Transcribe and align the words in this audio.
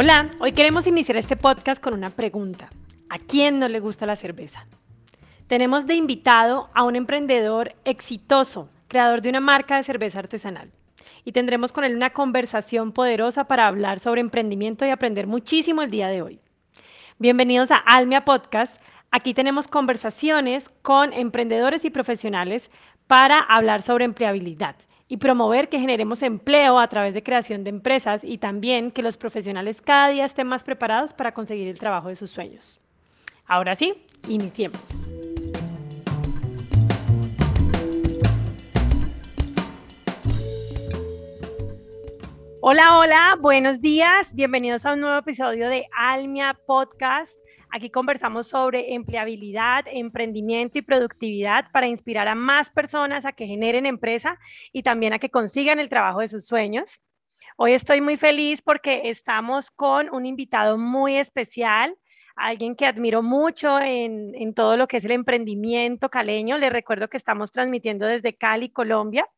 Hola, 0.00 0.30
hoy 0.38 0.52
queremos 0.52 0.86
iniciar 0.86 1.16
este 1.16 1.36
podcast 1.36 1.82
con 1.82 1.92
una 1.92 2.10
pregunta. 2.10 2.70
¿A 3.10 3.18
quién 3.18 3.58
no 3.58 3.66
le 3.66 3.80
gusta 3.80 4.06
la 4.06 4.14
cerveza? 4.14 4.64
Tenemos 5.48 5.88
de 5.88 5.96
invitado 5.96 6.70
a 6.72 6.84
un 6.84 6.94
emprendedor 6.94 7.74
exitoso, 7.84 8.68
creador 8.86 9.22
de 9.22 9.30
una 9.30 9.40
marca 9.40 9.76
de 9.76 9.82
cerveza 9.82 10.20
artesanal. 10.20 10.70
Y 11.24 11.32
tendremos 11.32 11.72
con 11.72 11.82
él 11.82 11.96
una 11.96 12.10
conversación 12.10 12.92
poderosa 12.92 13.48
para 13.48 13.66
hablar 13.66 13.98
sobre 13.98 14.20
emprendimiento 14.20 14.86
y 14.86 14.90
aprender 14.90 15.26
muchísimo 15.26 15.82
el 15.82 15.90
día 15.90 16.06
de 16.06 16.22
hoy. 16.22 16.38
Bienvenidos 17.18 17.72
a 17.72 17.78
Almia 17.78 18.24
Podcast. 18.24 18.80
Aquí 19.10 19.34
tenemos 19.34 19.66
conversaciones 19.66 20.68
con 20.82 21.12
emprendedores 21.12 21.84
y 21.84 21.90
profesionales 21.90 22.70
para 23.08 23.40
hablar 23.40 23.82
sobre 23.82 24.04
empleabilidad 24.04 24.76
y 25.08 25.16
promover 25.16 25.68
que 25.68 25.80
generemos 25.80 26.22
empleo 26.22 26.78
a 26.78 26.88
través 26.88 27.14
de 27.14 27.22
creación 27.22 27.64
de 27.64 27.70
empresas 27.70 28.22
y 28.22 28.38
también 28.38 28.90
que 28.90 29.02
los 29.02 29.16
profesionales 29.16 29.80
cada 29.80 30.08
día 30.10 30.26
estén 30.26 30.46
más 30.46 30.62
preparados 30.62 31.14
para 31.14 31.32
conseguir 31.32 31.68
el 31.68 31.78
trabajo 31.78 32.08
de 32.08 32.16
sus 32.16 32.30
sueños. 32.30 32.78
Ahora 33.46 33.74
sí, 33.74 33.94
iniciemos. 34.28 35.06
Hola, 42.60 42.98
hola, 42.98 43.38
buenos 43.40 43.80
días, 43.80 44.34
bienvenidos 44.34 44.84
a 44.84 44.92
un 44.92 45.00
nuevo 45.00 45.16
episodio 45.16 45.70
de 45.70 45.86
Almia 45.96 46.54
Podcast. 46.66 47.37
Aquí 47.70 47.90
conversamos 47.90 48.48
sobre 48.48 48.94
empleabilidad, 48.94 49.84
emprendimiento 49.86 50.78
y 50.78 50.82
productividad 50.82 51.70
para 51.70 51.86
inspirar 51.86 52.26
a 52.26 52.34
más 52.34 52.70
personas 52.70 53.24
a 53.24 53.32
que 53.32 53.46
generen 53.46 53.84
empresa 53.84 54.38
y 54.72 54.82
también 54.82 55.12
a 55.12 55.18
que 55.18 55.30
consigan 55.30 55.78
el 55.78 55.90
trabajo 55.90 56.20
de 56.20 56.28
sus 56.28 56.46
sueños. 56.46 57.00
Hoy 57.56 57.72
estoy 57.72 58.00
muy 58.00 58.16
feliz 58.16 58.62
porque 58.62 59.02
estamos 59.10 59.70
con 59.70 60.08
un 60.14 60.24
invitado 60.24 60.78
muy 60.78 61.16
especial, 61.16 61.94
alguien 62.36 62.74
que 62.74 62.86
admiro 62.86 63.22
mucho 63.22 63.78
en, 63.80 64.34
en 64.34 64.54
todo 64.54 64.76
lo 64.76 64.88
que 64.88 64.96
es 64.98 65.04
el 65.04 65.10
emprendimiento 65.10 66.08
caleño. 66.08 66.56
Les 66.56 66.72
recuerdo 66.72 67.08
que 67.08 67.16
estamos 67.16 67.52
transmitiendo 67.52 68.06
desde 68.06 68.34
Cali, 68.34 68.70
Colombia. 68.70 69.28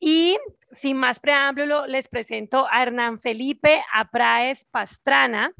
Y 0.00 0.36
sin 0.72 0.98
más 0.98 1.18
preámbulo, 1.20 1.86
les 1.86 2.08
presento 2.08 2.66
a 2.70 2.82
Hernán 2.82 3.20
Felipe 3.20 3.82
Apraez 3.92 4.66
Pastrana. 4.66 5.54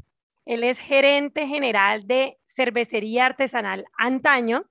Él 0.45 0.65
es 0.65 0.79
gerente 0.79 1.47
general 1.47 2.07
de 2.07 2.39
cervecería 2.49 3.27
artesanal 3.27 3.87
Antaño. 3.97 4.65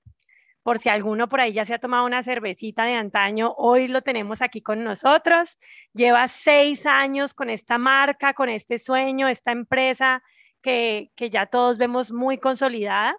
Por 0.62 0.78
si 0.78 0.88
alguno 0.88 1.28
por 1.28 1.40
ahí 1.40 1.52
ya 1.52 1.66
se 1.66 1.74
ha 1.74 1.78
tomado 1.78 2.06
una 2.06 2.22
cervecita 2.22 2.84
de 2.84 2.94
antaño, 2.94 3.52
hoy 3.58 3.86
lo 3.86 4.00
tenemos 4.00 4.40
aquí 4.40 4.62
con 4.62 4.82
nosotros. 4.82 5.58
Lleva 5.92 6.26
seis 6.26 6.86
años 6.86 7.34
con 7.34 7.50
esta 7.50 7.76
marca, 7.76 8.32
con 8.32 8.48
este 8.48 8.78
sueño, 8.78 9.28
esta 9.28 9.52
empresa 9.52 10.22
que, 10.62 11.10
que 11.16 11.28
ya 11.28 11.44
todos 11.46 11.76
vemos 11.76 12.12
muy 12.12 12.38
consolidada. 12.38 13.14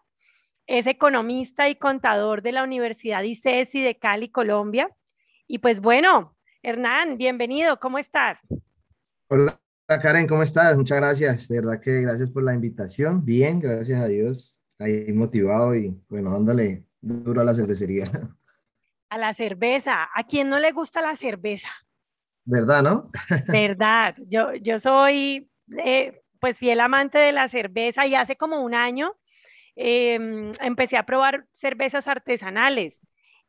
Es 0.66 0.88
economista 0.88 1.70
y 1.70 1.76
contador 1.76 2.42
de 2.42 2.54
la 2.54 2.64
Universidad 2.64 3.22
ICESI 3.22 3.84
de 3.84 4.00
Cali, 4.00 4.30
Colombia. 4.30 4.90
Y 5.46 5.60
pues 5.60 5.80
bueno, 5.80 6.36
Hernán, 6.64 7.18
bienvenido, 7.18 7.80
¿cómo 7.80 8.00
estás? 8.00 8.40
Hola, 9.28 9.60
Hola 9.88 10.02
Karen, 10.02 10.26
¿cómo 10.26 10.42
estás? 10.42 10.76
Muchas 10.76 10.98
gracias. 10.98 11.48
De 11.48 11.62
verdad 11.62 11.80
que 11.80 12.02
gracias 12.02 12.32
por 12.32 12.42
la 12.42 12.56
invitación. 12.56 13.24
Bien, 13.24 13.60
gracias 13.60 14.02
a 14.02 14.08
Dios. 14.08 14.60
Ahí 14.80 15.14
motivado 15.14 15.76
y 15.76 15.96
bueno, 16.10 16.32
dándole 16.32 16.86
duro 17.02 17.42
a 17.42 17.44
la 17.44 17.54
cervecería. 17.54 18.06
A 19.10 19.20
la 19.20 19.36
cerveza. 19.36 20.10
¿A 20.14 20.24
quién 20.24 20.50
no 20.50 20.58
le 20.58 20.72
gusta 20.72 21.00
la 21.00 21.16
cerveza? 21.16 21.70
¿Verdad, 22.44 22.82
no? 22.82 23.12
Verdad. 23.48 24.16
Yo, 24.28 24.56
yo 24.56 24.80
soy 24.80 25.52
eh, 25.78 26.24
pues 26.40 26.58
fiel 26.58 26.80
amante 26.80 27.20
de 27.20 27.32
la 27.32 27.48
cerveza 27.48 28.08
y 28.08 28.16
hace 28.16 28.36
como 28.36 28.64
un 28.64 28.74
año 28.74 29.14
em, 29.76 30.52
empecé 30.60 30.98
a 30.98 31.06
probar 31.06 31.46
cervezas 31.54 32.08
artesanales. 32.08 33.00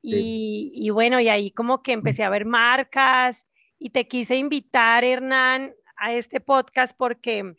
Y, 0.03 0.71
y 0.75 0.91
bueno, 0.91 1.19
y 1.19 1.31
ahí 1.31 1.51
como 1.51 1.83
que 1.83 1.93
empecé 1.93 2.23
a 2.23 2.31
ver 2.31 2.45
marcas 2.45 3.43
y 3.79 3.91
te 3.91 4.07
quise 4.07 4.37
invitar, 4.37 5.03
Hernán, 5.03 5.73
a 5.97 6.13
este 6.13 6.41
podcast 6.41 6.97
porque, 6.97 7.55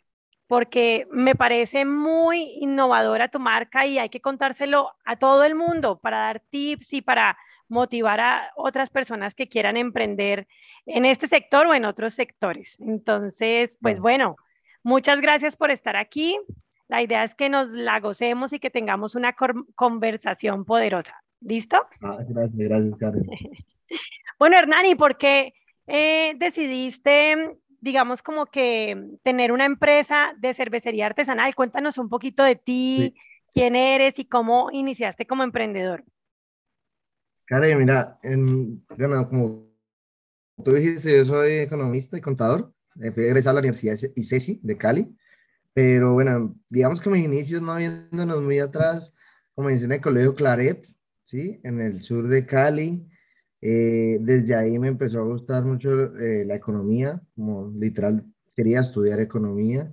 porque 0.46 1.06
me 1.10 1.34
parece 1.34 1.84
muy 1.84 2.58
innovadora 2.60 3.28
tu 3.28 3.38
marca 3.38 3.86
y 3.86 3.98
hay 3.98 4.08
que 4.08 4.20
contárselo 4.20 4.92
a 5.04 5.16
todo 5.16 5.44
el 5.44 5.54
mundo 5.54 5.98
para 5.98 6.18
dar 6.18 6.40
tips 6.40 6.92
y 6.92 7.02
para 7.02 7.36
motivar 7.68 8.20
a 8.20 8.52
otras 8.56 8.90
personas 8.90 9.34
que 9.34 9.48
quieran 9.48 9.76
emprender 9.76 10.48
en 10.86 11.04
este 11.04 11.26
sector 11.26 11.66
o 11.66 11.74
en 11.74 11.84
otros 11.84 12.14
sectores. 12.14 12.76
Entonces, 12.80 13.76
pues 13.80 14.00
bueno, 14.00 14.36
muchas 14.82 15.20
gracias 15.20 15.56
por 15.56 15.70
estar 15.70 15.96
aquí. 15.96 16.38
La 16.88 17.02
idea 17.02 17.24
es 17.24 17.34
que 17.34 17.50
nos 17.50 17.68
la 17.68 18.00
gocemos 18.00 18.52
y 18.54 18.58
que 18.58 18.70
tengamos 18.70 19.14
una 19.14 19.34
conversación 19.74 20.64
poderosa. 20.64 21.22
¿Listo? 21.40 21.76
Ah, 22.02 22.18
gracias, 22.26 22.68
gracias, 22.68 22.98
Karen. 22.98 23.26
bueno, 24.38 24.56
Hernani, 24.56 24.94
¿por 24.94 25.18
qué 25.18 25.52
eh, 25.86 26.34
decidiste 26.36 27.58
digamos, 27.80 28.22
como 28.22 28.46
que 28.46 29.18
tener 29.22 29.52
una 29.52 29.64
empresa 29.64 30.34
de 30.38 30.54
cervecería 30.54 31.06
artesanal. 31.06 31.54
Cuéntanos 31.54 31.98
un 31.98 32.08
poquito 32.08 32.42
de 32.42 32.56
ti, 32.56 33.14
quién 33.52 33.76
eres 33.76 34.18
y 34.18 34.24
cómo 34.24 34.70
iniciaste 34.72 35.26
como 35.26 35.42
emprendedor. 35.42 36.04
Karen, 37.46 37.78
mira, 37.78 38.18
bueno, 38.98 39.28
como 39.28 39.68
tú 40.62 40.72
dijiste, 40.72 41.16
yo 41.16 41.24
soy 41.24 41.52
economista 41.58 42.18
y 42.18 42.20
contador. 42.20 42.72
Eh, 43.00 43.12
fui 43.12 43.24
egresado 43.24 43.52
a 43.52 43.54
la 43.54 43.60
Universidad 43.60 43.96
ICESI 44.14 44.60
de 44.62 44.76
Cali. 44.76 45.16
Pero 45.72 46.14
bueno, 46.14 46.56
digamos 46.68 47.00
que 47.00 47.08
mis 47.08 47.24
inicios, 47.24 47.62
no 47.62 47.76
viéndonos 47.76 48.42
muy 48.42 48.58
atrás, 48.58 49.14
como 49.54 49.70
en 49.70 49.92
el 49.92 50.00
Colegio 50.00 50.34
Claret, 50.34 50.86
¿sí? 51.24 51.60
En 51.62 51.80
el 51.80 52.02
sur 52.02 52.28
de 52.28 52.44
Cali. 52.44 53.06
Eh, 53.60 54.18
desde 54.20 54.54
ahí 54.54 54.78
me 54.78 54.88
empezó 54.88 55.18
a 55.18 55.24
gustar 55.24 55.64
mucho 55.64 56.16
eh, 56.16 56.44
la 56.44 56.54
economía, 56.54 57.20
como 57.34 57.72
literal 57.76 58.24
quería 58.54 58.80
estudiar 58.80 59.20
economía, 59.20 59.92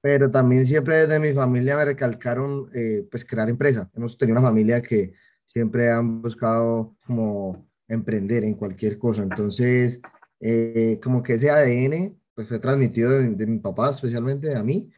pero 0.00 0.30
también 0.30 0.66
siempre 0.66 0.96
desde 0.96 1.18
mi 1.18 1.32
familia 1.32 1.76
me 1.76 1.84
recalcaron 1.84 2.68
eh, 2.74 3.06
pues 3.10 3.24
crear 3.24 3.48
empresa. 3.48 3.90
Hemos 3.94 4.16
tenido 4.18 4.38
una 4.38 4.48
familia 4.48 4.82
que 4.82 5.14
siempre 5.46 5.90
han 5.90 6.22
buscado 6.22 6.96
como 7.06 7.68
emprender 7.88 8.44
en 8.44 8.54
cualquier 8.54 8.98
cosa, 8.98 9.22
entonces 9.22 10.00
como 11.02 11.22
que 11.22 11.34
ese 11.34 11.50
ADN 11.50 12.18
pues 12.34 12.48
fue 12.48 12.58
transmitido 12.58 13.10
de, 13.12 13.46
mi 13.46 13.58
papá, 13.58 13.90
especialmente 13.90 14.56
a 14.56 14.62
mí, 14.64 14.90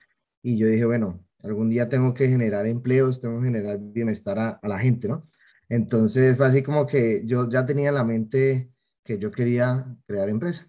y 0.43 0.57
yo 0.57 0.67
dije, 0.67 0.87
bueno, 0.87 1.23
algún 1.43 1.69
día 1.69 1.89
tengo 1.89 2.15
que 2.15 2.29
generar 2.29 2.67
empleos, 2.67 3.21
tengo 3.21 3.41
que 3.41 3.47
generar 3.47 3.79
bienestar 3.79 4.39
a, 4.39 4.49
a 4.51 4.69
la 4.69 4.79
gente, 4.79 5.09
¿no? 5.09 5.29
Entonces 5.69 6.37
fue 6.37 6.47
así 6.47 6.63
como 6.63 6.87
que 6.87 7.23
yo 7.25 7.49
ya 7.49 7.67
tenía 7.67 7.89
en 7.89 7.95
la 7.95 8.05
mente 8.05 8.71
que 9.03 9.19
yo 9.19 9.31
quería 9.31 9.87
crear 10.07 10.29
empresa. 10.29 10.69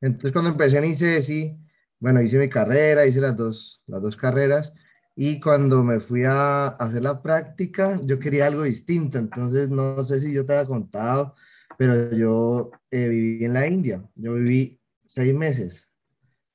Entonces 0.00 0.32
cuando 0.32 0.50
empecé 0.50 0.78
en 0.78 0.84
ICESI, 0.84 1.58
bueno, 1.98 2.20
hice 2.20 2.38
mi 2.38 2.48
carrera, 2.48 3.06
hice 3.06 3.20
las 3.20 3.36
dos, 3.36 3.82
las 3.86 4.02
dos 4.02 4.16
carreras 4.16 4.72
y 5.18 5.40
cuando 5.40 5.82
me 5.82 5.98
fui 5.98 6.24
a 6.24 6.66
hacer 6.66 7.02
la 7.02 7.22
práctica, 7.22 7.98
yo 8.04 8.18
quería 8.18 8.46
algo 8.46 8.64
distinto. 8.64 9.18
Entonces 9.18 9.70
no 9.70 10.04
sé 10.04 10.20
si 10.20 10.32
yo 10.32 10.44
te 10.44 10.52
había 10.52 10.66
contado, 10.66 11.34
pero 11.78 12.12
yo 12.12 12.70
eh, 12.90 13.08
viví 13.08 13.44
en 13.44 13.54
la 13.54 13.66
India. 13.66 14.04
Yo 14.14 14.34
viví 14.34 14.78
seis 15.06 15.34
meses. 15.34 15.88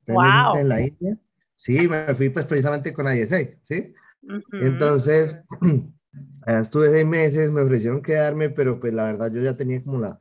wow. 0.06 0.56
en 0.56 0.70
la 0.70 0.82
India. 0.82 1.18
Sí, 1.56 1.88
me 1.88 2.14
fui 2.14 2.30
pues 2.30 2.46
precisamente 2.46 2.94
con 2.94 3.12
ISA, 3.12 3.40
¿sí? 3.62 3.94
Entonces, 4.54 5.36
estuve 6.46 6.90
seis 6.90 7.06
meses, 7.06 7.52
me 7.52 7.62
ofrecieron 7.62 8.02
quedarme, 8.02 8.50
pero 8.50 8.80
pues 8.80 8.94
la 8.94 9.06
verdad 9.06 9.32
yo 9.34 9.42
ya 9.42 9.56
tenía 9.56 9.84
como 9.84 10.00
la, 10.00 10.20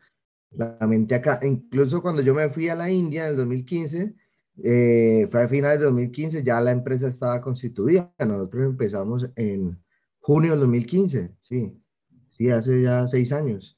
la 0.53 0.77
mente 0.87 1.15
acá. 1.15 1.39
Incluso 1.43 2.03
cuando 2.03 2.23
yo 2.23 2.35
me 2.35 2.49
fui 2.49 2.69
a 2.69 2.75
la 2.75 2.91
India 2.91 3.25
en 3.25 3.31
el 3.31 3.37
2015, 3.37 4.15
eh, 4.63 5.29
fue 5.31 5.43
a 5.43 5.49
finales 5.49 5.79
de 5.79 5.87
2015, 5.87 6.43
ya 6.43 6.61
la 6.61 6.71
empresa 6.71 7.09
estaba 7.09 7.41
constituida. 7.41 8.13
Nosotros 8.19 8.65
empezamos 8.65 9.27
en 9.37 9.79
junio 10.21 10.53
del 10.53 10.61
2015, 10.61 11.35
sí, 11.41 11.81
sí, 12.29 12.51
hace 12.51 12.83
ya 12.83 13.07
seis 13.07 13.33
años. 13.33 13.77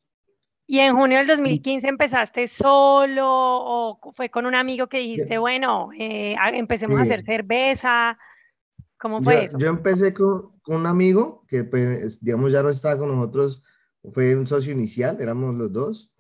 ¿Y 0.67 0.79
en 0.79 0.95
junio 0.95 1.19
del 1.19 1.27
2015 1.27 1.87
empezaste 1.87 2.49
solo 2.49 3.27
o 3.27 4.13
fue 4.15 4.31
con 4.31 4.47
un 4.47 4.55
amigo 4.55 4.87
que 4.87 4.99
dijiste, 4.99 5.37
bueno, 5.37 5.91
eh, 5.99 6.35
empecemos 6.55 6.99
a 6.99 7.03
hacer 7.03 7.25
cerveza? 7.25 8.17
¿Cómo 8.99 9.21
fue 9.21 9.35
yo, 9.35 9.41
eso? 9.41 9.59
Yo 9.59 9.69
empecé 9.69 10.15
con, 10.15 10.52
un 10.67 10.87
amigo 10.87 11.45
que, 11.49 11.65
pues, 11.65 12.21
digamos, 12.23 12.53
ya 12.53 12.63
no 12.63 12.71
estaba 12.71 12.99
con 12.99 13.15
nosotros, 13.15 13.63
fue 14.13 14.37
un 14.37 14.47
socio 14.47 14.73
inicial, 14.73 15.21
éramos 15.21 15.55
los 15.55 15.73
dos. 15.73 16.13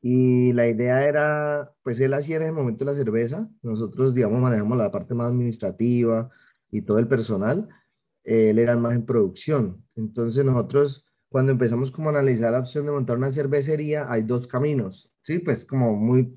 Y 0.00 0.52
la 0.52 0.68
idea 0.68 1.04
era, 1.04 1.74
pues 1.82 1.98
él 2.00 2.14
hacía 2.14 2.36
en 2.36 2.42
ese 2.42 2.52
momento 2.52 2.84
la 2.84 2.94
cerveza, 2.94 3.50
nosotros, 3.62 4.14
digamos, 4.14 4.40
manejamos 4.40 4.78
la 4.78 4.90
parte 4.92 5.14
más 5.14 5.28
administrativa 5.28 6.30
y 6.70 6.82
todo 6.82 6.98
el 6.98 7.08
personal, 7.08 7.68
él 8.24 8.58
era 8.58 8.76
más 8.76 8.94
en 8.94 9.04
producción. 9.06 9.84
Entonces 9.96 10.44
nosotros, 10.44 11.06
cuando 11.28 11.52
empezamos 11.52 11.90
como 11.90 12.10
a 12.10 12.12
analizar 12.12 12.52
la 12.52 12.60
opción 12.60 12.86
de 12.86 12.92
montar 12.92 13.18
una 13.18 13.32
cervecería, 13.32 14.10
hay 14.10 14.22
dos 14.22 14.46
caminos, 14.46 15.10
¿sí? 15.22 15.40
Pues 15.40 15.64
como 15.66 15.96
muy, 15.96 16.34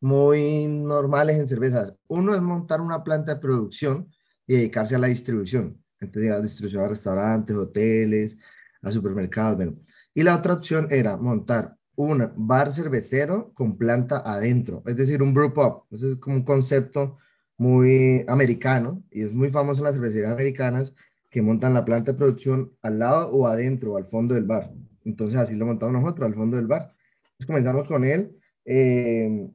muy 0.00 0.66
normales 0.66 1.38
en 1.38 1.48
cervezas. 1.48 1.94
Uno 2.08 2.34
es 2.34 2.42
montar 2.42 2.80
una 2.80 3.02
planta 3.04 3.34
de 3.34 3.40
producción, 3.40 4.08
y 4.48 4.54
dedicarse 4.54 4.96
a 4.96 4.98
la 4.98 5.08
distribución. 5.08 5.80
Entonces, 6.00 6.30
a 6.32 6.40
distribución 6.40 6.84
a 6.84 6.88
restaurantes, 6.88 7.56
hoteles, 7.56 8.36
a 8.82 8.90
supermercados. 8.90 9.56
Bueno. 9.56 9.76
Y 10.14 10.22
la 10.22 10.36
otra 10.36 10.54
opción 10.54 10.88
era 10.90 11.16
montar 11.16 11.76
un 11.96 12.30
bar 12.36 12.72
cervecero 12.72 13.52
con 13.54 13.76
planta 13.76 14.22
adentro, 14.24 14.82
es 14.86 14.96
decir, 14.96 15.22
un 15.22 15.34
brew 15.34 15.52
pub. 15.52 15.84
Es 15.90 16.16
como 16.20 16.36
un 16.36 16.44
concepto 16.44 17.18
muy 17.56 18.24
americano 18.28 19.02
y 19.10 19.22
es 19.22 19.32
muy 19.32 19.50
famoso 19.50 19.80
en 19.80 19.86
las 19.86 19.94
cervecerías 19.94 20.32
americanas 20.32 20.94
que 21.30 21.42
montan 21.42 21.74
la 21.74 21.84
planta 21.84 22.12
de 22.12 22.18
producción 22.18 22.72
al 22.82 23.00
lado 23.00 23.30
o 23.32 23.46
adentro, 23.46 23.92
o 23.92 23.96
al 23.96 24.06
fondo 24.06 24.34
del 24.34 24.44
bar. 24.44 24.72
Entonces 25.04 25.40
así 25.40 25.54
lo 25.54 25.66
montamos 25.66 26.00
nosotros, 26.00 26.26
al 26.26 26.34
fondo 26.34 26.56
del 26.56 26.66
bar. 26.66 26.94
Entonces 27.32 27.46
comenzamos 27.46 27.86
con 27.86 28.04
él. 28.04 28.36
Eh, 28.64 29.50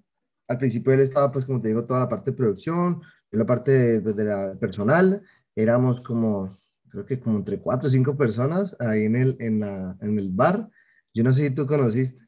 al 0.47 0.57
principio 0.57 0.93
él 0.93 0.99
estaba, 0.99 1.31
pues 1.31 1.45
como 1.45 1.61
te 1.61 1.69
digo, 1.69 1.85
toda 1.85 2.01
la 2.01 2.09
parte 2.09 2.31
de 2.31 2.37
producción, 2.37 3.01
la 3.31 3.45
parte 3.45 3.71
de, 3.71 4.01
pues, 4.01 4.15
de, 4.15 4.25
la 4.25 4.53
personal. 4.55 5.21
Éramos 5.55 6.01
como, 6.01 6.57
creo 6.89 7.05
que 7.05 7.19
como 7.19 7.37
entre 7.37 7.59
cuatro 7.59 7.87
o 7.87 7.89
cinco 7.89 8.17
personas 8.17 8.75
ahí 8.79 9.05
en 9.05 9.15
el, 9.15 9.37
en, 9.39 9.59
la, 9.59 9.95
en 10.01 10.17
el 10.17 10.29
bar. 10.29 10.69
Yo 11.13 11.23
no 11.23 11.31
sé 11.31 11.47
si 11.47 11.53
tú 11.53 11.65
conociste, 11.65 12.19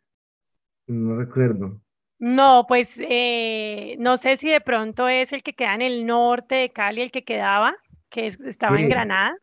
no 0.88 1.18
recuerdo. 1.18 1.82
No, 2.18 2.66
pues 2.68 2.90
eh, 2.98 3.96
no 4.00 4.18
sé 4.18 4.38
si 4.38 4.50
de 4.50 4.62
pronto 4.62 5.08
es 5.08 5.34
el 5.34 5.44
que 5.44 5.54
queda 5.54 5.76
en 5.76 5.82
el 5.82 6.06
norte 6.06 6.56
de 6.56 6.72
Cali, 6.72 7.02
el 7.02 7.12
que 7.12 7.24
quedaba, 7.26 7.76
que 8.10 8.28
estaba 8.28 8.80
en 8.80 8.90
Granada. 8.90 9.38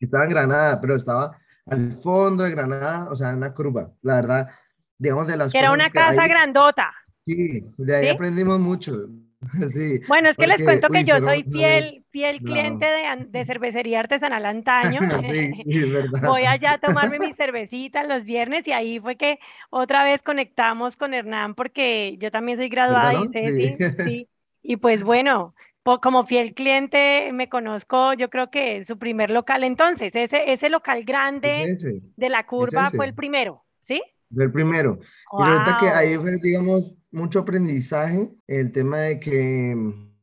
Estaba 0.00 0.24
en 0.24 0.30
Granada, 0.30 0.80
pero 0.80 0.96
estaba 0.96 1.38
al 1.66 1.92
fondo 1.92 2.44
de 2.44 2.50
Granada, 2.50 3.08
o 3.10 3.14
sea, 3.14 3.30
en 3.30 3.36
una 3.36 3.54
curva. 3.54 3.92
La 4.02 4.16
verdad, 4.16 4.48
digamos 4.96 5.26
de 5.26 5.36
las 5.36 5.54
Era 5.54 5.72
una 5.72 5.90
casa 5.90 6.26
grandota. 6.26 6.92
Sí, 7.24 7.60
de 7.76 7.96
ahí 7.96 8.08
aprendimos 8.08 8.58
mucho. 8.58 9.08
bueno, 10.08 10.30
es 10.30 10.36
que 10.36 10.46
les 10.46 10.62
cuento 10.62 10.88
que 10.88 11.04
yo 11.04 11.18
soy 11.18 11.44
fiel, 11.44 12.04
fiel 12.10 12.40
cliente 12.40 12.86
de, 13.28 13.44
cervecería 13.46 14.00
artesanal 14.00 14.44
antaño. 14.44 15.00
Voy 16.26 16.44
allá 16.44 16.74
a 16.74 16.78
tomarme 16.78 17.18
mi 17.18 17.32
cervecita 17.34 18.02
los 18.04 18.24
viernes 18.24 18.66
y 18.66 18.72
ahí 18.72 18.98
fue 18.98 19.16
que 19.16 19.38
otra 19.70 20.02
vez 20.02 20.22
conectamos 20.22 20.96
con 20.96 21.14
Hernán 21.14 21.54
porque 21.54 22.16
yo 22.18 22.30
también 22.30 22.58
soy 22.58 22.68
graduada 22.68 23.12
y 23.14 23.76
sí, 24.04 24.28
Y 24.62 24.76
pues 24.76 25.02
bueno, 25.02 25.54
como 25.96 26.26
fiel 26.26 26.52
cliente 26.52 27.30
me 27.32 27.48
conozco, 27.48 28.12
yo 28.12 28.28
creo 28.28 28.50
que 28.50 28.84
su 28.84 28.98
primer 28.98 29.30
local. 29.30 29.64
Entonces, 29.64 30.14
ese, 30.14 30.52
ese 30.52 30.68
local 30.68 31.04
grande 31.04 31.78
de 32.16 32.28
la 32.28 32.44
curva 32.44 32.90
fue 32.90 33.06
el 33.06 33.14
primero, 33.14 33.64
¿sí? 33.84 34.02
Fue 34.34 34.44
el 34.44 34.52
primero. 34.52 34.98
Y 35.38 35.44
resulta 35.44 35.78
que 35.80 35.88
ahí 35.88 36.16
fue, 36.16 36.38
digamos, 36.42 36.94
mucho 37.10 37.40
aprendizaje, 37.40 38.30
el 38.46 38.72
tema 38.72 38.98
de 38.98 39.20
que 39.20 39.76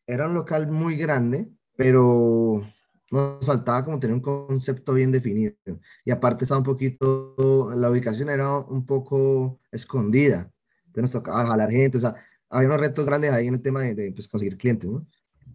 era 0.08 0.28
un 0.28 0.34
local 0.34 0.68
muy 0.68 0.96
grande, 0.96 1.50
pero 1.76 2.64
nos 3.12 3.46
faltaba 3.46 3.84
como 3.84 4.00
tener 4.00 4.16
un 4.16 4.22
concepto 4.22 4.94
bien 4.94 5.12
definido. 5.12 5.56
Y 6.04 6.12
aparte 6.12 6.46
estaba 6.46 6.60
un 6.60 6.66
poquito, 6.66 7.72
la 7.76 7.90
ubicación 7.90 8.30
era 8.30 8.58
un 8.60 8.86
poco 8.86 9.60
escondida. 9.72 10.52
Entonces 10.88 11.04
nos 11.04 11.12
tocaba 11.12 11.48
jalar 11.48 11.72
gente, 11.72 11.98
o 11.98 12.02
sea, 12.02 12.16
había 12.50 12.70
unos 12.70 12.80
retos 12.80 13.06
grandes 13.06 13.32
ahí 13.32 13.48
en 13.48 13.56
el 13.56 13.62
tema 13.62 13.82
de, 13.82 14.12
pues, 14.14 14.28
conseguir 14.28 14.58
clientes, 14.58 14.90
¿no? 14.90 15.06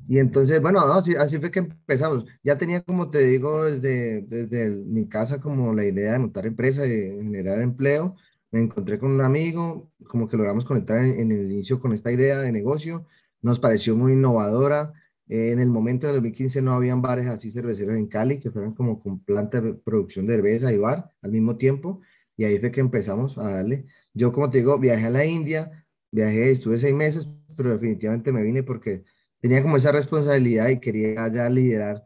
Y 0.09 0.19
entonces, 0.19 0.61
bueno, 0.61 0.81
así, 0.81 1.15
así, 1.15 1.39
fue 1.39 1.53
que 1.53 1.61
empezamos. 1.61 2.25
Ya 2.43 2.59
tenía, 2.59 2.81
como 2.81 3.11
te 3.11 3.21
digo, 3.21 3.65
desde, 3.65 4.23
desde 4.23 4.69
mi 4.85 5.09
casa 5.09 5.41
como 5.41 5.73
la 5.73 5.85
idea 5.85 6.15
de 6.15 6.19
montar 6.19 6.47
empresa, 6.47 6.83
de 6.83 7.17
generar 7.23 7.61
empleo, 7.61 8.17
me 8.51 8.61
encontré 8.61 8.99
con 8.99 9.13
un 9.13 9.21
amigo, 9.21 9.93
como 10.09 10.29
que 10.29 10.37
logramos 10.37 10.65
conectar 10.65 11.03
en, 11.03 11.31
el 11.31 11.53
inicio 11.53 11.81
con 11.81 11.93
esta 11.93 12.11
idea 12.11 12.39
de 12.39 12.53
negocio, 12.53 13.07
nos 13.43 13.61
pareció 13.61 13.97
muy 13.97 14.13
innovadora. 14.13 14.93
Eh, 15.29 15.53
en 15.53 15.61
el 15.61 15.71
momento 15.71 16.07
de 16.07 16.15
2015 16.15 16.61
no 16.63 16.73
habían 16.73 17.03
bares 17.03 17.27
así 17.27 17.53
cerveceros 17.53 17.97
en 17.97 18.09
Cali, 18.09 18.41
que 18.41 18.51
fueran 18.51 18.75
como 18.75 19.01
con 19.01 19.21
planta 19.21 19.61
de 19.61 19.75
producción 19.75 20.27
de 20.27 20.35
cerveza 20.37 20.73
y 20.73 20.79
bar 20.79 21.13
al 21.23 21.33
mismo 21.33 21.57
tiempo, 21.57 22.01
y 22.37 22.45
ahí 22.45 22.59
fue 22.59 22.73
que 22.73 22.81
empezamos 22.81 23.39
a 23.39 23.51
darle. 23.51 23.87
Yo, 24.15 24.33
como 24.33 24.51
te 24.51 24.59
digo, 24.59 24.79
viajé 24.79 25.07
a 25.07 25.11
la 25.11 25.25
India, 25.25 25.87
viajé, 26.11 26.51
estuve 26.51 26.79
seis 26.79 26.95
meses, 26.95 27.29
pero 27.57 27.71
definitivamente 27.71 28.33
me 28.33 28.43
vine 28.43 28.63
porque 28.63 29.05
tenía 29.41 29.63
como 29.63 29.77
esa 29.77 29.93
responsabilidad 29.93 30.69
y 30.69 30.81
quería 30.81 31.29
ya 31.29 31.49
liderar 31.49 32.05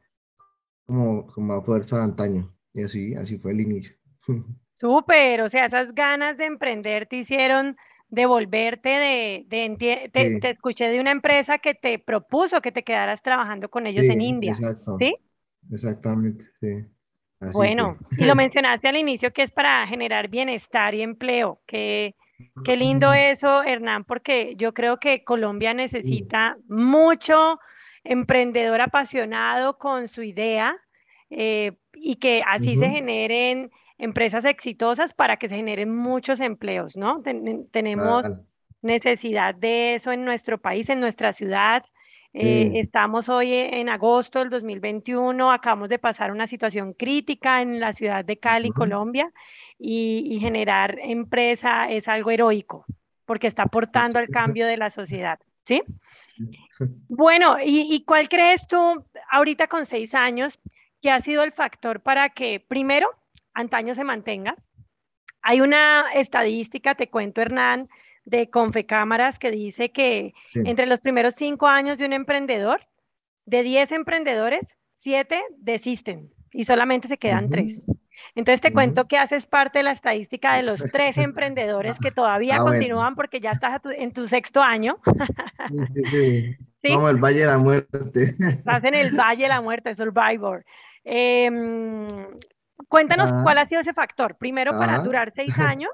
como, 0.86 1.26
como 1.26 1.54
a 1.54 1.62
fuerza 1.62 1.98
de 1.98 2.04
antaño. 2.04 2.54
Y 2.74 2.82
así, 2.82 3.14
así 3.14 3.38
fue 3.38 3.52
el 3.52 3.60
inicio. 3.60 3.94
Súper, 4.84 5.40
o 5.40 5.48
sea, 5.48 5.64
esas 5.64 5.94
ganas 5.94 6.36
de 6.36 6.44
emprender 6.44 7.06
te 7.06 7.16
hicieron 7.16 7.74
devolverte 8.10 8.90
de, 8.90 9.46
de 9.48 10.10
te, 10.12 10.50
escuché 10.50 10.90
de 10.90 11.00
una 11.00 11.10
empresa 11.10 11.56
que 11.56 11.72
te 11.74 11.98
propuso 11.98 12.60
que 12.60 12.70
te 12.70 12.82
quedaras 12.82 13.22
trabajando 13.22 13.70
con 13.70 13.86
ellos 13.86 14.04
en 14.04 14.20
India. 14.20 14.50
Exacto. 14.50 14.98
¿Sí? 14.98 15.16
Exactamente, 15.72 16.44
sí. 16.60 16.84
bueno, 17.54 17.96
y 18.18 18.26
lo 18.26 18.34
mencionaste 18.34 18.88
al 18.88 18.96
inicio 18.96 19.32
que 19.32 19.40
es 19.40 19.50
para 19.50 19.86
generar 19.86 20.28
bienestar 20.28 20.94
y 20.94 21.00
empleo. 21.00 21.62
Qué, 21.64 22.14
qué 22.62 22.76
lindo 22.76 23.14
eso, 23.14 23.62
Hernán, 23.62 24.04
porque 24.04 24.52
yo 24.56 24.74
creo 24.74 25.00
que 25.00 25.24
Colombia 25.24 25.72
necesita 25.72 26.58
mucho 26.68 27.58
emprendedor 28.04 28.82
apasionado 28.82 29.78
con 29.78 30.08
su 30.08 30.22
idea 30.22 30.76
eh, 31.30 31.72
y 31.94 32.16
que 32.16 32.42
así 32.46 32.76
se 32.76 32.90
generen 32.90 33.70
empresas 33.98 34.44
exitosas 34.44 35.14
para 35.14 35.36
que 35.36 35.48
se 35.48 35.56
generen 35.56 35.94
muchos 35.94 36.40
empleos, 36.40 36.96
¿no? 36.96 37.22
tenemos 37.70 38.26
necesidad 38.82 39.54
de 39.54 39.94
eso 39.94 40.12
en 40.12 40.24
nuestro 40.24 40.58
país, 40.58 40.88
en 40.88 41.00
nuestra 41.00 41.32
ciudad. 41.32 41.84
Eh, 42.32 42.80
estamos 42.80 43.28
hoy 43.28 43.52
en 43.54 43.88
agosto 43.88 44.40
del 44.40 44.50
2021, 44.50 45.52
acabamos 45.52 45.88
de 45.88 46.00
pasar 46.00 46.32
una 46.32 46.48
situación 46.48 46.92
crítica 46.92 47.62
en 47.62 47.78
la 47.78 47.92
ciudad 47.92 48.24
de 48.24 48.38
Cali, 48.38 48.70
Colombia, 48.70 49.32
y, 49.78 50.38
generar 50.40 50.98
empresa 51.00 51.88
es 51.90 52.08
algo 52.08 52.30
heroico, 52.30 52.86
porque 53.24 53.46
está 53.46 53.64
aportando 53.64 54.18
al 54.18 54.28
cambio 54.28 54.66
de 54.66 54.76
la 54.76 54.90
sociedad, 54.90 55.38
¿sí? 55.64 55.82
Bueno, 57.08 57.56
¿y, 57.64 57.94
¿y 57.94 58.04
cuál 58.04 58.28
crees 58.28 58.66
tú 58.66 59.04
ahorita 59.30 59.68
con 59.68 59.86
seis 59.86 60.12
años 60.12 60.58
que 61.00 61.12
ha 61.12 61.20
sido 61.20 61.44
el 61.44 61.52
factor 61.52 62.00
para 62.00 62.30
que, 62.30 62.58
primero, 62.58 63.08
antaño 63.54 63.94
se 63.94 64.04
mantenga. 64.04 64.56
Hay 65.42 65.60
una 65.60 66.12
estadística, 66.14 66.94
te 66.94 67.08
cuento 67.08 67.40
Hernán, 67.40 67.88
de 68.24 68.48
Confecámaras 68.48 69.38
que 69.38 69.50
dice 69.50 69.92
que 69.92 70.32
entre 70.54 70.86
los 70.86 71.00
primeros 71.00 71.34
cinco 71.34 71.66
años 71.66 71.98
de 71.98 72.06
un 72.06 72.12
emprendedor, 72.12 72.86
de 73.44 73.62
diez 73.62 73.92
emprendedores, 73.92 74.66
siete 75.00 75.42
desisten 75.58 76.30
y 76.52 76.64
solamente 76.64 77.08
se 77.08 77.18
quedan 77.18 77.50
tres. 77.50 77.86
Entonces 78.34 78.60
te 78.60 78.72
cuento 78.72 79.06
que 79.06 79.18
haces 79.18 79.46
parte 79.46 79.80
de 79.80 79.82
la 79.82 79.92
estadística 79.92 80.54
de 80.54 80.62
los 80.62 80.80
tres 80.90 81.18
emprendedores 81.18 81.98
que 81.98 82.10
todavía 82.10 82.56
ah, 82.56 82.62
continúan 82.62 83.14
porque 83.14 83.40
ya 83.40 83.50
estás 83.50 83.80
en 83.96 84.12
tu 84.12 84.26
sexto 84.28 84.62
año. 84.62 84.98
Sí, 86.86 86.90
Vamos 86.90 87.12
el 87.12 87.16
Valle 87.16 87.40
de 87.40 87.46
la 87.46 87.56
Muerte. 87.56 88.22
Estás 88.22 88.84
en 88.84 88.92
el 88.92 89.12
Valle 89.18 89.44
de 89.44 89.48
la 89.48 89.62
Muerte, 89.62 89.94
Survivor. 89.94 90.66
Eh, 91.02 91.50
Cuéntanos 92.88 93.30
cuál 93.42 93.58
ha 93.58 93.66
sido 93.66 93.80
ese 93.80 93.92
factor. 93.92 94.36
Primero, 94.36 94.72
para 94.72 94.98
durar 94.98 95.32
seis 95.34 95.52
años. 95.58 95.90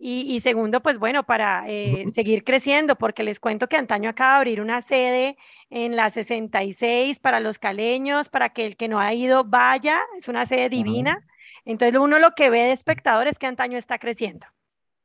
Y, 0.00 0.38
segundo, 0.40 0.80
pues 0.80 0.98
bueno, 0.98 1.24
para 1.24 1.64
eh, 1.66 2.06
seguir 2.14 2.44
creciendo, 2.44 2.94
porque 2.94 3.24
les 3.24 3.40
cuento 3.40 3.68
que 3.68 3.76
antaño 3.76 4.08
acaba 4.08 4.34
de 4.34 4.36
abrir 4.36 4.60
una 4.60 4.80
sede 4.80 5.36
en 5.70 5.96
la 5.96 6.10
66 6.10 7.18
para 7.18 7.40
los 7.40 7.58
caleños, 7.58 8.28
para 8.28 8.50
que 8.50 8.64
el 8.64 8.76
que 8.76 8.86
no 8.86 9.00
ha 9.00 9.12
ido 9.12 9.42
vaya, 9.44 9.98
es 10.16 10.28
una 10.28 10.46
sede 10.46 10.68
divina. 10.68 11.26
Entonces 11.64 12.00
uno 12.00 12.20
lo 12.20 12.30
que 12.36 12.48
ve 12.48 12.60
de 12.60 12.72
espectador 12.72 13.26
es 13.26 13.38
que 13.40 13.46
antaño 13.46 13.76
está 13.76 13.98
creciendo. 13.98 14.46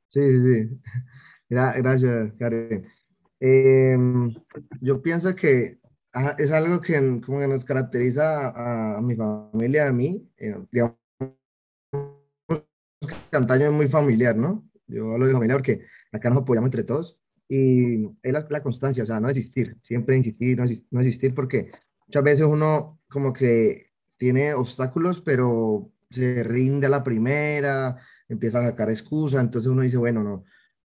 Sí, 0.10 0.22
sí, 0.30 0.38
sí. 0.48 0.82
Gracias, 1.50 2.34
Karen. 2.38 2.86
Em, 3.40 4.34
yo 4.80 5.02
pienso 5.02 5.36
que 5.36 5.80
es 6.38 6.52
algo 6.52 6.80
que, 6.80 6.94
como 7.26 7.40
que 7.40 7.48
nos 7.48 7.66
caracteriza 7.66 8.54
a, 8.96 9.02
mi 9.02 9.16
familia, 9.16 9.88
a 9.88 9.92
mí, 9.92 10.30
eh, 10.38 10.56
digamos, 10.72 11.03
antaño 13.32 13.66
es 13.66 13.72
muy 13.72 13.88
familiar, 13.88 14.36
¿no? 14.36 14.68
Yo 14.88 15.12
hablo 15.12 15.28
de 15.28 15.34
familiar 15.34 15.58
porque 15.58 15.86
acá 16.12 16.30
nos 16.30 16.40
apoyamos 16.40 16.68
entre 16.68 16.84
todos 16.84 17.20
y 17.48 18.06
es 18.22 18.34
la, 18.34 18.64
constancia, 18.64 19.04
o 19.04 19.06
sea, 19.06 19.20
no 19.20 19.30
existir, 19.30 19.78
siempre 19.82 20.18
insistir, 20.18 20.58
no, 20.58 20.66
no 20.92 21.00
existir 21.00 21.34
porque 21.34 21.72
muchas 22.08 22.24
veces 22.24 22.46
uno 22.46 23.00
como 23.10 23.34
que 23.34 23.92
tiene 24.18 24.54
obstáculos, 24.54 25.22
pero 25.22 25.92
se 26.10 26.44
rinde 26.44 26.88
a 26.88 26.90
la 26.90 27.04
primera, 27.04 27.98
empieza 28.28 28.60
a 28.60 28.70
sacar 28.70 28.90
excusas, 28.90 29.42
entonces 29.42 29.70
uno 29.72 29.82
dice, 29.82 29.98
bueno, 29.98 30.24
no, 30.24 30.44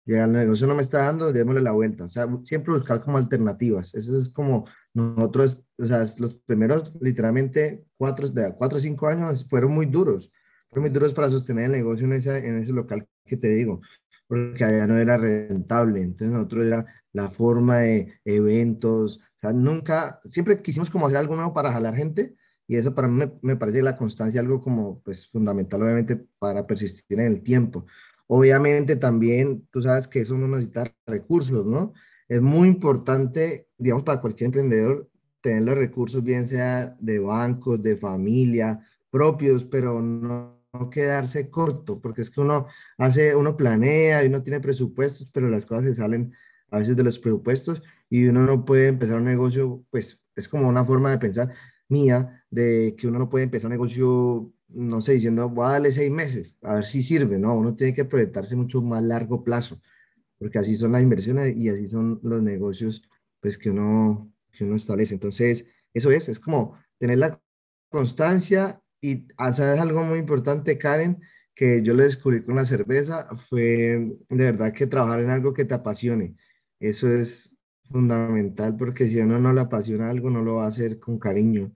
ya 0.07 0.23
el 0.23 0.31
negocio 0.31 0.67
no 0.67 0.75
me 0.75 0.81
está 0.81 0.99
dando, 0.99 1.33
démosle 1.33 1.61
la 1.61 1.73
vuelta. 1.73 2.05
O 2.05 2.09
sea, 2.09 2.27
siempre 2.43 2.73
buscar 2.73 3.01
como 3.01 3.17
alternativas. 3.17 3.93
Eso 3.93 4.17
es 4.17 4.29
como 4.29 4.65
nosotros, 4.93 5.63
o 5.77 5.85
sea, 5.85 6.07
los 6.17 6.35
primeros 6.45 6.93
literalmente 7.01 7.85
cuatro, 7.97 8.29
de 8.29 8.55
cuatro 8.57 8.77
o 8.77 8.81
cinco 8.81 9.07
años 9.07 9.45
fueron 9.49 9.73
muy 9.73 9.85
duros 9.85 10.31
fueron 10.69 10.83
muy 10.83 10.89
duros 10.89 11.13
para 11.13 11.29
sostener 11.29 11.65
el 11.65 11.71
negocio 11.71 12.05
en, 12.05 12.13
esa, 12.13 12.37
en 12.37 12.63
ese 12.63 12.71
local 12.71 13.07
que 13.25 13.37
te 13.37 13.49
digo, 13.49 13.81
porque 14.27 14.63
allá 14.63 14.85
no 14.87 14.97
era 14.97 15.17
rentable. 15.17 16.01
Entonces 16.01 16.33
nosotros 16.35 16.65
era 16.65 16.85
la 17.13 17.29
forma 17.29 17.79
de 17.79 18.19
eventos, 18.25 19.17
O 19.17 19.39
sea, 19.41 19.53
nunca, 19.53 20.19
siempre 20.25 20.61
quisimos 20.61 20.89
como 20.89 21.07
hacer 21.07 21.17
algo 21.17 21.35
nuevo 21.35 21.53
para 21.53 21.71
jalar 21.71 21.95
gente 21.95 22.35
y 22.67 22.75
eso 22.75 22.93
para 22.93 23.07
mí 23.07 23.17
me, 23.17 23.31
me 23.41 23.55
parece 23.55 23.81
la 23.81 23.95
constancia 23.95 24.41
algo 24.41 24.61
como 24.61 25.01
pues 25.01 25.27
fundamental 25.29 25.81
obviamente 25.81 26.17
para 26.39 26.67
persistir 26.67 27.19
en 27.19 27.27
el 27.27 27.41
tiempo. 27.41 27.85
Obviamente 28.27 28.97
también 28.97 29.65
tú 29.71 29.81
sabes 29.81 30.07
que 30.07 30.19
eso 30.19 30.37
no 30.37 30.47
necesita 30.47 30.93
recursos, 31.05 31.65
¿no? 31.65 31.93
Es 32.27 32.41
muy 32.41 32.67
importante, 32.67 33.69
digamos, 33.77 34.03
para 34.03 34.19
cualquier 34.19 34.47
emprendedor 34.47 35.09
tener 35.41 35.63
los 35.63 35.75
recursos, 35.75 36.23
bien 36.23 36.47
sea 36.47 36.95
de 36.99 37.19
bancos, 37.19 37.81
de 37.81 37.95
familia, 37.95 38.85
propios, 39.09 39.63
pero 39.63 40.01
no 40.01 40.56
quedarse 40.89 41.49
corto, 41.49 41.99
porque 42.01 42.21
es 42.21 42.29
que 42.29 42.41
uno 42.41 42.67
hace, 42.97 43.35
uno 43.35 43.57
planea 43.57 44.23
y 44.23 44.27
uno 44.27 44.43
tiene 44.43 44.59
presupuestos, 44.59 45.29
pero 45.33 45.49
las 45.49 45.65
cosas 45.65 45.85
se 45.89 45.95
salen 45.95 46.33
a 46.71 46.79
veces 46.79 46.95
de 46.95 47.03
los 47.03 47.19
presupuestos 47.19 47.81
y 48.09 48.25
uno 48.27 48.43
no 48.43 48.65
puede 48.65 48.87
empezar 48.87 49.17
un 49.17 49.25
negocio, 49.25 49.83
pues 49.89 50.19
es 50.35 50.47
como 50.47 50.67
una 50.67 50.85
forma 50.85 51.11
de 51.11 51.17
pensar 51.17 51.53
mía, 51.89 52.43
de 52.49 52.95
que 52.97 53.07
uno 53.07 53.19
no 53.19 53.29
puede 53.29 53.45
empezar 53.45 53.67
un 53.67 53.73
negocio, 53.73 54.53
no 54.69 55.01
sé, 55.01 55.13
diciendo, 55.13 55.49
voy 55.49 55.65
a 55.65 55.71
darle 55.73 55.91
seis 55.91 56.11
meses, 56.11 56.55
a 56.61 56.75
ver 56.75 56.85
si 56.85 57.03
sirve, 57.03 57.37
no, 57.39 57.55
uno 57.55 57.75
tiene 57.75 57.93
que 57.93 58.05
proyectarse 58.05 58.55
mucho 58.55 58.81
más 58.81 59.03
largo 59.03 59.43
plazo, 59.43 59.79
porque 60.37 60.59
así 60.59 60.75
son 60.75 60.91
las 60.91 61.01
inversiones 61.01 61.55
y 61.57 61.69
así 61.69 61.87
son 61.87 62.19
los 62.23 62.41
negocios, 62.41 63.03
pues 63.39 63.57
que 63.57 63.69
uno, 63.71 64.31
que 64.51 64.63
uno 64.65 64.75
establece. 64.75 65.13
Entonces, 65.13 65.65
eso 65.93 66.11
es, 66.11 66.29
es 66.29 66.39
como 66.39 66.77
tener 66.97 67.17
la 67.17 67.41
constancia 67.89 68.81
y, 69.01 69.27
ah, 69.37 69.53
¿sabes 69.53 69.79
algo 69.79 70.03
muy 70.03 70.19
importante, 70.19 70.77
Karen? 70.77 71.21
Que 71.53 71.81
yo 71.81 71.93
lo 71.93 72.03
descubrí 72.03 72.43
con 72.43 72.55
la 72.55 72.65
cerveza, 72.65 73.27
fue 73.37 74.17
de 74.29 74.45
verdad 74.45 74.73
que 74.73 74.87
trabajar 74.87 75.21
en 75.21 75.29
algo 75.29 75.53
que 75.53 75.65
te 75.65 75.73
apasione. 75.73 76.35
Eso 76.79 77.09
es 77.09 77.49
fundamental 77.83 78.75
porque 78.75 79.09
si 79.09 79.19
uno 79.19 79.39
no 79.39 79.53
le 79.53 79.61
apasiona 79.61 80.09
algo, 80.09 80.29
no 80.29 80.43
lo 80.43 80.55
va 80.55 80.65
a 80.65 80.69
hacer 80.69 80.99
con 80.99 81.17
cariño. 81.19 81.71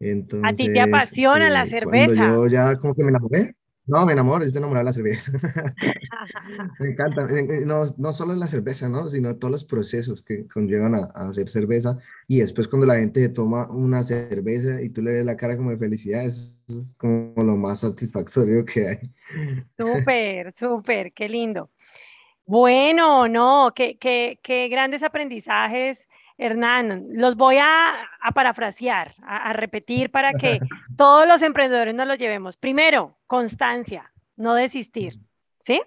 Entonces, 0.00 0.48
¿A 0.48 0.56
ti 0.56 0.72
te 0.72 0.80
apasiona 0.80 1.50
la 1.50 1.64
eh, 1.64 1.70
cerveza? 1.70 2.14
Cuando 2.14 2.46
yo 2.46 2.52
ya 2.52 2.76
como 2.76 2.94
que 2.94 3.02
me 3.02 3.10
enamoré, 3.10 3.56
no, 3.86 4.04
me 4.04 4.12
enamoro, 4.12 4.44
es 4.44 4.52
de 4.52 4.58
enamorar 4.58 4.84
la 4.84 4.92
cerveza. 4.92 5.32
me 6.78 6.90
encanta, 6.90 7.26
no, 7.64 7.84
no 7.96 8.12
solo 8.12 8.34
la 8.34 8.46
cerveza, 8.46 8.88
¿no? 8.88 9.08
Sino 9.08 9.36
todos 9.36 9.50
los 9.50 9.64
procesos 9.64 10.22
que 10.22 10.46
conllevan 10.46 10.94
a, 10.94 11.10
a, 11.14 11.28
hacer 11.28 11.48
cerveza. 11.48 11.98
Y 12.28 12.40
después 12.40 12.68
cuando 12.68 12.86
la 12.86 12.96
gente 12.96 13.28
toma 13.30 13.68
una 13.70 14.04
cerveza 14.04 14.82
y 14.82 14.90
tú 14.90 15.02
le 15.02 15.12
ves 15.12 15.24
la 15.24 15.36
cara 15.36 15.56
como 15.56 15.70
de 15.70 15.78
felicidad, 15.78 16.30
es 16.68 16.76
como 16.96 17.34
lo 17.36 17.56
más 17.56 17.80
satisfactorio 17.80 18.64
que 18.64 18.88
hay. 18.88 19.10
Súper, 19.76 20.54
súper, 20.58 21.12
qué 21.12 21.28
lindo. 21.28 21.70
Bueno, 22.46 23.28
no, 23.28 23.72
qué, 23.74 23.98
qué, 23.98 24.38
qué 24.42 24.68
grandes 24.68 25.02
aprendizajes, 25.02 25.98
Hernán. 26.38 27.08
Los 27.12 27.36
voy 27.36 27.56
a, 27.58 27.90
a 28.20 28.32
parafrasear, 28.32 29.14
a, 29.22 29.50
a, 29.50 29.52
repetir 29.52 30.10
para 30.10 30.32
que 30.32 30.58
todos 30.96 31.26
los 31.26 31.42
emprendedores 31.42 31.94
nos 31.94 32.06
los 32.06 32.18
llevemos. 32.18 32.56
Primero, 32.56 33.18
constancia, 33.26 34.12
no 34.36 34.54
desistir, 34.54 35.18
¿sí? 35.60 35.82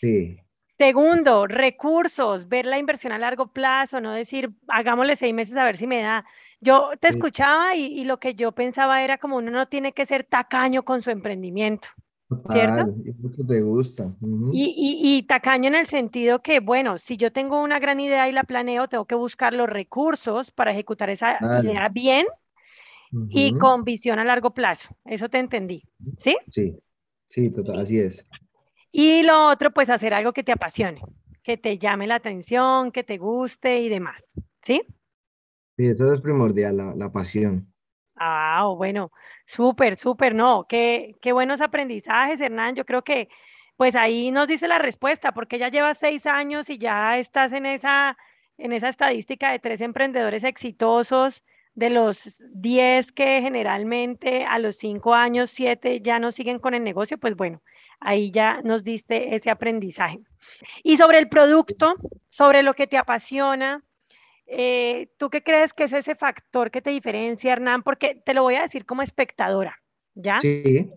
Sí. 0.00 0.38
Segundo, 0.78 1.46
recursos, 1.46 2.48
ver 2.48 2.66
la 2.66 2.78
inversión 2.78 3.12
a 3.12 3.18
largo 3.18 3.52
plazo, 3.52 4.00
no 4.00 4.12
decir, 4.12 4.50
hagámosle 4.68 5.16
seis 5.16 5.34
meses 5.34 5.56
a 5.56 5.64
ver 5.64 5.76
si 5.76 5.86
me 5.86 6.02
da. 6.02 6.24
Yo 6.62 6.90
te 7.00 7.08
escuchaba 7.08 7.74
y, 7.74 7.86
y, 7.86 8.04
lo 8.04 8.20
que 8.20 8.34
yo 8.34 8.52
pensaba 8.52 9.02
era 9.02 9.18
como 9.18 9.36
uno 9.36 9.50
no 9.50 9.66
tiene 9.66 9.92
que 9.92 10.06
ser 10.06 10.22
tacaño 10.22 10.84
con 10.84 11.02
su 11.02 11.10
emprendimiento. 11.10 11.88
¿Cierto? 12.50 12.94
te 13.46 13.60
gusta. 13.60 14.04
Uh 14.20 14.26
-huh. 14.26 14.50
y, 14.54 14.64
y, 14.64 15.16
y, 15.16 15.22
tacaño 15.24 15.68
en 15.68 15.74
el 15.74 15.86
sentido 15.86 16.40
que, 16.40 16.60
bueno, 16.60 16.98
si 16.98 17.16
yo 17.16 17.32
tengo 17.32 17.60
una 17.60 17.80
gran 17.80 17.98
idea 17.98 18.28
y 18.28 18.32
la 18.32 18.44
planeo, 18.44 18.86
tengo 18.86 19.06
que 19.06 19.16
buscar 19.16 19.52
los 19.52 19.68
recursos 19.68 20.52
para 20.52 20.70
ejecutar 20.70 21.10
esa 21.10 21.36
idea 21.62 21.88
bien 21.88 22.26
uh 23.10 23.16
-huh. 23.16 23.28
y 23.28 23.58
con 23.58 23.82
visión 23.82 24.20
a 24.20 24.24
largo 24.24 24.50
plazo. 24.54 24.88
Eso 25.04 25.28
te 25.28 25.40
entendí. 25.40 25.82
¿Sí? 26.18 26.36
Sí, 26.48 26.78
sí, 27.28 27.50
total, 27.50 27.80
así 27.80 27.98
es. 27.98 28.24
Y 28.92 29.24
lo 29.24 29.48
otro, 29.48 29.72
pues 29.72 29.90
hacer 29.90 30.14
algo 30.14 30.32
que 30.32 30.44
te 30.44 30.52
apasione, 30.52 31.00
que 31.42 31.56
te 31.56 31.76
llame 31.76 32.06
la 32.06 32.14
atención, 32.14 32.92
que 32.92 33.02
te 33.02 33.18
guste 33.18 33.80
y 33.80 33.88
demás. 33.88 34.22
¿Sí? 34.62 34.80
Sí, 35.76 35.86
eso 35.86 36.12
es 36.12 36.20
primordial, 36.20 36.76
la, 36.76 36.94
la 36.94 37.10
pasión. 37.10 37.72
Ah, 38.16 38.72
bueno, 38.76 39.10
súper, 39.46 39.96
súper, 39.96 40.34
no, 40.34 40.66
qué, 40.68 41.16
qué 41.20 41.32
buenos 41.32 41.60
aprendizajes, 41.60 42.40
Hernán. 42.40 42.74
Yo 42.74 42.84
creo 42.84 43.02
que 43.02 43.28
pues 43.76 43.96
ahí 43.96 44.30
nos 44.30 44.46
dice 44.46 44.68
la 44.68 44.78
respuesta, 44.78 45.32
porque 45.32 45.58
ya 45.58 45.68
llevas 45.68 45.98
seis 45.98 46.26
años 46.26 46.70
y 46.70 46.78
ya 46.78 47.18
estás 47.18 47.52
en 47.52 47.66
esa, 47.66 48.16
en 48.58 48.72
esa 48.72 48.88
estadística 48.88 49.50
de 49.50 49.58
tres 49.58 49.80
emprendedores 49.80 50.44
exitosos, 50.44 51.42
de 51.74 51.90
los 51.90 52.44
diez 52.52 53.10
que 53.12 53.40
generalmente 53.40 54.44
a 54.44 54.58
los 54.58 54.76
cinco 54.76 55.14
años, 55.14 55.50
siete 55.50 56.00
ya 56.00 56.18
no 56.18 56.30
siguen 56.30 56.58
con 56.58 56.74
el 56.74 56.84
negocio, 56.84 57.18
pues 57.18 57.34
bueno, 57.34 57.62
ahí 57.98 58.30
ya 58.30 58.60
nos 58.62 58.84
diste 58.84 59.34
ese 59.34 59.50
aprendizaje. 59.50 60.20
Y 60.82 60.96
sobre 60.98 61.18
el 61.18 61.28
producto, 61.28 61.94
sobre 62.28 62.62
lo 62.62 62.74
que 62.74 62.86
te 62.86 62.98
apasiona, 62.98 63.82
eh, 64.54 65.08
¿Tú 65.16 65.30
qué 65.30 65.42
crees 65.42 65.72
que 65.72 65.84
es 65.84 65.92
ese 65.92 66.14
factor 66.14 66.70
que 66.70 66.82
te 66.82 66.90
diferencia, 66.90 67.52
Hernán? 67.52 67.82
Porque 67.82 68.14
te 68.14 68.34
lo 68.34 68.42
voy 68.42 68.56
a 68.56 68.62
decir 68.62 68.84
como 68.84 69.00
espectadora, 69.00 69.80
¿ya? 70.14 70.38
Sí. 70.40 70.90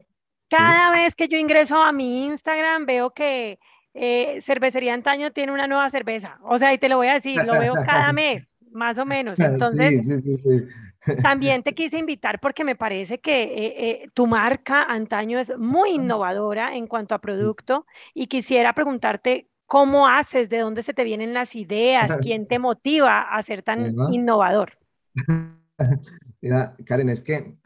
Cada 0.50 0.94
sí. 0.94 1.00
vez 1.00 1.16
que 1.16 1.30
yo 1.30 1.38
ingreso 1.38 1.82
a 1.82 1.94
mi 1.94 2.26
Instagram 2.26 2.86
veo 2.86 3.12
que 3.12 3.60
eh, 3.94 4.40
Cervecería 4.42 4.94
Antaño 4.94 5.32
tiene 5.32 5.54
una 5.54 5.68
nueva 5.68 5.90
cerveza. 5.90 6.38
O 6.44 6.58
sea, 6.58 6.74
y 6.74 6.78
te 6.78 6.90
lo 6.90 6.98
voy 6.98 7.08
a 7.08 7.14
decir, 7.14 7.42
lo 7.46 7.58
veo 7.58 7.74
cada 7.86 8.12
mes, 8.14 8.46
más 8.72 8.98
o 8.98 9.06
menos. 9.06 9.40
Entonces, 9.40 10.06
sí, 10.06 11.16
también 11.24 11.64
te 11.64 11.74
quise 11.74 11.98
invitar 11.98 12.42
porque 12.42 12.66
me 12.66 12.76
parece 12.76 13.20
que 13.20 13.44
eh, 13.44 14.10
tu 14.14 14.28
marca 14.28 14.84
Antaño 14.84 15.40
es 15.40 15.58
muy 15.58 15.92
innovadora 15.92 16.76
en 16.76 16.88
cuanto 16.88 17.16
a 17.16 17.20
producto 17.20 17.86
y 18.14 18.28
quisiera 18.28 18.74
preguntarte 18.74 19.48
¿Cómo 19.66 20.08
haces? 20.08 20.50
¿De 20.50 20.60
dónde 20.60 20.84
se 20.84 20.94
te 20.94 21.04
vienen 21.04 21.34
las 21.34 21.56
ideas? 21.56 22.12
¿Quién 22.22 22.48
te 22.48 22.60
motiva 22.60 23.22
a 23.22 23.42
ser 23.42 23.64
tan 23.64 23.96
¿No? 23.96 24.12
innovador? 24.12 24.78
Mira, 26.42 26.76
Karen, 26.86 27.10
es 27.10 27.24
que, 27.24 27.58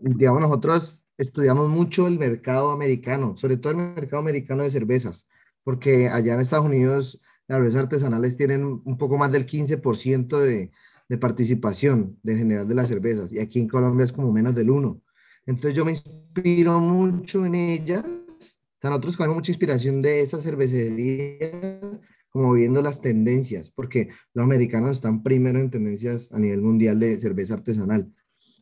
digamos, 0.00 0.40
nosotros 0.40 1.04
estudiamos 1.16 1.68
mucho 1.68 2.06
el 2.06 2.18
mercado 2.18 2.72
americano, 2.72 3.36
sobre 3.36 3.56
todo 3.56 3.72
el 3.72 3.94
mercado 3.94 4.20
americano 4.20 4.62
de 4.64 4.70
cervezas, 4.70 5.26
porque 5.62 6.08
allá 6.08 6.34
en 6.34 6.40
Estados 6.40 6.66
Unidos 6.66 7.20
las 7.46 7.58
cervezas 7.58 7.82
artesanales 7.82 8.36
tienen 8.36 8.82
un 8.84 8.98
poco 8.98 9.16
más 9.16 9.30
del 9.30 9.46
15% 9.46 10.40
de, 10.40 10.72
de 11.08 11.18
participación 11.18 12.18
de 12.22 12.36
general 12.36 12.66
de 12.66 12.74
las 12.74 12.88
cervezas, 12.88 13.32
y 13.32 13.38
aquí 13.38 13.60
en 13.60 13.68
Colombia 13.68 14.04
es 14.04 14.12
como 14.12 14.32
menos 14.32 14.54
del 14.54 14.68
1%. 14.70 15.00
Entonces 15.46 15.74
yo 15.74 15.84
me 15.84 15.92
inspiro 15.92 16.80
mucho 16.80 17.44
en 17.44 17.54
ellas 17.54 18.02
sea, 18.84 18.90
nosotros 18.90 19.16
cogemos 19.16 19.36
mucha 19.36 19.50
inspiración 19.50 20.02
de 20.02 20.20
esa 20.20 20.38
cervecería, 20.38 21.80
como 22.28 22.52
viendo 22.52 22.82
las 22.82 23.00
tendencias, 23.00 23.70
porque 23.70 24.10
los 24.34 24.44
americanos 24.44 24.90
están 24.90 25.22
primero 25.22 25.58
en 25.58 25.70
tendencias 25.70 26.30
a 26.32 26.38
nivel 26.38 26.60
mundial 26.60 27.00
de 27.00 27.18
cerveza 27.18 27.54
artesanal. 27.54 28.12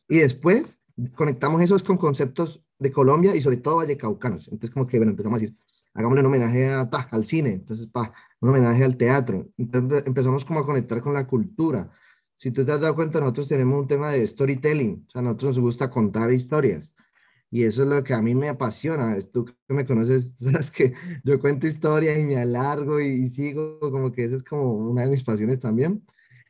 Y 0.09 0.19
después 0.19 0.79
conectamos 1.17 1.61
esos 1.61 1.83
con 1.83 1.97
conceptos 1.97 2.65
de 2.79 2.93
Colombia 2.93 3.35
y 3.35 3.43
sobre 3.43 3.57
todo 3.57 3.77
vallecaucanos. 3.77 4.47
Entonces, 4.47 4.71
como 4.71 4.87
que, 4.87 4.99
bueno, 4.99 5.11
empezamos 5.11 5.39
a 5.39 5.41
decir, 5.41 5.57
hagámosle 5.95 6.21
un 6.21 6.27
homenaje 6.27 6.69
a, 6.69 6.89
ta, 6.89 7.09
al 7.11 7.25
cine, 7.25 7.55
entonces, 7.55 7.89
pa, 7.89 8.13
un 8.41 8.51
homenaje 8.51 8.85
al 8.85 8.97
teatro. 8.97 9.49
Entonces, 9.59 10.05
empezamos 10.07 10.45
como 10.45 10.61
a 10.61 10.67
conectar 10.67 11.01
con 11.01 11.15
la 11.15 11.27
cultura. 11.27 11.91
Si 12.37 12.53
tú 12.53 12.65
te 12.65 12.71
has 12.71 12.81
dado 12.81 12.95
cuenta, 12.95 13.19
nosotros 13.19 13.49
tenemos 13.49 13.81
un 13.81 13.89
tema 13.89 14.11
de 14.13 14.25
storytelling, 14.25 15.05
o 15.09 15.11
sea, 15.11 15.21
a 15.21 15.23
nosotros 15.23 15.57
nos 15.57 15.65
gusta 15.65 15.91
contar 15.91 16.33
historias. 16.33 16.95
Y 17.53 17.65
eso 17.65 17.83
es 17.83 17.89
lo 17.89 18.03
que 18.03 18.15
a 18.15 18.23
mí 18.23 18.35
me 18.35 18.49
apasiona. 18.49 19.17
Tú 19.33 19.45
que 19.45 19.55
me 19.69 19.87
conoces, 19.87 20.35
sabes 20.39 20.71
que 20.71 20.95
yo 21.25 21.39
cuento 21.39 21.67
historias 21.67 22.19
y 22.19 22.25
me 22.25 22.39
alargo 22.39 23.01
y, 23.01 23.09
y, 23.09 23.29
sigo, 23.29 23.79
como 23.81 24.11
que 24.11 24.25
eso 24.25 24.37
es 24.37 24.43
como 24.43 24.73
una 24.73 25.03
de 25.03 25.11
mis 25.11 25.23
pasiones 25.23 25.61
también. 25.61 26.05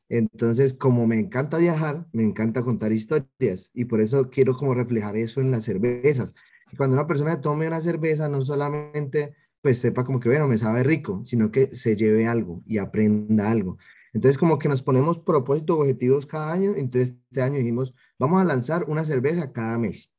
Entonces, 0.09 0.75
como 0.75 1.07
me 1.07 1.19
encanta 1.19 1.59
viajar, 1.59 2.07
me 2.13 2.23
encanta 2.23 2.63
contar 2.63 2.93
historias 2.93 3.71
y 3.75 3.87
por 3.87 4.01
eso 4.01 4.31
quiero 4.31 4.57
como 4.57 4.75
reflejar 4.75 5.17
eso 5.17 5.41
en 5.41 5.51
las 5.51 5.65
cervezas. 5.65 6.35
Cuando 6.77 6.97
una 6.97 7.07
persona 7.07 7.41
tome 7.41 7.67
una 7.67 7.81
cerveza, 7.81 8.29
no 8.29 8.43
solamente 8.43 9.35
pues 9.63 9.79
sepa 9.79 10.05
como 10.05 10.21
que, 10.21 10.29
bueno, 10.29 10.49
me 10.49 10.59
sabe 10.59 10.83
rico, 10.83 11.23
sino 11.25 11.51
que 11.51 11.75
se 11.75 11.97
lleve 11.97 12.27
algo 12.27 12.63
y 12.67 12.79
aprenda 12.79 13.51
algo. 13.51 13.79
Entonces, 14.13 14.39
como 14.39 14.59
que 14.59 14.69
nos 14.69 14.83
ponemos 14.83 15.19
propósitos, 15.19 15.79
objetivos 15.79 16.27
cada 16.27 16.53
año. 16.53 16.75
Entonces, 16.77 17.15
este 17.31 17.43
año 17.43 17.59
dijimos, 17.59 17.95
vamos 18.19 18.41
a 18.43 18.45
lanzar 18.45 18.85
una 18.89 19.05
cerveza 19.05 19.53
cada 19.53 19.79
mes. 19.79 20.12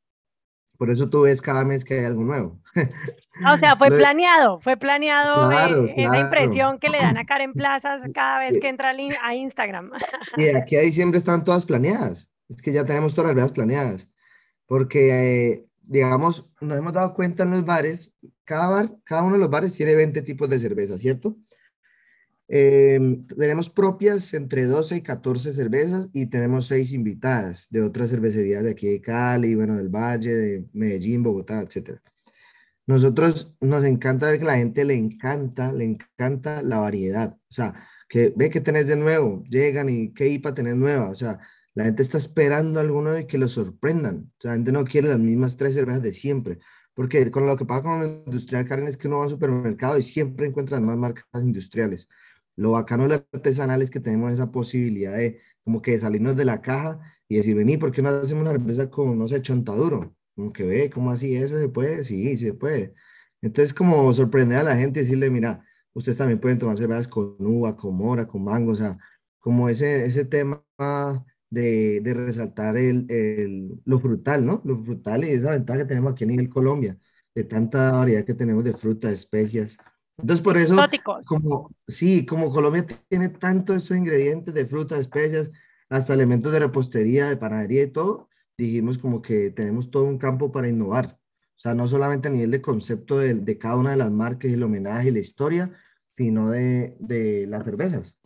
Por 0.78 0.90
eso 0.90 1.10
tú 1.10 1.22
ves 1.22 1.42
cada 1.42 1.64
mes 1.64 1.86
que 1.86 2.00
hay 2.00 2.06
algo 2.06 2.24
nuevo. 2.24 2.60
O 3.52 3.58
sea, 3.58 3.76
fue 3.78 3.90
planeado, 3.92 4.60
fue 4.60 4.76
planeado 4.76 5.48
claro, 5.48 5.86
eh, 5.86 5.94
claro. 5.96 6.14
esa 6.14 6.24
impresión 6.24 6.80
que 6.80 6.90
le 6.90 6.98
dan 6.98 7.18
a 7.18 7.26
Karen 7.26 7.54
Plazas 7.54 8.02
cada 8.14 8.40
vez 8.40 8.60
que 8.60 8.68
entra 8.68 8.92
a 9.22 9.36
Instagram. 9.36 9.92
Y 10.38 10.48
aquí 10.50 10.76
a 10.76 10.82
diciembre 10.82 11.18
están 11.18 11.44
todas 11.44 11.66
planeadas. 11.66 12.30
Es 12.50 12.62
que 12.62 12.74
ya 12.74 12.86
tenemos 12.86 13.14
todas 13.14 13.30
las 13.30 13.36
veces 13.36 13.52
planeadas. 13.52 14.10
Porque, 14.66 15.52
eh, 15.52 15.66
digamos, 15.82 16.52
nos 16.60 16.78
hemos 16.78 16.94
dado 16.94 17.14
cuenta 17.14 17.44
en 17.44 17.52
los 17.52 17.66
bares, 17.66 18.12
cada 18.44 18.70
bar, 18.70 18.90
cada 19.04 19.24
uno 19.24 19.34
de 19.34 19.40
los 19.40 19.50
bares 19.50 19.74
tiene 19.74 19.96
20 19.96 20.22
tipos 20.24 20.50
de 20.50 20.60
cerveza, 20.60 20.98
¿cierto? 20.98 21.38
Em, 22.48 23.26
tenemos 23.28 23.70
propias 23.70 24.34
entre 24.34 24.66
12 24.66 24.98
y 24.98 25.02
14 25.02 25.54
cervezas 25.54 26.08
y 26.14 26.28
tenemos 26.28 26.68
seis 26.68 26.92
invitadas 26.92 27.68
de 27.70 27.82
otras 27.82 28.10
cervecerías 28.10 28.64
de 28.64 28.72
aquí 28.72 28.88
de 28.88 29.02
Cali, 29.02 29.56
bueno, 29.56 29.78
del 29.78 29.90
Valle, 29.90 30.34
de 30.34 30.66
Medellín, 30.74 31.24
Bogotá, 31.24 31.62
etc. 31.62 32.00
Nosotros 32.86 33.56
nos 33.62 33.84
encanta 33.84 34.30
ver 34.30 34.40
que 34.40 34.46
la 34.46 34.58
gente 34.58 34.84
le 34.84 34.96
encanta, 34.96 35.72
le 35.72 35.86
encanta 35.86 36.62
la 36.62 36.80
variedad. 36.80 37.38
O 37.50 37.54
sea, 37.54 37.74
que 38.10 38.34
ve 38.36 38.50
que 38.50 38.62
tenés 38.62 38.88
de 38.88 38.98
nuevo, 38.98 39.44
llegan 39.50 39.90
y 39.90 40.14
qué 40.14 40.28
IPA 40.28 40.54
tenés 40.54 40.76
nueva. 40.76 41.10
O 41.10 41.16
sea, 41.16 41.40
la 41.76 41.86
gente 41.86 42.04
está 42.04 42.18
esperando 42.18 42.80
alguno 42.80 43.18
y 43.18 43.26
que 43.26 43.38
lo 43.38 43.48
sorprendan. 43.48 44.32
O 44.38 44.42
sea, 44.42 44.52
la 44.52 44.58
gente 44.58 44.72
no 44.72 44.86
quiere 44.86 45.08
las 45.08 45.20
mismas 45.20 45.58
tres 45.58 45.74
cervezas 45.74 46.04
de 46.04 46.14
siempre. 46.14 46.60
Porque 46.94 47.32
con 47.32 47.48
lo 47.48 47.58
que 47.58 47.66
pasa 47.66 47.84
con 47.84 48.00
la 48.02 48.06
industrial, 48.06 48.66
Karen, 48.68 48.88
es 48.88 48.98
que 48.98 49.08
uno 49.08 49.20
va 49.20 49.24
al 49.24 49.30
supermercado 49.32 49.98
y 49.98 50.04
siempre 50.04 50.46
encuentra 50.46 50.78
las 50.78 50.86
más 50.86 50.98
marcas 50.98 51.26
industriales. 51.36 52.08
Lo 52.56 52.72
bacano 52.72 53.08
de 53.08 53.16
artesanal 53.16 53.82
es 53.82 53.90
que 53.90 54.00
tenemos 54.00 54.32
esa 54.34 54.52
posibilidad 54.52 55.16
de 55.16 55.42
como 55.64 55.82
que 55.82 56.00
salirnos 56.00 56.36
de 56.36 56.46
la 56.46 56.62
caja 56.62 57.00
y 57.28 57.38
decir, 57.38 57.56
vení, 57.56 57.78
¿por 57.78 57.92
qué 57.92 58.02
no 58.02 58.10
hacemos 58.10 58.44
una 58.44 58.52
cerveza 58.52 58.90
con, 58.90 59.18
no 59.18 59.28
sé, 59.28 59.42
chontaduro? 59.42 60.16
Como 60.36 60.52
que 60.54 60.64
ve, 60.66 60.90
¿cómo 60.90 61.12
así 61.12 61.36
eso 61.36 61.60
se 61.60 61.70
puede? 61.70 62.04
Sí, 62.04 62.38
se 62.38 62.54
puede. 62.54 62.94
Entonces, 63.42 63.74
como 63.74 64.12
sorprender 64.14 64.60
a 64.60 64.64
la 64.64 64.76
gente 64.78 65.00
y 65.00 65.04
decirle, 65.04 65.30
mira, 65.30 65.66
ustedes 65.94 66.18
también 66.18 66.40
pueden 66.40 66.60
tomar 66.60 66.78
cervezas 66.78 67.08
con 67.08 67.36
uva, 67.40 67.76
con 67.78 67.96
mora, 67.96 68.28
con 68.28 68.44
mango, 68.44 68.72
o 68.72 68.76
sea, 68.76 68.98
como 69.40 69.70
ese, 69.70 70.06
ese 70.06 70.26
tema 70.26 70.64
de, 71.50 72.02
de 72.02 72.14
resaltar 72.14 72.78
el, 72.78 73.06
el, 73.10 73.82
lo 73.86 74.00
frutal, 74.00 74.46
¿no? 74.46 74.62
Lo 74.66 74.84
frutal 74.84 75.24
y 75.24 75.30
esa 75.34 75.52
ventaja 75.52 75.80
que 75.80 75.86
tenemos 75.86 76.14
aquí 76.14 76.24
en 76.24 76.40
el 76.40 76.50
Colombia, 76.50 76.98
de 77.36 77.44
tanta 77.44 77.92
variedad 77.94 78.26
que 78.26 78.34
tenemos 78.34 78.64
de 78.64 78.74
frutas, 78.74 79.14
especias, 79.14 79.78
entonces, 80.18 80.44
por 80.44 80.58
eso, 80.58 80.78
como, 81.26 81.72
sí, 81.88 82.26
como 82.26 82.52
Colombia 82.52 82.86
tiene 83.10 83.30
tantos 83.30 83.78
estos 83.78 83.98
ingredientes 83.98 84.54
de 84.54 84.66
frutas, 84.66 85.00
especias, 85.00 85.50
hasta 85.90 86.14
elementos 86.14 86.52
de 86.52 86.60
repostería, 86.60 87.30
de 87.30 87.38
panadería 87.38 87.84
y 87.84 87.92
todo, 87.92 88.30
dijimos 88.58 88.98
como 88.98 89.22
que 89.22 89.50
tenemos 89.50 89.90
todo 89.90 90.04
un 90.04 90.20
campo 90.20 90.52
para 90.52 90.70
innovar. 90.70 91.18
O 91.56 91.60
sea, 91.60 91.74
no 91.74 91.88
solamente 91.88 92.28
a 92.28 92.32
nivel 92.32 92.52
de 92.52 92.62
concepto 92.62 93.18
de, 93.18 93.34
de 93.34 93.58
cada 93.58 93.78
una 93.78 93.92
de 93.92 93.98
las 93.98 94.12
marcas 94.12 94.52
y 94.52 94.54
el 94.54 94.64
homenaje 94.64 95.10
y 95.10 95.12
la 95.12 95.20
historia, 95.20 95.72
sino 96.14 96.50
de, 96.50 96.96
de 97.00 97.48
las 97.48 97.64
cervezas. 97.64 98.18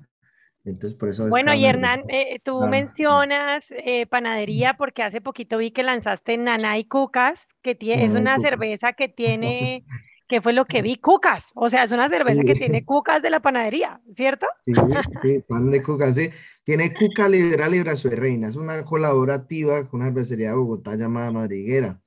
Entonces, 0.66 0.98
por 0.98 1.08
eso... 1.08 1.30
Bueno, 1.30 1.54
y 1.54 1.66
Hernán, 1.66 2.04
eh, 2.10 2.40
tú 2.44 2.60
mencionas 2.68 3.66
eh, 3.70 4.06
panadería 4.08 4.74
porque 4.74 5.02
hace 5.02 5.22
poquito 5.22 5.58
vi 5.58 5.72
que 5.72 5.84
lanzaste 5.84 6.38
Nanay 6.38 6.84
Cucas, 6.84 7.48
que 7.62 7.78
es 7.80 8.14
una 8.14 8.38
cerveza 8.40 8.92
que 8.92 9.08
tiene 9.08 9.86
¿Qué 10.28 10.42
fue 10.42 10.54
lo 10.54 10.66
que 10.66 10.82
vi? 10.82 10.98
Cucas. 10.98 11.52
O 11.56 11.70
sea, 11.70 11.84
es 11.84 11.92
una 11.92 12.10
cerveza 12.10 12.42
que 12.44 12.54
tiene 12.54 12.84
cucas 12.84 13.22
de 13.22 13.30
la 13.30 13.40
panadería, 13.40 14.02
¿cierto? 14.16 14.46
Sí, 14.64 14.74
sí, 15.22 15.44
pan 15.48 15.72
de 15.72 15.82
cucas, 15.82 16.16
sí. 16.16 16.30
Tiene 16.68 16.94
Cuca 16.94 17.30
Liberal 17.30 17.74
y 17.74 17.80
Brazo 17.80 18.10
de 18.10 18.18
Reina. 18.18 18.50
Es 18.50 18.58
una 18.58 18.84
colaborativa 18.84 19.86
con 19.86 20.02
una 20.02 20.08
cervecería 20.08 20.50
de 20.50 20.56
Bogotá 20.56 20.96
llamada 20.96 21.32
Madriguera. 21.32 22.02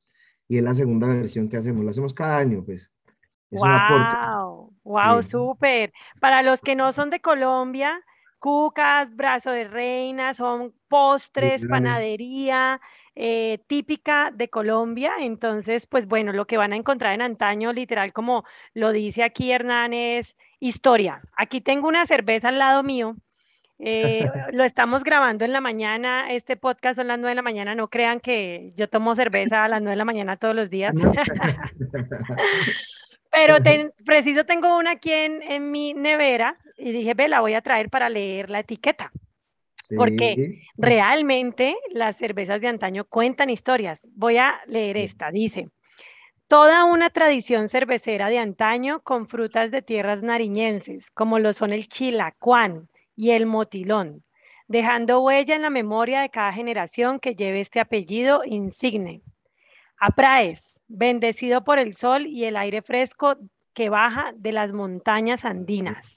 Y 0.49 0.59
es 0.59 0.63
la 0.63 0.75
segunda 0.75 1.07
versión 1.07 1.49
que 1.49 1.57
hacemos. 1.57 1.83
La 1.83 1.93
hacemos 1.93 2.13
cada 2.13 2.37
año, 2.37 2.63
pues. 2.63 2.93
Es 3.51 3.59
wow, 3.59 4.71
wow, 4.85 5.23
súper. 5.23 5.95
Para 6.21 6.43
los 6.43 6.61
que 6.61 6.77
no 6.77 6.93
son 6.93 7.09
de 7.09 7.21
Colombia, 7.21 8.05
cucas, 8.39 9.17
brazo 9.17 9.51
de 9.51 9.65
reina, 9.65 10.35
son 10.35 10.75
postres, 10.89 11.65
panadería, 11.65 12.83
eh, 13.15 13.59
típica 13.67 14.31
de 14.35 14.49
Colombia. 14.49 15.13
Entonces, 15.21 15.87
pues 15.87 16.07
bueno, 16.07 16.33
lo 16.33 16.47
que 16.47 16.57
van 16.57 16.73
a 16.73 16.77
encontrar 16.77 17.15
en 17.15 17.23
antaño, 17.23 17.73
literal, 17.73 18.13
como 18.13 18.45
lo 18.75 18.93
dice 18.93 19.23
aquí 19.23 19.53
Hernán, 19.53 19.93
es 19.93 20.37
historia. 20.61 21.21
Aquí 21.37 21.61
tengo 21.61 21.89
una 21.89 22.07
cerveza 22.07 22.49
al 22.49 22.59
lado 22.59 22.83
mío. 22.83 23.17
Eh, 23.79 24.25
lo 24.53 24.65
estamos 24.65 25.05
grabando 25.05 25.45
en 25.45 25.53
la 25.53 25.61
mañana, 25.61 26.31
este 26.31 26.57
podcast 26.57 26.97
son 26.97 27.09
las 27.09 27.19
9 27.19 27.31
de 27.31 27.37
la 27.37 27.43
mañana, 27.43 27.75
no 27.75 27.89
crean 27.89 28.21
que 28.21 28.73
yo 28.77 28.89
tomo 28.89 29.15
cerveza 29.15 29.65
a 29.65 29.69
las 29.69 29.81
9 29.81 29.93
de 29.93 29.97
la 29.97 30.05
mañana 30.05 30.37
todos 30.37 30.55
los 30.55 30.69
días. 30.69 30.95
Pero 33.31 33.57
preciso 34.05 34.45
tengo 34.45 34.77
una 34.77 34.93
aquí 34.93 35.13
en, 35.13 35.43
en, 35.43 35.71
mi 35.71 35.95
nevera 35.95 36.59
y 36.77 36.93
dije, 36.93 37.15
ve, 37.15 37.29
la 37.29 37.41
voy 37.41 37.55
a 37.55 37.63
traer 37.63 37.89
para 37.89 38.09
leer 38.09 38.51
la 38.51 38.61
etiqueta. 38.61 39.11
Porque 39.97 40.63
realmente 40.77 41.77
las 41.91 42.17
cervezas 42.17 42.61
de 42.61 42.69
antaño 42.69 43.05
cuentan 43.05 43.51
historias. 43.51 44.01
Voy 44.15 44.37
a 44.39 44.61
leer 44.67 44.97
esta. 44.97 45.31
Dice, 45.31 45.69
toda 46.49 46.85
una 46.85 47.11
tradición 47.11 47.69
cervecera 47.69 48.29
de 48.29 48.39
antaño 48.39 49.01
con 49.01 49.27
frutas 49.27 49.71
de 49.71 49.83
tierras 49.83 50.23
nariñenses, 50.23 51.11
como 51.11 51.39
lo 51.39 51.53
son 51.53 51.73
el 51.73 51.89
chilacuán 51.89 52.89
y 53.17 53.31
el 53.31 53.47
motilón, 53.47 54.25
dejando 54.69 55.21
huella 55.21 55.55
en 55.55 55.63
la 55.63 55.71
memoria 55.71 56.23
de 56.23 56.31
cada 56.31 56.53
generación 56.53 57.21
que 57.21 57.35
lleve 57.35 57.61
este 57.61 57.81
apellido 57.81 58.43
insigne. 58.45 59.23
Apraes, 59.99 60.81
bendecido 60.89 61.63
por 61.63 61.79
el 61.79 61.95
sol 61.95 62.27
y 62.27 62.45
el 62.45 62.57
aire 62.57 62.83
fresco 62.83 63.37
que 63.75 63.89
baja 63.89 64.33
de 64.37 64.53
las 64.53 64.73
montañas 64.73 65.45
andinas. 65.45 66.15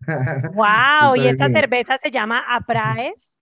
Wow, 0.54 1.16
y 1.16 1.26
esta 1.26 1.48
cerveza 1.48 1.98
se 2.02 2.10
llama 2.10 2.42
Apraes, 2.48 3.34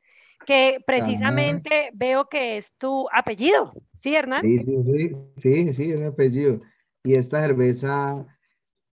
que 0.47 0.79
precisamente 0.87 1.91
veo 1.95 2.29
que 2.29 2.57
es 2.57 2.73
tu 2.79 3.07
apellido, 3.13 3.73
¿sí, 4.01 4.15
Hernán? 4.15 4.43
Sí, 4.43 4.59
sí, 4.65 5.13
sí, 5.39 5.73
sí, 5.73 5.93
es 5.93 6.01
mi 6.01 6.07
apellido. 6.07 6.61
Y 7.05 7.15
esta 7.15 7.41
cerveza, 7.41 8.27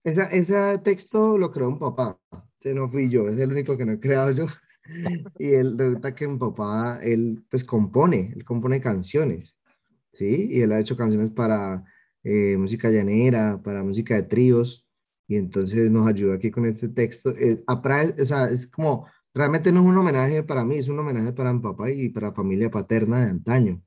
esa, 0.04 0.24
ese 0.24 0.78
texto 0.80 1.38
lo 1.38 1.52
creó 1.52 1.70
un 1.70 1.80
papá, 1.80 2.20
que 2.60 2.74
no 2.74 2.88
fui 2.88 3.10
yo, 3.10 3.28
es 3.28 3.40
el 3.40 3.52
único 3.52 3.78
que 3.78 3.86
no 3.86 3.94
he 3.94 4.00
creado 4.00 4.32
yo. 4.32 4.46
Y 5.38 5.54
él 5.54 5.78
resulta 5.78 6.14
que 6.14 6.28
mi 6.28 6.38
papá, 6.38 7.00
él 7.02 7.46
pues 7.50 7.64
compone, 7.64 8.34
él 8.36 8.44
compone 8.44 8.82
canciones, 8.82 9.56
¿sí? 10.12 10.48
Y 10.50 10.62
él 10.62 10.72
ha 10.72 10.80
hecho 10.80 10.98
canciones 10.98 11.30
para 11.30 11.86
eh, 12.24 12.58
música 12.58 12.90
llanera, 12.90 13.62
para 13.64 13.84
música 13.84 14.16
de 14.16 14.24
tríos 14.24 14.91
y 15.32 15.38
entonces 15.38 15.90
nos 15.90 16.08
ayuda 16.08 16.36
aquí 16.36 16.52
con 16.52 16.66
este 16.66 16.90
texto. 16.90 17.30
Eh, 17.38 17.64
o 17.66 18.26
sea, 18.26 18.50
es 18.50 18.68
como, 18.68 19.08
realmente 19.34 19.72
no 19.72 19.80
es 19.80 19.86
un 19.86 19.98
homenaje 19.98 20.44
para 20.44 20.66
mí, 20.66 20.78
es 20.78 20.90
un 20.90 21.00
homenaje 21.00 21.32
para 21.32 21.54
mi 21.54 21.62
papá 21.62 21.90
y 21.90 22.10
para 22.10 22.28
la 22.28 22.34
familia 22.34 22.70
paterna 22.70 23.24
de 23.24 23.30
antaño. 23.30 23.82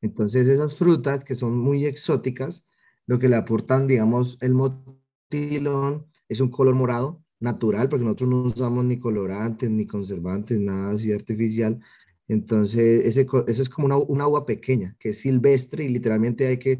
Entonces 0.00 0.46
esas 0.46 0.76
frutas 0.76 1.24
que 1.24 1.34
son 1.34 1.58
muy 1.58 1.86
exóticas, 1.86 2.64
lo 3.04 3.18
que 3.18 3.28
le 3.28 3.34
aportan, 3.34 3.88
digamos, 3.88 4.38
el 4.40 4.54
motilón 4.54 6.06
es 6.28 6.38
un 6.38 6.50
color 6.50 6.76
morado 6.76 7.20
natural, 7.40 7.88
porque 7.88 8.04
nosotros 8.04 8.30
no 8.30 8.42
usamos 8.42 8.84
ni 8.84 9.00
colorantes, 9.00 9.68
ni 9.68 9.88
conservantes, 9.88 10.60
nada 10.60 10.90
así 10.90 11.12
artificial. 11.12 11.80
Entonces, 12.28 13.06
ese, 13.06 13.26
eso 13.48 13.62
es 13.62 13.68
como 13.68 13.86
una, 13.86 13.96
una 13.96 14.22
agua 14.22 14.46
pequeña, 14.46 14.94
que 15.00 15.08
es 15.08 15.18
silvestre 15.18 15.82
y 15.82 15.88
literalmente 15.88 16.46
hay 16.46 16.58
que 16.58 16.78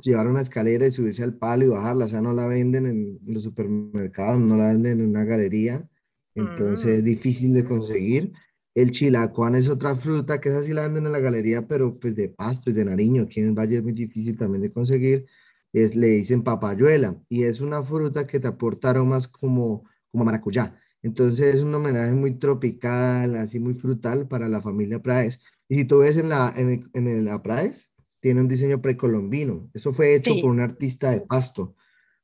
llevar 0.00 0.26
una 0.28 0.40
escalera 0.40 0.86
y 0.86 0.92
subirse 0.92 1.22
al 1.22 1.34
palo 1.36 1.64
y 1.64 1.68
bajarla, 1.68 2.06
o 2.06 2.08
sea, 2.08 2.20
no 2.20 2.32
la 2.32 2.46
venden 2.46 2.86
en 2.86 3.18
los 3.26 3.44
supermercados, 3.44 4.40
no 4.40 4.56
la 4.56 4.72
venden 4.72 5.00
en 5.00 5.08
una 5.08 5.24
galería, 5.24 5.88
entonces 6.34 6.98
es 6.98 7.02
mm. 7.02 7.06
difícil 7.06 7.54
de 7.54 7.64
conseguir. 7.64 8.32
El 8.74 8.92
chilacuán 8.92 9.56
es 9.56 9.68
otra 9.68 9.96
fruta 9.96 10.40
que 10.40 10.50
esa 10.50 10.62
sí 10.62 10.72
la 10.72 10.82
venden 10.82 11.06
en 11.06 11.12
la 11.12 11.20
galería, 11.20 11.66
pero 11.66 11.98
pues 11.98 12.14
de 12.14 12.28
pasto 12.28 12.70
y 12.70 12.72
de 12.72 12.84
nariño, 12.84 13.24
aquí 13.24 13.40
en 13.40 13.48
el 13.48 13.54
Valle 13.54 13.78
es 13.78 13.82
muy 13.82 13.92
difícil 13.92 14.36
también 14.36 14.62
de 14.62 14.70
conseguir, 14.70 15.26
es, 15.72 15.96
le 15.96 16.08
dicen 16.08 16.42
papayuela, 16.42 17.20
y 17.28 17.44
es 17.44 17.60
una 17.60 17.82
fruta 17.82 18.26
que 18.26 18.40
te 18.40 18.46
aporta 18.46 18.90
aromas 18.90 19.26
como, 19.28 19.84
como 20.10 20.24
maracuyá. 20.24 20.78
Entonces 21.02 21.56
es 21.56 21.62
un 21.62 21.74
homenaje 21.74 22.12
muy 22.12 22.32
tropical, 22.38 23.36
así 23.36 23.58
muy 23.58 23.74
frutal 23.74 24.28
para 24.28 24.48
la 24.48 24.60
familia 24.60 25.02
Praes. 25.02 25.40
Y 25.68 25.76
si 25.76 25.84
tú 25.84 25.98
ves 25.98 26.16
en 26.16 26.28
la, 26.28 26.52
en, 26.56 26.88
en 26.94 27.24
la 27.24 27.42
Praes, 27.42 27.87
tiene 28.20 28.40
un 28.40 28.48
diseño 28.48 28.80
precolombino. 28.80 29.70
Eso 29.74 29.92
fue 29.92 30.14
hecho 30.14 30.34
por 30.40 30.50
un 30.50 30.60
artista 30.60 31.10
de 31.10 31.20
pasto, 31.20 31.74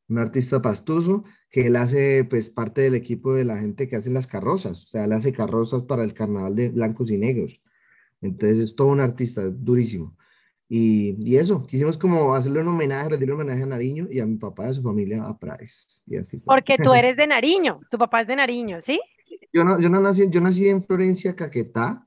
un 0.09 0.19
artista 0.19 0.61
pastuso, 0.61 1.25
que 1.51 1.67
él 1.67 1.77
hace 1.77 2.25
pues 2.25 2.51
parte 2.51 2.83
del 2.83 2.95
equipo 2.95 3.35
de 3.35 3.45
la 3.45 3.59
gente 3.59 3.89
que 3.89 3.97
hace 3.97 4.11
las 4.11 4.27
carrozas, 4.27 4.85
o 4.85 4.87
sea, 4.87 5.05
él 5.05 5.13
hace 5.13 5.33
carrozas 5.33 5.83
para 5.83 6.05
el 6.05 6.15
carnaval 6.15 6.57
de 6.57 6.71
blancos 6.71 7.11
y 7.11 7.19
negros. 7.19 7.61
Entonces 8.21 8.59
es 8.59 8.75
todo 8.75 8.89
un 8.89 9.01
artista, 9.01 9.43
durísimo. 9.43 10.17
Y, 10.69 11.15
y 11.19 11.37
eso, 11.37 11.67
quisimos 11.67 11.99
como 11.99 12.35
hacerle 12.35 12.61
un 12.61 12.69
homenaje, 12.69 13.11
rendirle 13.11 13.35
un 13.35 13.41
homenaje 13.43 13.63
a 13.63 13.67
Nariño 13.67 14.09
y 14.11 14.21
a 14.21 14.27
mi 14.27 14.37
papá 14.37 14.67
y 14.67 14.71
a 14.71 14.75
su 14.75 14.83
familia, 14.83 15.23
a 15.23 15.39
Price. 15.39 16.01
Porque 16.45 16.79
tú 16.79 16.95
eres 16.95 17.17
de 17.17 17.27
Nariño, 17.27 17.81
tu 17.91 17.99
papá 17.99 18.23
es 18.23 18.29
de 18.29 18.37
Nariño, 18.37 18.81
¿sí? 18.81 19.01
Yo 19.53 19.63
no, 19.63 19.81
yo 19.81 19.89
no 19.89 20.01
nací, 20.01 20.29
yo 20.31 20.41
nací 20.41 20.69
en 20.69 20.83
Florencia, 20.83 21.37
Caquetá, 21.37 22.04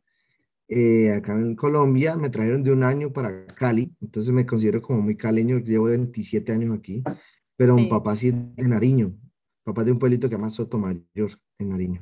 eh, 0.69 1.11
acá 1.13 1.33
en 1.33 1.55
Colombia, 1.55 2.15
me 2.17 2.29
trajeron 2.29 2.63
de 2.63 2.71
un 2.71 2.83
año 2.83 3.13
para 3.13 3.45
Cali, 3.47 3.91
entonces 4.01 4.33
me 4.33 4.45
considero 4.45 4.81
como 4.81 5.01
muy 5.01 5.15
caleño, 5.15 5.59
llevo 5.59 5.85
27 5.85 6.51
años 6.51 6.77
aquí, 6.77 7.03
pero 7.55 7.75
mi 7.75 7.85
papá 7.85 8.15
sí 8.15 8.27
es 8.27 8.55
de 8.55 8.67
Nariño, 8.67 9.13
papá 9.63 9.83
de 9.83 9.91
un 9.93 9.99
pueblito 9.99 10.27
que 10.27 10.35
se 10.35 10.39
llama 10.39 10.49
Sotomayor, 10.49 11.31
en 11.59 11.69
Nariño. 11.69 12.01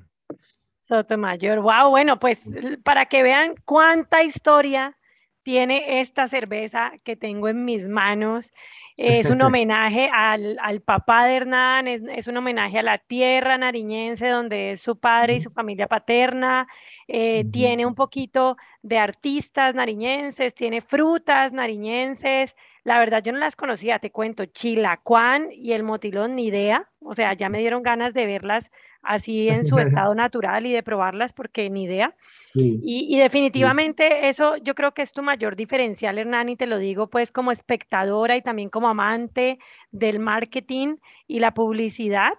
Sotomayor, 0.88 1.60
wow, 1.62 1.90
bueno, 1.90 2.20
pues 2.20 2.40
para 2.84 3.06
que 3.06 3.24
vean 3.24 3.56
cuánta 3.66 4.24
historia 4.24 4.98
tiene 5.44 6.02
esta 6.02 6.28
cerveza 6.28 6.92
que 7.04 7.16
tengo 7.16 7.48
en 7.48 7.66
mis 7.66 7.88
manos. 7.88 8.52
Es 8.98 9.30
un 9.30 9.42
homenaje 9.44 10.10
al, 10.12 10.58
al 10.60 10.82
papá 10.82 11.26
de 11.26 11.36
Hernán, 11.36 11.88
es, 11.88 12.02
es, 12.10 12.28
un 12.28 12.38
homenaje 12.38 12.80
a 12.80 12.84
la 12.84 12.98
tierra 12.98 13.58
nariñense 13.58 14.28
donde 14.28 14.72
es 14.72 14.82
su 14.82 15.00
padre 15.00 15.36
y 15.36 15.42
su 15.42 15.52
familia 15.52 15.88
paterna. 15.88 16.68
Eh, 17.08 17.46
tiene 17.52 17.86
un 17.86 17.94
poquito 17.94 18.58
de 18.82 18.98
artistas 18.98 19.76
nariñenses, 19.76 20.54
tiene 20.56 20.82
frutas 20.82 21.52
nariñenses. 21.54 22.56
La 22.84 22.98
verdad 22.98 23.24
yo 23.24 23.32
no 23.32 23.38
las 23.38 23.56
conocía, 23.56 24.00
te 24.00 24.12
cuento, 24.12 24.46
chilacuán 24.46 25.50
y 25.52 25.74
el 25.74 25.84
motilón, 25.84 26.36
ni 26.36 26.48
idea. 26.48 26.90
O 27.00 27.14
sea, 27.14 27.34
ya 27.34 27.50
me 27.50 27.60
dieron 27.60 27.84
ganas 27.84 28.14
de 28.14 28.26
verlas 28.26 28.72
así 29.06 29.50
en 29.50 29.66
su 29.66 29.78
estado 29.80 30.16
natural 30.16 30.66
y 30.66 30.72
de 30.72 30.82
probarlas 30.82 31.32
porque 31.32 31.70
ni 31.70 31.84
idea. 31.84 32.16
Y, 32.54 33.18
definitivamente 33.20 34.30
eso 34.30 34.58
yo 34.58 34.74
creo 34.74 34.94
que 34.94 35.04
es 35.04 35.12
tu 35.12 35.22
mayor 35.22 35.56
diferencial, 35.56 36.18
Hernán, 36.18 36.50
y 36.50 36.56
te 36.56 36.66
lo 36.66 36.80
digo 36.80 37.08
pues 37.08 37.32
como 37.32 37.52
espectadora 37.52 38.36
y 38.36 38.42
también 38.42 38.70
como 38.70 38.88
amante 38.88 39.60
del 39.92 40.20
marketing 40.20 40.98
y 41.28 41.40
la 41.40 41.54
publicidad. 41.54 42.34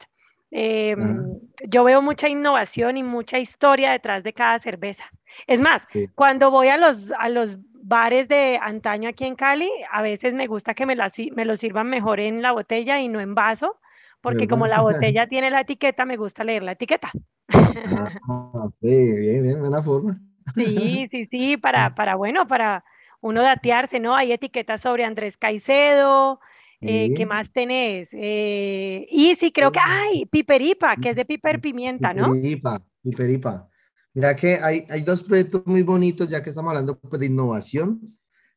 Em, 0.50 1.40
yo 1.66 1.84
veo 1.84 2.02
mucha 2.02 2.28
innovación 2.28 2.96
y 2.96 3.02
mucha 3.02 3.38
historia 3.38 3.90
detrás 3.90 4.22
de 4.22 4.32
cada 4.32 4.58
cerveza. 4.58 5.04
Es 5.46 5.60
más, 5.60 5.82
cuando 6.14 6.50
voy 6.50 6.68
a 6.68 6.76
los, 6.76 7.12
a 7.18 7.28
los 7.28 7.58
bares 7.72 8.28
de 8.28 8.58
antaño 8.60 9.08
aquí 9.08 9.24
en 9.24 9.34
Cali, 9.36 9.70
a 9.90 10.02
veces 10.02 10.34
me 10.34 10.46
gusta 10.46 10.74
que 10.74 10.86
me, 10.86 10.96
me 10.96 11.44
lo 11.44 11.56
sirvan 11.56 11.88
mejor 11.88 12.20
en 12.20 12.42
la 12.42 12.52
botella 12.52 13.00
y 13.00 13.08
no 13.08 13.20
en 13.20 13.34
vaso, 13.34 13.78
porque 14.20 14.48
como 14.48 14.66
la 14.66 14.80
botella 14.82 15.26
tiene 15.26 15.50
la 15.50 15.60
etiqueta, 15.60 16.04
me 16.04 16.16
gusta 16.16 16.44
leer 16.44 16.62
la 16.62 16.72
etiqueta. 16.72 17.12
Ah, 17.48 18.68
bien, 18.80 19.42
bien, 19.42 19.60
buena 19.60 19.82
forma. 19.82 20.16
Sí, 20.54 21.06
sí, 21.10 21.26
sí, 21.26 21.56
para, 21.56 21.94
para, 21.94 22.14
bueno, 22.14 22.46
para 22.46 22.84
uno 23.20 23.42
datearse, 23.42 24.00
¿no? 24.00 24.16
Hay 24.16 24.32
etiquetas 24.32 24.80
sobre 24.80 25.04
Andrés 25.04 25.36
Caicedo, 25.36 26.40
eh, 26.80 27.12
¿qué 27.14 27.26
más 27.26 27.50
tenés? 27.52 28.08
Eh, 28.12 29.06
y 29.10 29.34
sí, 29.36 29.52
creo 29.52 29.72
que, 29.72 29.80
ay, 29.82 30.26
Piperipa, 30.26 30.96
que 30.96 31.10
es 31.10 31.16
de 31.16 31.24
Piper 31.24 31.60
Pimienta, 31.60 32.12
¿no? 32.12 32.32
Piperipa, 32.32 32.82
Piperipa. 33.02 33.68
Mira 34.14 34.34
que 34.34 34.56
hay, 34.56 34.86
hay 34.88 35.02
dos 35.02 35.22
proyectos 35.22 35.62
muy 35.66 35.82
bonitos, 35.82 36.28
ya 36.28 36.42
que 36.42 36.50
estamos 36.50 36.70
hablando 36.70 36.98
pues, 36.98 37.20
de 37.20 37.26
innovación. 37.26 38.00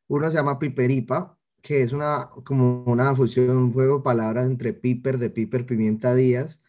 Uno 0.08 0.28
se 0.28 0.36
llama 0.36 0.58
Piperipa, 0.58 1.36
que 1.62 1.82
es 1.82 1.92
una, 1.92 2.30
como 2.44 2.82
una 2.84 3.14
fusión, 3.14 3.56
un 3.56 3.72
juego 3.72 3.98
de 3.98 4.04
palabras 4.04 4.46
entre 4.46 4.72
Piper, 4.72 5.18
de 5.18 5.30
Piper 5.30 5.66
Pimienta 5.66 6.14
Díaz, 6.14 6.62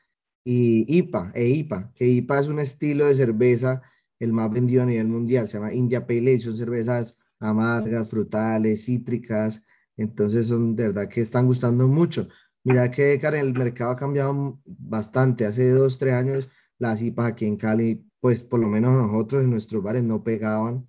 y 0.43 0.97
IPA, 0.97 1.31
e 1.35 1.47
IPA, 1.49 1.91
que 1.93 2.07
IPA 2.07 2.39
es 2.39 2.47
un 2.47 2.59
estilo 2.59 3.05
de 3.05 3.15
cerveza 3.15 3.81
el 4.19 4.33
más 4.33 4.51
vendido 4.51 4.83
a 4.83 4.85
nivel 4.85 5.07
mundial, 5.07 5.49
se 5.49 5.57
llama 5.57 5.73
India 5.73 6.05
Pale 6.05 6.19
Ale, 6.19 6.41
son 6.41 6.55
cervezas 6.55 7.17
amargas, 7.39 8.07
frutales, 8.07 8.85
cítricas, 8.85 9.63
entonces 10.01 10.47
son 10.47 10.75
de 10.75 10.87
verdad 10.89 11.09
que 11.09 11.21
están 11.21 11.45
gustando 11.47 11.87
mucho. 11.87 12.27
Mira 12.63 12.91
que, 12.91 13.19
Karen, 13.19 13.45
el 13.47 13.53
mercado 13.53 13.91
ha 13.91 13.95
cambiado 13.95 14.59
bastante, 14.65 15.45
hace 15.45 15.71
dos, 15.71 15.97
tres 15.97 16.13
años 16.13 16.49
las 16.77 17.01
IPAs 17.01 17.27
aquí 17.27 17.45
en 17.45 17.57
Cali, 17.57 18.03
pues 18.19 18.43
por 18.43 18.59
lo 18.59 18.67
menos 18.67 18.93
nosotros 18.97 19.43
en 19.43 19.51
nuestros 19.51 19.83
bares 19.83 20.03
no 20.03 20.23
pegaban, 20.23 20.87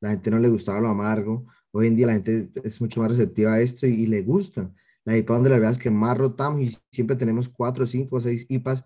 la 0.00 0.10
gente 0.10 0.30
no 0.30 0.38
le 0.38 0.48
gustaba 0.48 0.80
lo 0.80 0.88
amargo, 0.88 1.46
Hoy 1.78 1.88
en 1.88 1.96
día 1.96 2.06
la 2.06 2.14
gente 2.14 2.50
es 2.64 2.80
mucho 2.80 3.00
más 3.00 3.10
receptiva 3.10 3.52
a 3.52 3.60
esto 3.60 3.86
y, 3.86 4.06
le 4.06 4.22
gusta. 4.22 4.72
La 5.04 5.14
IPA 5.14 5.34
donde 5.34 5.50
la 5.50 5.56
verdad 5.56 5.72
es 5.72 5.78
que 5.78 5.90
más 5.90 6.16
rotamos 6.16 6.62
y 6.62 6.74
siempre 6.90 7.16
tenemos 7.16 7.50
cuatro, 7.50 7.86
cinco 7.86 8.16
o 8.16 8.20
seis 8.20 8.46
IPAs 8.48 8.82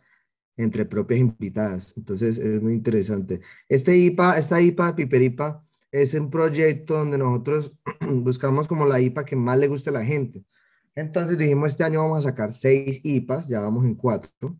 entre 0.56 0.84
propias 0.84 1.20
invitadas. 1.20 1.94
Entonces 1.96 2.36
es 2.38 2.60
muy 2.60 2.74
interesante. 2.74 3.42
Este 3.68 3.96
IPA, 3.96 4.38
esta 4.38 4.60
IPA, 4.60 4.96
Piperipa, 4.96 5.64
es 5.92 6.14
un 6.14 6.30
proyecto 6.30 6.94
donde 6.98 7.18
nosotros 7.18 7.72
buscamos 8.00 8.68
como 8.68 8.86
la 8.86 9.00
IPA 9.00 9.24
que 9.24 9.36
más 9.36 9.58
le 9.58 9.68
guste 9.68 9.90
a 9.90 9.94
la 9.94 10.04
gente. 10.04 10.44
Entonces 10.94 11.38
dijimos, 11.38 11.70
este 11.70 11.84
año 11.84 12.02
vamos 12.02 12.24
a 12.24 12.30
sacar 12.30 12.54
seis 12.54 13.00
IPAs, 13.04 13.48
ya 13.48 13.60
vamos 13.60 13.84
en 13.84 13.94
cuatro. 13.94 14.58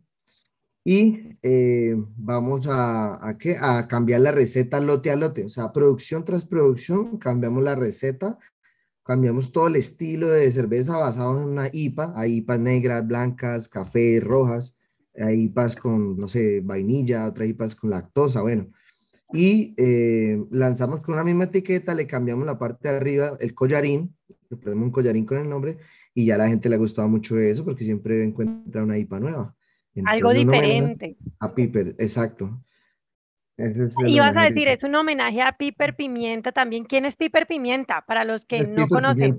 Y 0.83 1.37
eh, 1.43 1.95
vamos 2.17 2.67
a, 2.67 3.27
a, 3.27 3.37
¿qué? 3.37 3.55
a 3.59 3.87
cambiar 3.87 4.21
la 4.21 4.31
receta 4.31 4.79
lote 4.79 5.11
a 5.11 5.15
lote, 5.15 5.45
o 5.45 5.49
sea, 5.49 5.71
producción 5.71 6.25
tras 6.25 6.45
producción, 6.45 7.19
cambiamos 7.19 7.63
la 7.63 7.75
receta, 7.75 8.39
cambiamos 9.03 9.51
todo 9.51 9.67
el 9.67 9.75
estilo 9.75 10.29
de 10.29 10.49
cerveza 10.51 10.97
basado 10.97 11.37
en 11.37 11.49
una 11.49 11.69
IPA, 11.71 12.13
hay 12.15 12.37
IPAs 12.37 12.59
negras, 12.59 13.07
blancas, 13.07 13.67
café, 13.67 14.19
rojas, 14.21 14.75
hay 15.15 15.43
IPAs 15.43 15.75
con, 15.75 16.17
no 16.17 16.27
sé, 16.27 16.61
vainilla, 16.61 17.27
otras 17.27 17.47
IPAs 17.49 17.75
con 17.75 17.91
lactosa, 17.91 18.41
bueno, 18.41 18.71
y 19.33 19.73
eh, 19.77 20.43
lanzamos 20.51 21.01
con 21.01 21.15
una 21.15 21.23
misma 21.23 21.45
etiqueta, 21.45 21.93
le 21.93 22.07
cambiamos 22.07 22.45
la 22.45 22.57
parte 22.57 22.89
de 22.89 22.97
arriba, 22.97 23.33
el 23.39 23.53
collarín, 23.53 24.15
le 24.49 24.57
ponemos 24.57 24.85
un 24.85 24.91
collarín 24.91 25.25
con 25.25 25.37
el 25.37 25.49
nombre, 25.49 25.77
y 26.13 26.25
ya 26.25 26.35
a 26.35 26.39
la 26.39 26.47
gente 26.47 26.69
le 26.69 26.75
ha 26.75 26.79
gustado 26.79 27.07
mucho 27.07 27.37
eso, 27.39 27.63
porque 27.63 27.85
siempre 27.85 28.23
encuentra 28.23 28.83
una 28.83 28.97
IPA 28.97 29.19
nueva. 29.19 29.55
Algo 30.05 30.33
diferente. 30.33 31.17
A 31.39 31.53
Piper, 31.53 31.95
exacto. 31.99 32.61
y 33.57 34.19
vas 34.19 34.37
a 34.37 34.43
decir, 34.43 34.67
es 34.67 34.83
un 34.83 34.95
homenaje 34.95 35.41
a 35.41 35.57
Piper 35.57 35.95
Pimienta 35.95 36.51
también. 36.51 36.85
¿Quién 36.85 37.05
es 37.05 37.15
Piper 37.15 37.47
Pimienta? 37.47 38.05
Para 38.05 38.23
los 38.23 38.45
que 38.45 38.67
no 38.67 38.87
conocen. 38.87 39.37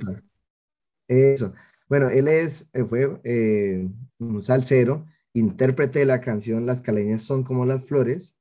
Eso. 1.08 1.52
Bueno, 1.88 2.08
él 2.08 2.28
es, 2.28 2.70
eh, 2.72 2.84
fue 2.84 3.20
eh, 3.24 3.86
un 4.18 4.40
salsero, 4.40 5.06
intérprete 5.34 5.98
de 5.98 6.06
la 6.06 6.22
canción 6.22 6.64
Las 6.64 6.80
caleñas 6.80 7.22
son 7.22 7.42
como 7.42 7.66
las 7.66 7.86
flores, 7.86 8.34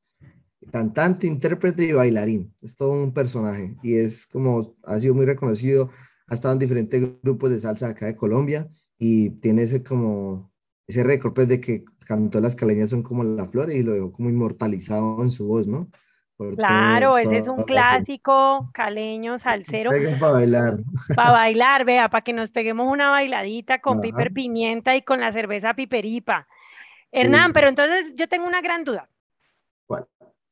cantante, 0.71 1.27
intérprete 1.27 1.86
y 1.86 1.91
bailarín. 1.91 2.53
Es 2.62 2.75
todo 2.75 2.91
un 2.91 3.13
personaje 3.13 3.75
y 3.84 3.95
es 3.95 4.25
como, 4.25 4.75
ha 4.86 4.99
sido 4.99 5.13
muy 5.13 5.25
reconocido, 5.25 5.89
ha 6.27 6.36
estado 6.36 6.53
en 6.53 6.60
diferentes 6.60 7.01
grupos 7.21 7.49
de 7.49 7.60
salsa 7.60 7.89
acá 7.89 8.05
de 8.05 8.15
Colombia 8.15 8.69
y 8.97 9.31
tiene 9.41 9.63
ese 9.63 9.84
como, 9.84 10.51
ese 10.88 11.03
récord 11.03 11.34
pues 11.34 11.47
de 11.47 11.60
que 11.62 11.84
cantó 12.05 12.41
Las 12.41 12.55
caleñas 12.55 12.89
son 12.89 13.03
como 13.03 13.23
la 13.23 13.45
flor 13.45 13.71
y 13.71 13.84
lo 13.84 13.93
dejó 13.93 14.12
como 14.12 14.29
inmortalizado 14.29 15.21
en 15.21 15.31
su 15.31 15.47
voz, 15.47 15.67
¿no? 15.67 15.89
claro, 16.55 17.17
ese 17.17 17.38
es 17.38 17.47
un 17.47 17.63
clásico 17.63 18.69
caleño, 18.73 19.38
salsero. 19.38 19.91
Para 20.19 20.34
bailar. 20.34 20.73
Para 21.15 21.31
bailar, 21.31 21.86
vea, 21.86 22.10
para 22.10 22.23
que 22.23 22.34
nos 22.34 22.51
peguemos 22.51 22.91
una 22.91 23.12
bailadita 23.12 23.79
con 23.79 24.01
piper 24.01 24.34
pimienta 24.34 24.95
y 24.95 25.03
con 25.03 25.19
la 25.19 25.31
cerveza 25.31 25.73
piperipa. 25.73 26.47
Hernán, 27.12 27.53
pero 27.53 27.67
entonces 27.67 28.13
yo 28.15 28.27
tengo 28.27 28.47
una 28.47 28.62
gran 28.62 28.84
duda. 28.84 29.07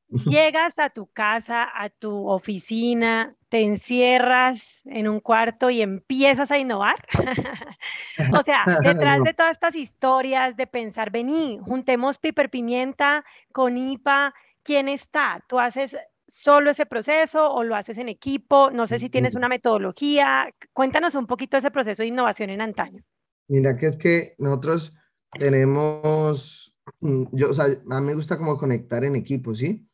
Llegas 0.25 0.79
a 0.79 0.89
tu 0.89 1.07
casa, 1.07 1.67
a 1.73 1.89
tu 1.89 2.27
oficina, 2.27 3.35
te 3.49 3.61
encierras 3.61 4.81
en 4.85 5.07
un 5.07 5.19
cuarto 5.19 5.69
y 5.69 5.81
empiezas 5.81 6.51
a 6.51 6.57
innovar. 6.57 6.95
o 8.39 8.43
sea, 8.43 8.63
detrás 8.83 9.23
de 9.23 9.33
todas 9.33 9.51
estas 9.51 9.75
historias 9.75 10.55
de 10.55 10.67
pensar, 10.67 11.11
vení, 11.11 11.59
juntemos 11.63 12.17
piper 12.17 12.49
pimienta 12.49 13.23
con 13.51 13.77
IPA, 13.77 14.33
¿quién 14.63 14.87
está? 14.87 15.43
¿Tú 15.47 15.59
haces 15.59 15.95
solo 16.27 16.71
ese 16.71 16.85
proceso 16.85 17.51
o 17.51 17.63
lo 17.63 17.75
haces 17.75 17.97
en 17.97 18.09
equipo? 18.09 18.71
No 18.71 18.87
sé 18.87 18.99
si 18.99 19.09
tienes 19.09 19.35
una 19.35 19.47
metodología. 19.47 20.53
Cuéntanos 20.73 21.15
un 21.15 21.27
poquito 21.27 21.57
ese 21.57 21.71
proceso 21.71 22.03
de 22.03 22.07
innovación 22.07 22.49
en 22.49 22.61
antaño. 22.61 23.03
Mira, 23.47 23.75
que 23.75 23.87
es 23.87 23.97
que 23.97 24.35
nosotros 24.37 24.93
tenemos, 25.39 26.77
mm, 26.99 27.23
yo, 27.31 27.49
o 27.49 27.53
sea, 27.53 27.65
a 27.65 27.99
mí 27.99 28.07
me 28.07 28.13
gusta 28.13 28.37
como 28.37 28.57
conectar 28.57 29.03
en 29.03 29.15
equipo, 29.15 29.55
¿sí? 29.55 29.88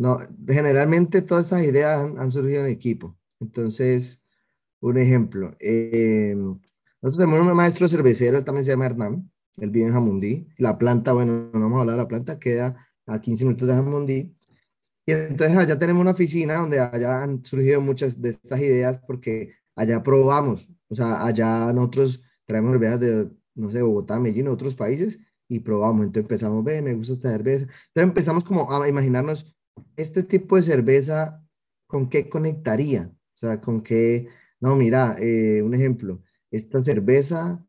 No, 0.00 0.18
generalmente 0.48 1.20
todas 1.20 1.48
esas 1.48 1.62
ideas 1.62 2.02
han, 2.16 2.30
surgido 2.30 2.64
en 2.64 2.70
equipo. 2.70 3.18
Entonces, 3.38 4.22
un 4.80 4.96
ejemplo, 4.96 5.54
eh, 5.60 6.34
nosotros 7.02 7.18
tenemos 7.18 7.40
un 7.40 7.54
maestro 7.54 7.86
cervecero, 7.86 8.38
él 8.38 8.44
también 8.44 8.64
se 8.64 8.70
llama 8.70 8.86
Hernán, 8.86 9.30
él 9.58 9.68
vive 9.68 9.88
en 9.88 9.92
Jamundí. 9.92 10.48
La 10.56 10.78
planta, 10.78 11.12
bueno, 11.12 11.50
no 11.52 11.60
vamos 11.60 11.76
a 11.76 11.80
hablar 11.82 11.96
de 11.96 12.02
la 12.02 12.08
planta, 12.08 12.38
queda 12.38 12.88
a 13.06 13.20
15 13.20 13.44
minutos 13.44 13.68
de 13.68 13.74
Jamundí. 13.74 14.34
Y 15.04 15.12
entonces 15.12 15.54
allá 15.54 15.78
tenemos 15.78 16.00
una 16.00 16.12
oficina 16.12 16.54
donde 16.54 16.80
allá 16.80 17.22
han 17.22 17.44
surgido 17.44 17.82
muchas 17.82 18.18
de 18.22 18.30
estas 18.30 18.58
ideas 18.58 19.00
porque 19.06 19.52
allá 19.76 20.02
probamos, 20.02 20.70
o 20.88 20.96
sea, 20.96 21.26
allá 21.26 21.70
nosotros 21.74 22.22
traemos 22.46 22.72
cervezas 22.72 23.00
de, 23.00 23.30
no 23.54 23.70
sé, 23.70 23.82
Bogotá, 23.82 24.18
Medellín, 24.18 24.48
otros 24.48 24.74
países 24.74 25.20
y 25.46 25.58
probamos. 25.60 26.06
Entonces 26.06 26.22
empezamos, 26.22 26.64
ve, 26.64 26.80
me 26.80 26.94
gusta 26.94 27.12
esta 27.12 27.30
cerveza. 27.30 27.64
Entonces 27.64 28.02
empezamos 28.08 28.44
como 28.44 28.72
a 28.72 28.88
imaginarnos 28.88 29.54
este 29.96 30.22
tipo 30.22 30.56
de 30.56 30.62
cerveza, 30.62 31.44
¿con 31.86 32.08
qué 32.08 32.28
conectaría? 32.28 33.10
O 33.12 33.36
sea, 33.36 33.60
con 33.60 33.82
qué, 33.82 34.28
no, 34.60 34.76
mira, 34.76 35.16
eh, 35.18 35.62
un 35.62 35.74
ejemplo, 35.74 36.22
esta 36.50 36.82
cerveza 36.82 37.64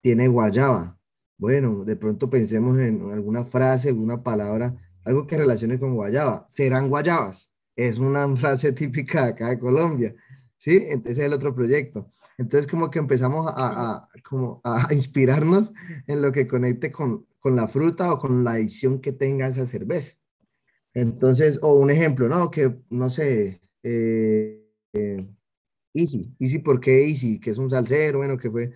tiene 0.00 0.28
guayaba. 0.28 0.98
Bueno, 1.38 1.84
de 1.84 1.96
pronto 1.96 2.28
pensemos 2.30 2.78
en 2.78 3.10
alguna 3.10 3.44
frase, 3.44 3.88
alguna 3.88 4.22
palabra, 4.22 4.76
algo 5.04 5.26
que 5.26 5.38
relacione 5.38 5.78
con 5.78 5.94
guayaba. 5.94 6.46
Serán 6.50 6.88
guayabas. 6.88 7.52
Es 7.76 7.98
una 7.98 8.28
frase 8.36 8.72
típica 8.72 9.24
de 9.24 9.30
acá 9.32 9.48
de 9.50 9.58
Colombia. 9.58 10.14
¿Sí? 10.58 10.76
Ese 10.76 11.10
es 11.10 11.18
el 11.18 11.32
otro 11.32 11.54
proyecto. 11.54 12.10
Entonces, 12.38 12.70
como 12.70 12.90
que 12.90 12.98
empezamos 13.00 13.52
a, 13.56 14.08
como 14.28 14.60
a 14.64 14.88
inspirarnos 14.94 15.72
en 16.06 16.22
lo 16.22 16.30
que 16.30 16.46
conecte 16.46 16.92
con, 16.92 17.26
con 17.40 17.56
la 17.56 17.66
fruta 17.66 18.12
o 18.12 18.18
con 18.18 18.44
la 18.44 18.52
adición 18.52 19.00
que 19.00 19.12
tenga 19.12 19.48
esa 19.48 19.66
cerveza. 19.66 20.14
Entonces, 20.94 21.58
o 21.62 21.74
un 21.74 21.90
ejemplo, 21.90 22.28
¿no? 22.28 22.50
Que, 22.50 22.74
no 22.90 23.10
sé, 23.10 23.62
eh, 23.82 24.66
eh, 24.92 25.26
Easy, 25.94 26.34
Easy, 26.38 26.58
¿por 26.58 26.80
qué 26.80 27.06
Easy? 27.08 27.38
Que 27.40 27.50
es 27.50 27.58
un 27.58 27.70
salsero, 27.70 28.18
bueno, 28.18 28.38
que 28.38 28.50
fue, 28.50 28.72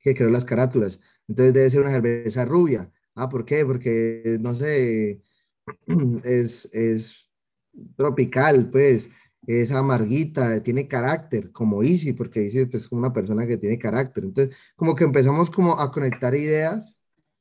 que 0.00 0.14
creó 0.14 0.30
las 0.30 0.44
carátulas. 0.44 1.00
Entonces 1.28 1.54
debe 1.54 1.70
ser 1.70 1.80
una 1.82 1.90
cerveza 1.90 2.44
rubia. 2.44 2.90
Ah, 3.14 3.28
¿por 3.28 3.44
qué? 3.44 3.64
Porque, 3.66 4.38
no 4.40 4.54
sé, 4.54 5.22
es, 6.24 6.68
es 6.72 7.30
tropical, 7.96 8.70
pues, 8.70 9.08
es 9.46 9.72
amarguita, 9.72 10.62
tiene 10.62 10.88
carácter, 10.88 11.50
como 11.52 11.82
Easy, 11.82 12.12
porque 12.12 12.42
Easy 12.44 12.66
pues, 12.66 12.84
es 12.84 12.88
como 12.88 13.00
una 13.00 13.12
persona 13.12 13.46
que 13.46 13.56
tiene 13.56 13.78
carácter. 13.78 14.24
Entonces, 14.24 14.56
como 14.76 14.94
que 14.94 15.04
empezamos 15.04 15.50
como 15.50 15.78
a 15.80 15.90
conectar 15.92 16.34
ideas, 16.34 16.96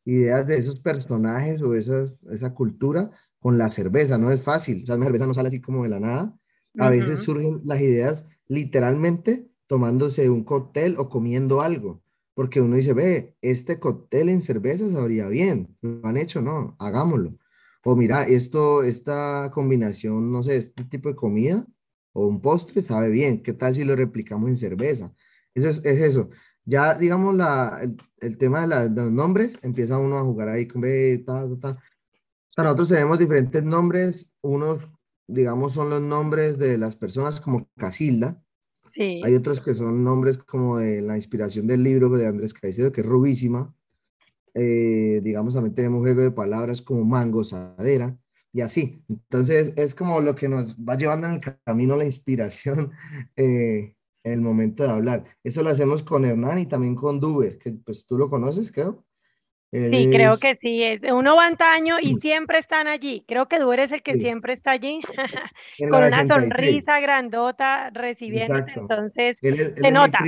ideas 0.05 0.47
de 0.47 0.57
esos 0.57 0.79
personajes 0.79 1.61
o 1.61 1.75
esas, 1.75 2.15
esa 2.31 2.53
cultura 2.53 3.11
con 3.39 3.57
la 3.57 3.71
cerveza. 3.71 4.17
No 4.17 4.31
es 4.31 4.41
fácil, 4.41 4.83
o 4.83 4.85
sea, 4.85 4.97
la 4.97 5.05
cerveza 5.05 5.27
no 5.27 5.33
sale 5.33 5.49
así 5.49 5.61
como 5.61 5.83
de 5.83 5.89
la 5.89 5.99
nada. 5.99 6.35
A 6.77 6.89
veces 6.89 7.19
surgen 7.19 7.61
las 7.63 7.81
ideas 7.81 8.25
literalmente 8.47 9.49
tomándose 9.67 10.29
un 10.29 10.43
cóctel 10.43 10.95
o 10.97 11.09
comiendo 11.09 11.61
algo, 11.61 12.01
porque 12.33 12.61
uno 12.61 12.75
dice, 12.75 12.93
ve, 12.93 13.35
este 13.41 13.79
cóctel 13.79 14.29
en 14.29 14.41
cerveza 14.41 14.89
sabría 14.89 15.27
bien, 15.27 15.77
¿lo 15.81 16.05
han 16.07 16.17
hecho? 16.17 16.41
No, 16.41 16.75
hagámoslo. 16.79 17.37
O 17.83 17.95
mira, 17.95 18.23
esto, 18.27 18.83
esta 18.83 19.51
combinación, 19.53 20.31
no 20.31 20.43
sé, 20.43 20.57
este 20.57 20.83
tipo 20.85 21.09
de 21.09 21.15
comida 21.15 21.65
o 22.13 22.27
un 22.27 22.41
postre 22.41 22.81
sabe 22.81 23.09
bien, 23.09 23.43
¿qué 23.43 23.53
tal 23.53 23.75
si 23.75 23.83
lo 23.83 23.95
replicamos 23.95 24.49
en 24.49 24.57
cerveza? 24.57 25.13
Eso 25.53 25.69
es, 25.69 25.85
eso. 25.85 26.29
Ya, 26.65 26.95
digamos, 26.95 27.35
la, 27.35 27.81
el, 28.19 28.37
tema 28.37 28.67
de, 28.67 28.89
los 28.89 29.11
nombres, 29.11 29.57
empieza 29.61 29.97
uno 29.97 30.17
a 30.17 30.23
jugar 30.23 30.49
ahí 30.49 30.67
con 30.67 30.81
B, 30.81 31.23
ta, 31.25 31.47
ta, 31.47 31.59
ta. 31.59 31.83
Nosotros 32.63 32.89
tenemos 32.89 33.19
diferentes 33.19 33.63
nombres, 33.63 34.31
unos, 34.41 34.79
digamos, 35.27 35.73
son 35.73 35.89
los 35.89 36.01
nombres 36.01 36.57
de 36.57 36.77
las 36.77 36.95
personas 36.95 37.41
como 37.41 37.69
Casilda, 37.77 38.41
Sí. 38.93 39.21
Hay 39.23 39.35
otros 39.35 39.61
que 39.61 39.75
son 39.75 40.03
nombres 40.03 40.37
como 40.37 40.77
de 40.77 41.01
la 41.01 41.15
inspiración 41.15 41.67
del 41.67 41.83
libro 41.83 42.09
de 42.09 42.27
Andrés 42.27 42.53
Caicedo, 42.53 42.91
que 42.91 43.01
es 43.01 43.07
rubísima. 43.07 43.73
Eh, 44.53 45.21
digamos, 45.23 45.53
también 45.53 45.75
tenemos 45.75 46.01
juego 46.01 46.21
de 46.21 46.31
palabras 46.31 46.81
como 46.81 47.05
mangosadera 47.05 48.17
y 48.51 48.61
así. 48.61 49.03
Entonces, 49.07 49.73
es 49.77 49.95
como 49.95 50.21
lo 50.21 50.35
que 50.35 50.49
nos 50.49 50.75
va 50.75 50.97
llevando 50.97 51.27
en 51.27 51.33
el 51.33 51.41
camino 51.63 51.95
la 51.95 52.05
inspiración 52.05 52.91
eh, 53.35 53.95
en 54.23 54.33
el 54.33 54.41
momento 54.41 54.83
de 54.83 54.89
hablar. 54.89 55.23
Eso 55.43 55.63
lo 55.63 55.69
hacemos 55.69 56.03
con 56.03 56.25
Hernán 56.25 56.59
y 56.59 56.65
también 56.65 56.95
con 56.95 57.19
Duber, 57.19 57.57
que 57.59 57.73
pues 57.73 58.05
tú 58.05 58.17
lo 58.17 58.29
conoces, 58.29 58.71
creo. 58.71 59.05
Sí, 59.71 60.09
creo 60.11 60.37
que 60.37 60.57
sí. 60.61 60.83
Es, 60.83 61.01
uno 61.11 61.35
va 61.35 61.47
antaño 61.47 61.97
y 62.01 62.15
siempre 62.15 62.57
están 62.59 62.87
allí. 62.87 63.23
Creo 63.27 63.47
que 63.47 63.59
Duber 63.59 63.79
es 63.79 63.91
el 63.91 64.01
que 64.01 64.17
siempre 64.17 64.53
está 64.53 64.71
allí, 64.71 64.99
con 65.89 66.03
una 66.03 66.27
sonrisa 66.27 66.99
grandota 66.99 67.89
recibiendo. 67.91 68.57
Entonces, 68.75 69.37
se 69.41 69.91
nota. 69.91 70.19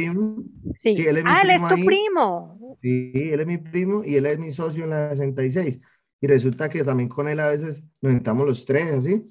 Sí. 0.79 0.95
él 1.07 1.17
es 1.17 1.23
ah, 1.25 1.41
él 1.43 1.51
es 1.51 1.69
tu 1.69 1.85
primo. 1.85 2.77
Sí, 2.81 3.11
él 3.13 3.39
es 3.39 3.47
mi 3.47 3.57
primo 3.57 4.03
y 4.03 4.15
él 4.15 4.25
es 4.25 4.39
mi 4.39 4.51
socio 4.51 4.83
en 4.83 4.91
la 4.91 5.15
66. 5.15 5.79
Y 6.21 6.27
resulta 6.27 6.69
que 6.69 6.83
también 6.83 7.09
con 7.09 7.27
él 7.27 7.39
a 7.39 7.49
veces 7.49 7.83
nos 8.01 8.13
sentamos 8.13 8.45
los 8.45 8.65
tres, 8.65 8.91
así. 8.93 9.23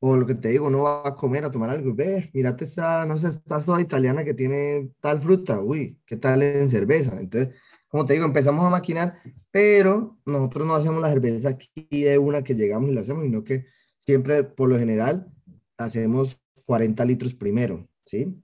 O 0.00 0.16
lo 0.16 0.26
que 0.26 0.34
te 0.34 0.48
digo, 0.48 0.68
no 0.68 0.82
va 0.82 1.06
a 1.06 1.14
comer, 1.14 1.44
a 1.44 1.50
tomar 1.50 1.70
algo. 1.70 1.94
Ve, 1.94 2.30
mírate 2.32 2.64
esta, 2.64 3.06
no 3.06 3.16
sé, 3.18 3.28
esta 3.28 3.60
soda 3.60 3.80
italiana 3.80 4.24
que 4.24 4.34
tiene 4.34 4.90
tal 5.00 5.20
fruta. 5.20 5.60
Uy, 5.60 5.96
¿qué 6.04 6.16
tal 6.16 6.42
en 6.42 6.68
cerveza? 6.68 7.20
Entonces, 7.20 7.54
como 7.92 8.06
te 8.06 8.14
digo, 8.14 8.24
empezamos 8.24 8.64
a 8.64 8.70
maquinar, 8.70 9.18
pero 9.50 10.18
nosotros 10.24 10.66
no 10.66 10.74
hacemos 10.74 11.02
la 11.02 11.12
cerveza 11.12 11.50
aquí 11.50 11.86
de 11.90 12.16
una 12.16 12.42
que 12.42 12.54
llegamos 12.54 12.90
y 12.90 12.94
la 12.94 13.02
hacemos, 13.02 13.22
sino 13.22 13.44
que 13.44 13.66
siempre, 13.98 14.44
por 14.44 14.70
lo 14.70 14.78
general, 14.78 15.30
hacemos 15.76 16.42
40 16.64 17.04
litros 17.04 17.34
primero, 17.34 17.86
¿sí? 18.02 18.34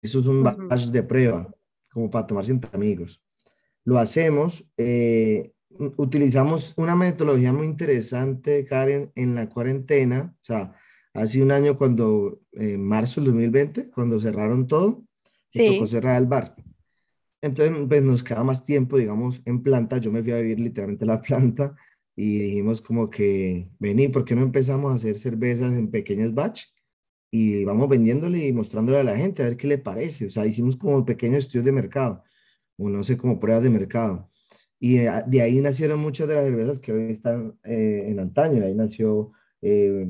Eso 0.00 0.20
es 0.20 0.26
un 0.26 0.42
batch 0.42 0.86
de 0.86 1.02
prueba, 1.02 1.54
como 1.92 2.10
para 2.10 2.26
tomarse 2.26 2.52
entre 2.52 2.74
amigos. 2.74 3.22
Lo 3.84 3.98
hacemos 3.98 4.66
eh, 4.78 5.52
utilizamos 5.98 6.72
una 6.78 6.96
metodología 6.96 7.52
muy 7.52 7.66
interesante, 7.66 8.64
Karen, 8.64 9.12
en 9.14 9.34
la 9.34 9.50
cuarentena, 9.50 10.34
o 10.40 10.44
sea, 10.44 10.74
hace 11.12 11.42
un 11.42 11.50
año 11.50 11.76
cuando, 11.76 12.40
en 12.52 12.82
marzo 12.82 13.20
del 13.20 13.32
2020, 13.32 13.90
cuando 13.90 14.18
cerraron 14.20 14.66
todo, 14.66 15.04
sí. 15.50 15.66
tocó 15.66 15.86
cerrar 15.86 16.18
el 16.18 16.26
bar. 16.26 16.56
Entonces, 17.42 17.74
pues 17.88 18.02
nos 18.02 18.22
queda 18.22 18.44
más 18.44 18.62
tiempo, 18.62 18.98
digamos, 18.98 19.40
en 19.46 19.62
planta. 19.62 19.98
Yo 19.98 20.12
me 20.12 20.22
fui 20.22 20.32
a 20.32 20.40
vivir 20.40 20.60
literalmente 20.60 21.06
la 21.06 21.20
planta 21.22 21.74
y 22.16 22.38
dijimos 22.38 22.82
como 22.82 23.08
que, 23.10 23.70
vení, 23.78 24.08
¿por 24.08 24.24
qué 24.24 24.34
no 24.34 24.42
empezamos 24.42 24.92
a 24.92 24.96
hacer 24.96 25.18
cervezas 25.18 25.72
en 25.72 25.90
pequeños 25.90 26.34
batch? 26.34 26.64
Y 27.30 27.64
vamos 27.64 27.88
vendiéndole 27.88 28.46
y 28.46 28.52
mostrándole 28.52 28.98
a 28.98 29.04
la 29.04 29.16
gente 29.16 29.42
a 29.42 29.46
ver 29.46 29.56
qué 29.56 29.68
le 29.68 29.78
parece. 29.78 30.26
O 30.26 30.30
sea, 30.30 30.46
hicimos 30.46 30.76
como 30.76 31.04
pequeños 31.04 31.40
estudios 31.40 31.64
de 31.64 31.72
mercado, 31.72 32.24
o 32.76 32.90
no 32.90 33.02
sé, 33.02 33.16
como 33.16 33.40
pruebas 33.40 33.62
de 33.62 33.70
mercado. 33.70 34.30
Y 34.80 34.98
de 34.98 35.42
ahí 35.42 35.60
nacieron 35.60 36.00
muchas 36.00 36.26
de 36.28 36.34
las 36.34 36.44
cervezas 36.44 36.78
que 36.80 36.92
hoy 36.92 37.12
están 37.12 37.58
eh, 37.64 38.04
en 38.08 38.18
antaño. 38.18 38.60
De 38.60 38.66
ahí 38.66 38.74
nació 38.74 39.32
eh, 39.62 40.06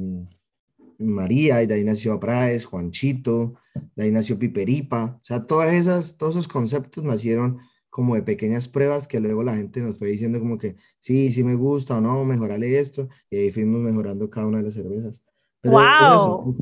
María, 0.98 1.62
y 1.62 1.66
de 1.66 1.74
ahí 1.74 1.84
nació 1.84 2.14
Apraes, 2.14 2.64
Juanchito, 2.66 3.54
de 3.96 4.05
ahí 4.05 4.11
nació 4.11 4.38
Piperipa. 4.38 5.18
O 5.20 5.24
sea, 5.24 5.46
todas 5.46 5.72
esas, 5.72 6.16
todos 6.16 6.35
esos 6.35 6.48
conceptos 6.48 7.05
nacieron 7.05 7.59
como 7.88 8.14
de 8.14 8.22
pequeñas 8.22 8.68
pruebas 8.68 9.09
que 9.09 9.20
luego 9.20 9.42
la 9.42 9.57
gente 9.57 9.81
nos 9.81 9.98
fue 9.98 10.09
diciendo 10.09 10.38
como 10.38 10.59
que 10.59 10.76
sí, 11.00 11.33
sí 11.33 11.42
me 11.42 11.55
gusta 11.55 11.98
o 11.98 12.00
no, 12.00 12.24
mejorale 12.24 12.79
esto. 12.79 13.09
Y 13.31 13.38
ahí 13.38 13.53
fuimos 13.53 13.81
mejorando 13.81 14.31
cada 14.31 14.46
una 14.46 14.59
de 14.59 14.64
las 14.64 14.74
cervezas. 14.74 15.22
¡Wow! 15.64 16.57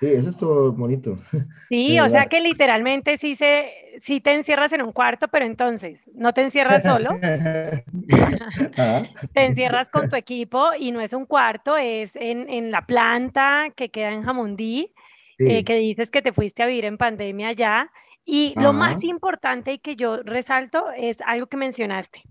Sí, 0.00 0.06
eso 0.06 0.30
es 0.30 0.38
todo 0.38 0.72
bonito. 0.72 1.18
Sí, 1.68 2.00
o 2.00 2.08
sea 2.08 2.26
que 2.26 2.40
literalmente 2.40 3.16
sí, 3.18 3.36
se, 3.36 3.70
sí 4.02 4.20
te 4.20 4.32
encierras 4.32 4.72
en 4.72 4.82
un 4.82 4.90
cuarto, 4.90 5.28
pero 5.28 5.44
entonces 5.44 6.00
no 6.14 6.32
te 6.32 6.42
encierras 6.42 6.82
solo. 6.82 7.10
te 9.34 9.44
encierras 9.44 9.88
con 9.88 10.08
tu 10.08 10.16
equipo 10.16 10.70
y 10.76 10.90
no 10.90 11.00
es 11.00 11.12
un 11.12 11.26
cuarto, 11.26 11.76
es 11.76 12.10
en, 12.14 12.72
la 12.72 12.86
planta 12.86 13.68
que 13.76 13.90
queda 13.90 14.12
en 14.12 14.24
Jamundí, 14.24 14.92
eh, 15.40 15.64
que 15.64 15.74
dices 15.74 16.10
que 16.10 16.22
te 16.22 16.32
fuiste 16.32 16.62
a 16.62 16.66
vivir 16.66 16.84
en 16.84 16.98
pandemia 16.98 17.52
ya. 17.52 17.90
Y 18.24 18.54
lo 18.60 18.72
más 18.72 19.02
importante 19.02 19.72
y 19.72 19.78
que 19.78 19.96
yo 19.96 20.22
resalto 20.22 20.84
es 20.96 21.20
algo 21.22 21.46
que 21.46 21.56
mencionaste. 21.56 22.22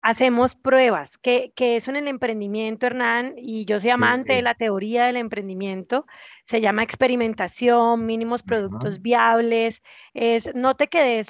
Hacemos 0.00 0.56
pruebas, 0.56 1.16
que, 1.18 1.52
que, 1.54 1.76
eso 1.76 1.90
en 1.90 1.96
el 1.96 2.08
emprendimiento, 2.08 2.86
Hernán, 2.86 3.34
y 3.36 3.66
yo 3.66 3.78
soy 3.78 3.90
amante 3.90 4.32
de 4.32 4.42
la 4.42 4.54
teoría 4.54 5.04
del 5.04 5.16
emprendimiento, 5.16 6.06
se 6.44 6.60
llama 6.60 6.82
experimentación, 6.82 8.04
mínimos 8.04 8.42
productos 8.42 9.00
viables, 9.00 9.80
es 10.12 10.52
no 10.56 10.74
te 10.74 10.88
quedes 10.88 11.28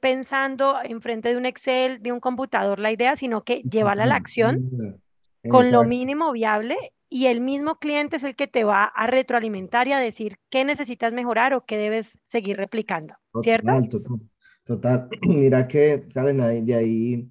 pensando 0.00 0.76
enfrente 0.84 1.30
de 1.30 1.36
un 1.36 1.46
Excel, 1.46 2.00
de 2.00 2.12
un 2.12 2.20
computador 2.20 2.78
la 2.78 2.92
idea, 2.92 3.16
sino 3.16 3.42
que 3.42 3.62
llevarla 3.62 4.04
a 4.04 4.06
la 4.06 4.14
acción 4.14 5.00
con 5.48 5.72
lo 5.72 5.82
mínimo 5.82 6.30
viable 6.30 6.92
y 7.10 7.26
el 7.26 7.40
mismo 7.40 7.78
cliente 7.78 8.16
es 8.16 8.22
el 8.22 8.36
que 8.36 8.46
te 8.46 8.64
va 8.64 8.84
a 8.84 9.06
retroalimentar 9.06 9.88
y 9.88 9.92
a 9.92 9.98
decir 9.98 10.38
qué 10.48 10.64
necesitas 10.64 11.12
mejorar 11.12 11.52
o 11.52 11.66
qué 11.66 11.76
debes 11.76 12.18
seguir 12.24 12.56
replicando, 12.56 13.16
¿cierto? 13.42 13.66
Total, 13.66 13.88
total. 13.88 14.20
total. 14.64 15.08
Mira 15.22 15.68
que, 15.68 16.06
¿saben? 16.14 16.38
De 16.64 16.74
ahí 16.74 17.28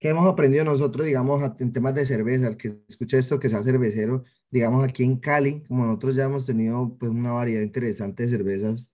¿Qué 0.00 0.08
hemos 0.08 0.26
aprendido 0.26 0.64
nosotros, 0.64 1.06
digamos, 1.06 1.42
en 1.58 1.74
temas 1.74 1.94
de 1.94 2.06
cerveza? 2.06 2.48
El 2.48 2.56
que 2.56 2.80
escucha 2.88 3.18
esto, 3.18 3.38
que 3.38 3.50
sea 3.50 3.62
cervecero, 3.62 4.24
digamos, 4.50 4.82
aquí 4.82 5.04
en 5.04 5.16
Cali, 5.16 5.62
como 5.64 5.84
nosotros 5.84 6.16
ya 6.16 6.24
hemos 6.24 6.46
tenido 6.46 6.96
pues 6.98 7.12
una 7.12 7.32
variedad 7.32 7.60
interesante 7.62 8.22
de 8.22 8.30
cervezas, 8.30 8.86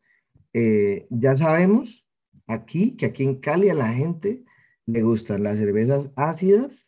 eh, 0.52 1.06
ya 1.10 1.36
sabemos 1.36 2.04
aquí 2.48 2.96
que 2.96 3.06
aquí 3.06 3.22
en 3.22 3.36
Cali 3.36 3.68
a 3.68 3.74
la 3.74 3.92
gente 3.92 4.44
le 4.84 5.02
gustan 5.02 5.44
las 5.44 5.58
cervezas 5.58 6.10
ácidas, 6.16 6.85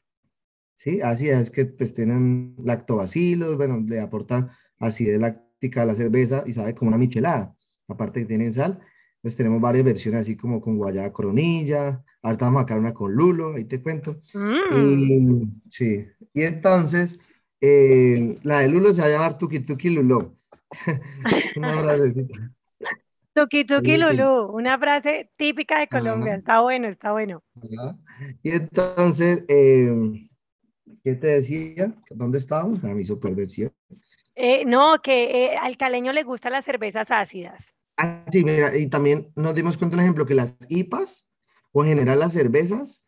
¿sí? 0.79 1.01
Ácidas 1.03 1.51
que 1.51 1.67
pues 1.67 1.93
tienen 1.93 2.55
lactobacilos, 2.63 3.57
bueno, 3.57 3.85
le 3.87 4.01
aportan 4.01 4.51
acidez 4.79 5.21
láctica 5.21 5.83
a 5.83 5.87
la 5.87 5.95
cerveza 5.95 6.45
y 6.47 6.53
sabe 6.53 6.75
como 6.75 6.89
una 6.89 6.99
michelada, 6.99 7.55
aparte 7.89 8.21
que 8.21 8.27
tienen 8.27 8.53
sal. 8.53 8.81
Entonces 9.17 9.37
tenemos 9.37 9.61
varias 9.61 9.85
versiones 9.85 10.21
así 10.21 10.37
como 10.37 10.61
con 10.61 10.77
guayaba 10.77 11.13
coronilla, 11.13 12.03
ahorita 12.23 12.45
vamos 12.47 12.61
a 12.61 12.63
sacar 12.63 12.79
una 12.79 12.95
con 12.95 13.13
lulo, 13.13 13.55
ahí 13.55 13.65
te 13.65 13.83
cuento. 13.83 14.21
Y, 14.33 15.21
mm. 15.21 15.63
sí, 15.69 16.07
y 16.33 16.43
entonces 16.43 17.19
eh, 17.61 18.37
la 18.45 18.61
de 18.61 18.69
lulo 18.69 18.93
se 18.93 19.01
va 19.01 19.09
a 19.09 19.11
llamar 19.11 19.37
Tuki 19.37 19.61
Tuki 19.61 19.91
Lulo. 19.91 20.37
una 21.57 21.79
frasecita. 21.81 22.53
Tuki 23.35 23.65
Tuki 23.65 23.97
Lulo, 23.97 24.53
una 24.53 24.79
frase 24.79 25.31
típica 25.37 25.81
de 25.81 25.89
Colombia, 25.89 26.37
está 26.37 26.61
bueno, 26.61 26.87
está 26.87 27.11
bueno. 27.11 27.43
Y 28.43 28.51
entonces, 28.51 29.45
eh, 29.49 30.28
¿qué 31.09 31.15
te 31.15 31.27
decía? 31.29 31.95
¿Dónde 32.11 32.37
estábamos? 32.37 32.85
A 32.85 32.95
mi 32.95 33.03
superversión. 33.03 33.73
Eh, 34.35 34.65
no, 34.67 35.01
que 35.03 35.57
al 35.61 35.79
caleño 35.79 36.13
le 36.13 36.23
gustan 36.23 36.53
las 36.53 36.67
cervezas 36.67 37.11
ácidas. 37.11 37.65
Ah, 37.97 38.25
sí, 38.31 38.45
mira, 38.45 38.77
y 38.77 38.89
también 38.89 39.33
nos 39.35 39.55
dimos 39.55 39.79
cuenta 39.79 39.97
un 39.97 40.03
ejemplo 40.03 40.27
que 40.27 40.35
las 40.35 40.55
IPAs 40.69 41.27
o 41.73 41.83
en 41.83 41.91
general 41.91 42.21
las 42.21 42.35
cervezas, 42.35 43.03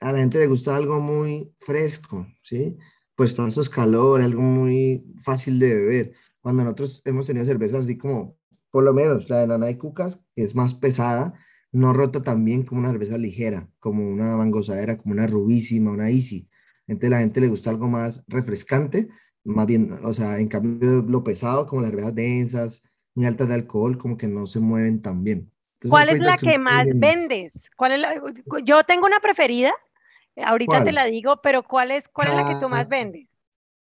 a 0.00 0.12
la 0.12 0.20
gente 0.20 0.38
le 0.38 0.46
gusta 0.46 0.76
algo 0.76 1.00
muy 1.00 1.52
fresco, 1.58 2.26
¿sí? 2.44 2.76
Pues 3.16 3.32
para 3.32 3.48
esos 3.48 3.68
calor, 3.68 4.22
algo 4.22 4.40
muy 4.40 5.04
fácil 5.24 5.58
de 5.58 5.74
beber. 5.74 6.12
Cuando 6.40 6.62
nosotros 6.62 7.02
hemos 7.04 7.26
tenido 7.26 7.44
cervezas 7.44 7.84
así 7.84 7.98
como, 7.98 8.38
por 8.70 8.84
lo 8.84 8.94
menos 8.94 9.28
la 9.28 9.40
de 9.40 9.48
Nana 9.48 9.70
y 9.70 9.76
Cucas, 9.76 10.20
que 10.36 10.42
es 10.42 10.54
más 10.54 10.74
pesada, 10.74 11.34
no 11.72 11.92
rota 11.92 12.22
tan 12.22 12.44
bien 12.44 12.62
como 12.62 12.80
una 12.80 12.90
cerveza 12.90 13.18
ligera, 13.18 13.68
como 13.80 14.08
una 14.08 14.36
mangosadera, 14.36 14.98
como 14.98 15.14
una 15.14 15.26
rubísima, 15.26 15.90
una 15.90 16.10
easy. 16.10 16.48
Entonces 16.86 17.10
la 17.10 17.18
gente 17.18 17.40
le 17.40 17.48
gusta 17.48 17.70
algo 17.70 17.88
más 17.88 18.22
refrescante, 18.26 19.08
más 19.44 19.66
bien, 19.66 19.98
o 20.02 20.12
sea, 20.14 20.38
en 20.38 20.48
cambio 20.48 21.02
lo 21.02 21.24
pesado, 21.24 21.66
como 21.66 21.82
las 21.82 21.90
cervezas 21.90 22.14
densas, 22.14 22.82
muy 23.14 23.26
altas 23.26 23.48
de 23.48 23.54
alcohol, 23.54 23.98
como 23.98 24.16
que 24.16 24.28
no 24.28 24.46
se 24.46 24.60
mueven 24.60 25.00
tan 25.00 25.22
bien. 25.22 25.50
¿Cuál 25.88 26.08
es 26.08 26.20
la 26.20 26.36
que, 26.36 26.58
más 26.58 26.88
vendes? 26.94 27.52
¿Cuál 27.76 27.92
es 27.92 28.02
Yo 28.64 28.84
tengo 28.84 29.06
una 29.06 29.20
preferida, 29.20 29.72
ahorita 30.36 30.82
te 30.82 30.92
la 30.92 31.04
digo, 31.04 31.40
pero 31.42 31.62
¿cuál 31.62 31.90
es, 31.90 32.04
cuál 32.08 32.28
es 32.28 32.34
la 32.34 32.48
que 32.48 32.56
tú 32.56 32.68
más 32.68 32.86
ah, 32.86 32.88
vendes? 32.88 33.28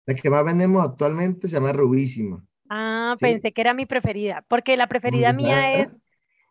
La 0.05 0.13
que 0.13 0.29
más 0.29 0.45
vendemos 0.45 0.85
actualmente 0.85 1.47
se 1.47 1.55
llama 1.55 1.73
Rubísima. 1.73 2.43
Ah, 2.69 3.15
pensé 3.19 3.51
que 3.51 3.61
era 3.61 3.73
mi 3.73 3.85
preferida, 3.85 4.45
porque 4.47 4.77
la 4.77 4.87
preferida 4.87 5.33
mía 5.33 5.73
es 5.73 5.87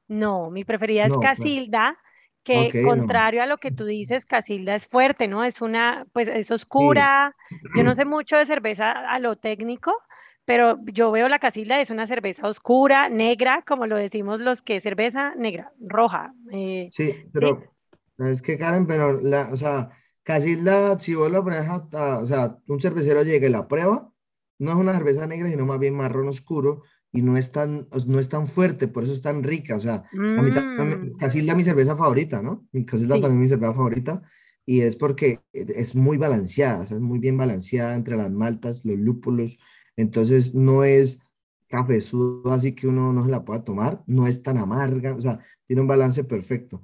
no, 0.08 0.50
mi 0.50 0.64
preferida 0.64 1.04
es 1.04 1.12
pues. 1.12 1.26
Casilda, 1.26 1.98
que 2.46 2.82
contrario 2.82 3.42
a 3.42 3.46
lo 3.46 3.58
que 3.58 3.72
tú 3.72 3.84
dices, 3.84 4.24
Casilda 4.24 4.76
es 4.76 4.86
fuerte, 4.86 5.26
¿no? 5.26 5.44
Es 5.44 5.60
una, 5.60 6.06
pues 6.12 6.28
es 6.28 6.50
oscura. 6.50 7.34
Yo 7.74 7.82
no 7.82 7.94
sé 7.94 8.04
mucho 8.04 8.36
de 8.36 8.46
cerveza 8.46 8.92
a 8.92 9.18
lo 9.18 9.36
técnico, 9.36 9.92
pero 10.44 10.78
yo 10.84 11.10
veo 11.10 11.28
la 11.28 11.40
Casilda, 11.40 11.80
es 11.80 11.90
una 11.90 12.06
cerveza 12.06 12.46
oscura, 12.46 13.08
negra, 13.08 13.64
como 13.66 13.86
lo 13.86 13.96
decimos 13.96 14.40
los 14.40 14.62
que 14.62 14.80
cerveza 14.80 15.34
negra, 15.34 15.72
roja. 15.80 16.32
Eh, 16.52 16.88
sí, 16.92 17.14
pero 17.32 17.64
es 18.18 18.40
que 18.42 18.56
Karen, 18.56 18.86
pero 18.86 19.20
la, 19.20 19.48
o 19.52 19.56
sea, 19.56 19.90
Casilda, 20.22 20.98
si 21.00 21.16
vos 21.16 21.30
lo 21.30 21.42
pones 21.42 21.66
a, 21.68 22.18
o 22.18 22.26
sea, 22.26 22.56
un 22.68 22.80
cervecero 22.80 23.24
llegue 23.24 23.48
y 23.48 23.50
la 23.50 23.66
prueba, 23.66 24.10
no 24.58 24.70
es 24.70 24.76
una 24.76 24.94
cerveza 24.94 25.26
negra, 25.26 25.48
sino 25.48 25.66
más 25.66 25.80
bien 25.80 25.94
marrón 25.94 26.28
oscuro, 26.28 26.82
y 27.12 27.22
no 27.22 27.36
es 27.36 27.52
tan, 27.52 27.88
no 28.06 28.18
es 28.18 28.28
tan 28.28 28.46
fuerte, 28.46 28.88
por 28.88 29.04
eso 29.04 29.12
es 29.12 29.22
tan 29.22 29.42
rica. 29.42 29.76
O 29.76 29.80
sea, 29.80 30.04
a 30.12 30.42
mí 30.42 30.50
mm. 30.50 31.16
Casilda 31.16 31.54
mi 31.54 31.62
cerveza 31.62 31.96
favorita, 31.96 32.42
¿no? 32.42 32.66
Mi 32.72 32.84
Casilda 32.84 33.20
también 33.20 33.40
mi 33.40 33.48
cerveza 33.48 33.74
favorita. 33.74 34.22
Y 34.66 34.80
es 34.80 34.96
porque 34.96 35.40
es 35.52 35.94
muy 35.94 36.18
balanceada, 36.18 36.82
o 36.82 36.86
sea, 36.86 36.96
es 36.96 37.02
muy 37.02 37.20
bien 37.20 37.36
balanceada 37.36 37.94
entre 37.94 38.16
las 38.16 38.30
maltas, 38.30 38.84
los 38.84 38.98
lúpulos. 38.98 39.58
Entonces 39.96 40.54
no 40.54 40.82
es 40.84 41.20
cafezudo 41.68 42.52
así 42.52 42.72
que 42.74 42.86
uno 42.86 43.12
no 43.12 43.24
se 43.24 43.30
la 43.30 43.44
pueda 43.44 43.64
tomar, 43.64 44.02
no 44.06 44.26
es 44.26 44.42
tan 44.42 44.58
amarga, 44.58 45.14
o 45.14 45.20
sea, 45.20 45.40
tiene 45.66 45.82
un 45.82 45.88
balance 45.88 46.24
perfecto. 46.24 46.82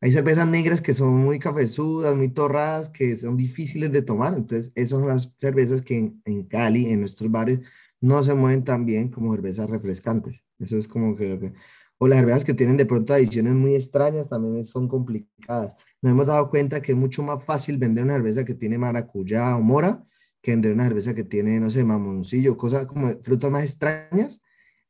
Hay 0.00 0.12
cervezas 0.12 0.48
negras 0.48 0.80
que 0.80 0.94
son 0.94 1.18
muy 1.18 1.38
cafezudas, 1.38 2.16
muy 2.16 2.30
torradas, 2.30 2.88
que 2.88 3.16
son 3.16 3.36
difíciles 3.36 3.92
de 3.92 4.02
tomar. 4.02 4.34
Entonces, 4.34 4.72
esas 4.74 4.98
son 4.98 5.08
las 5.08 5.34
cervezas 5.40 5.82
que 5.82 5.98
en, 5.98 6.22
en 6.24 6.44
Cali, 6.44 6.86
en 6.90 7.00
nuestros 7.00 7.30
bares, 7.30 7.60
no 8.00 8.22
se 8.22 8.34
mueven 8.34 8.64
tan 8.64 8.86
bien 8.86 9.10
como 9.10 9.34
cervezas 9.34 9.68
refrescantes. 9.68 10.44
Eso 10.58 10.76
es 10.76 10.88
como 10.88 11.16
que, 11.16 11.52
O 11.98 12.06
las 12.06 12.18
cervezas 12.18 12.44
que 12.44 12.54
tienen 12.54 12.76
de 12.76 12.86
pronto 12.86 13.12
adiciones 13.12 13.54
muy 13.54 13.74
extrañas 13.74 14.28
también 14.28 14.66
son 14.66 14.88
complicadas. 14.88 15.74
Nos 16.00 16.12
hemos 16.12 16.26
dado 16.26 16.48
cuenta 16.50 16.80
que 16.80 16.92
es 16.92 16.98
mucho 16.98 17.22
más 17.22 17.44
fácil 17.44 17.78
vender 17.78 18.04
una 18.04 18.14
cerveza 18.14 18.44
que 18.44 18.54
tiene 18.54 18.78
maracuyá 18.78 19.56
o 19.56 19.62
mora 19.62 20.02
que 20.42 20.52
vender 20.52 20.72
una 20.72 20.84
cerveza 20.84 21.14
que 21.14 21.24
tiene, 21.24 21.60
no 21.60 21.70
sé, 21.70 21.84
mamoncillo, 21.84 22.56
cosas 22.56 22.86
como 22.86 23.10
frutas 23.20 23.50
más 23.50 23.64
extrañas, 23.64 24.40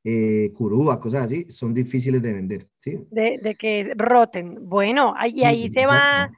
eh, 0.04 0.52
curúa, 0.54 1.00
cosas 1.00 1.26
así, 1.26 1.50
son 1.50 1.74
difíciles 1.74 2.22
de 2.22 2.32
vender, 2.32 2.68
¿sí? 2.78 3.04
De, 3.10 3.56
que 3.58 3.92
roten. 3.96 4.68
Bueno, 4.68 5.14
y 5.26 5.42
ahí 5.42 5.70
se 5.72 5.86
va 5.86 6.30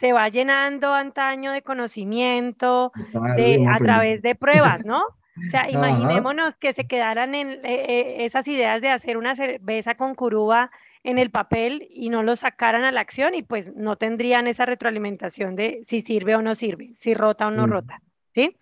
se 0.00 0.14
va 0.14 0.30
llenando 0.30 0.94
antaño 0.94 1.52
de 1.52 1.60
conocimiento 1.60 2.90
a 3.12 3.78
través 3.78 4.22
de 4.22 4.34
pruebas, 4.34 4.86
¿no? 4.86 5.02
O 5.46 5.50
sea, 5.50 5.70
imaginémonos 5.70 6.56
que 6.56 6.72
se 6.72 6.86
quedaran 6.86 7.34
en 7.34 7.50
eh, 7.50 7.60
eh, 7.64 8.24
esas 8.24 8.46
ideas 8.48 8.80
de 8.80 8.90
hacer 8.90 9.16
una 9.16 9.34
cerveza 9.34 9.94
con 9.94 10.14
curúa 10.14 10.70
en 11.02 11.18
el 11.18 11.30
papel 11.30 11.88
y 11.90 12.10
no 12.10 12.22
lo 12.22 12.36
sacaran 12.36 12.84
a 12.84 12.92
la 12.92 13.00
acción 13.00 13.34
y 13.34 13.42
pues 13.42 13.74
no 13.74 13.96
tendrían 13.96 14.46
esa 14.46 14.66
retroalimentación 14.66 15.56
de 15.56 15.80
si 15.84 16.02
sirve 16.02 16.36
o 16.36 16.42
no 16.42 16.54
sirve, 16.54 16.92
si 16.96 17.14
rota 17.14 17.46
o 17.46 17.50
no 17.50 17.66
mm. 17.66 17.70
rota, 17.70 18.02
¿sí? 18.34 18.56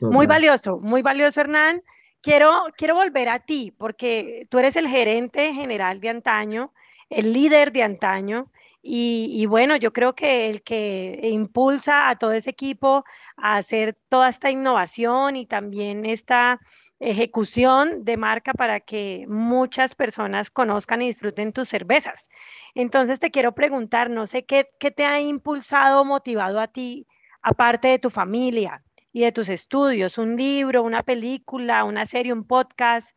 Muy 0.00 0.26
valioso, 0.26 0.78
muy 0.78 1.02
valioso 1.02 1.40
Hernán. 1.40 1.82
Quiero, 2.22 2.64
quiero 2.76 2.94
volver 2.94 3.28
a 3.28 3.40
ti 3.40 3.74
porque 3.76 4.46
tú 4.48 4.58
eres 4.58 4.74
el 4.76 4.88
gerente 4.88 5.52
general 5.52 6.00
de 6.00 6.08
antaño, 6.08 6.72
el 7.10 7.32
líder 7.32 7.72
de 7.72 7.82
antaño 7.82 8.50
y, 8.82 9.30
y 9.34 9.46
bueno, 9.46 9.76
yo 9.76 9.92
creo 9.92 10.14
que 10.14 10.48
el 10.48 10.62
que 10.62 11.20
impulsa 11.24 12.08
a 12.08 12.16
todo 12.16 12.32
ese 12.32 12.50
equipo 12.50 13.04
hacer 13.36 13.96
toda 14.08 14.28
esta 14.28 14.50
innovación 14.50 15.36
y 15.36 15.46
también 15.46 16.04
esta 16.04 16.60
ejecución 16.98 18.04
de 18.04 18.16
marca 18.16 18.52
para 18.54 18.80
que 18.80 19.26
muchas 19.28 19.94
personas 19.94 20.50
conozcan 20.50 21.02
y 21.02 21.08
disfruten 21.08 21.52
tus 21.52 21.68
cervezas. 21.68 22.26
Entonces 22.74 23.20
te 23.20 23.30
quiero 23.30 23.52
preguntar, 23.52 24.10
no 24.10 24.26
sé 24.26 24.44
qué, 24.44 24.68
qué 24.78 24.90
te 24.90 25.04
ha 25.04 25.20
impulsado 25.20 26.04
motivado 26.04 26.60
a 26.60 26.68
ti, 26.68 27.06
aparte 27.42 27.88
de 27.88 27.98
tu 27.98 28.10
familia 28.10 28.82
y 29.12 29.22
de 29.22 29.32
tus 29.32 29.48
estudios, 29.48 30.18
un 30.18 30.36
libro, 30.36 30.82
una 30.82 31.02
película, 31.02 31.84
una 31.84 32.06
serie, 32.06 32.32
un 32.32 32.46
podcast, 32.46 33.08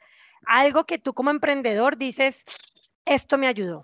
algo 0.46 0.86
que 0.86 0.98
tú 0.98 1.14
como 1.14 1.30
emprendedor 1.30 1.98
dices, 1.98 2.44
esto 3.06 3.38
me 3.38 3.48
ayudó. 3.48 3.84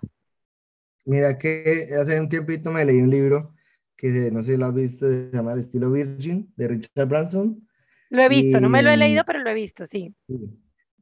Mira 1.04 1.38
que 1.38 1.88
hace 2.00 2.20
un 2.20 2.28
tiempito 2.28 2.70
me 2.70 2.84
leí 2.84 3.00
un 3.00 3.10
libro 3.10 3.55
que 3.96 4.30
no 4.30 4.42
sé 4.42 4.52
si 4.52 4.58
lo 4.58 4.66
has 4.66 4.74
visto, 4.74 5.08
se 5.08 5.30
llama 5.32 5.52
El 5.52 5.60
estilo 5.60 5.90
Virgin, 5.90 6.52
de 6.56 6.68
Richard 6.68 7.08
Branson. 7.08 7.66
Lo 8.10 8.22
he 8.22 8.28
visto, 8.28 8.60
no 8.60 8.68
me 8.68 8.82
lo 8.82 8.90
he 8.90 8.96
leído, 8.96 9.24
pero 9.26 9.40
lo 9.40 9.50
he 9.50 9.54
visto, 9.54 9.86
sí. 9.86 10.14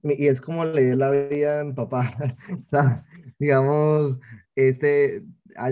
Y 0.03 0.27
es 0.27 0.41
como 0.41 0.65
leer 0.65 0.97
la 0.97 1.11
vida 1.11 1.61
en 1.61 1.75
papá. 1.75 2.11
o 2.53 2.69
sea, 2.69 3.05
digamos, 3.39 4.19
este, 4.55 5.25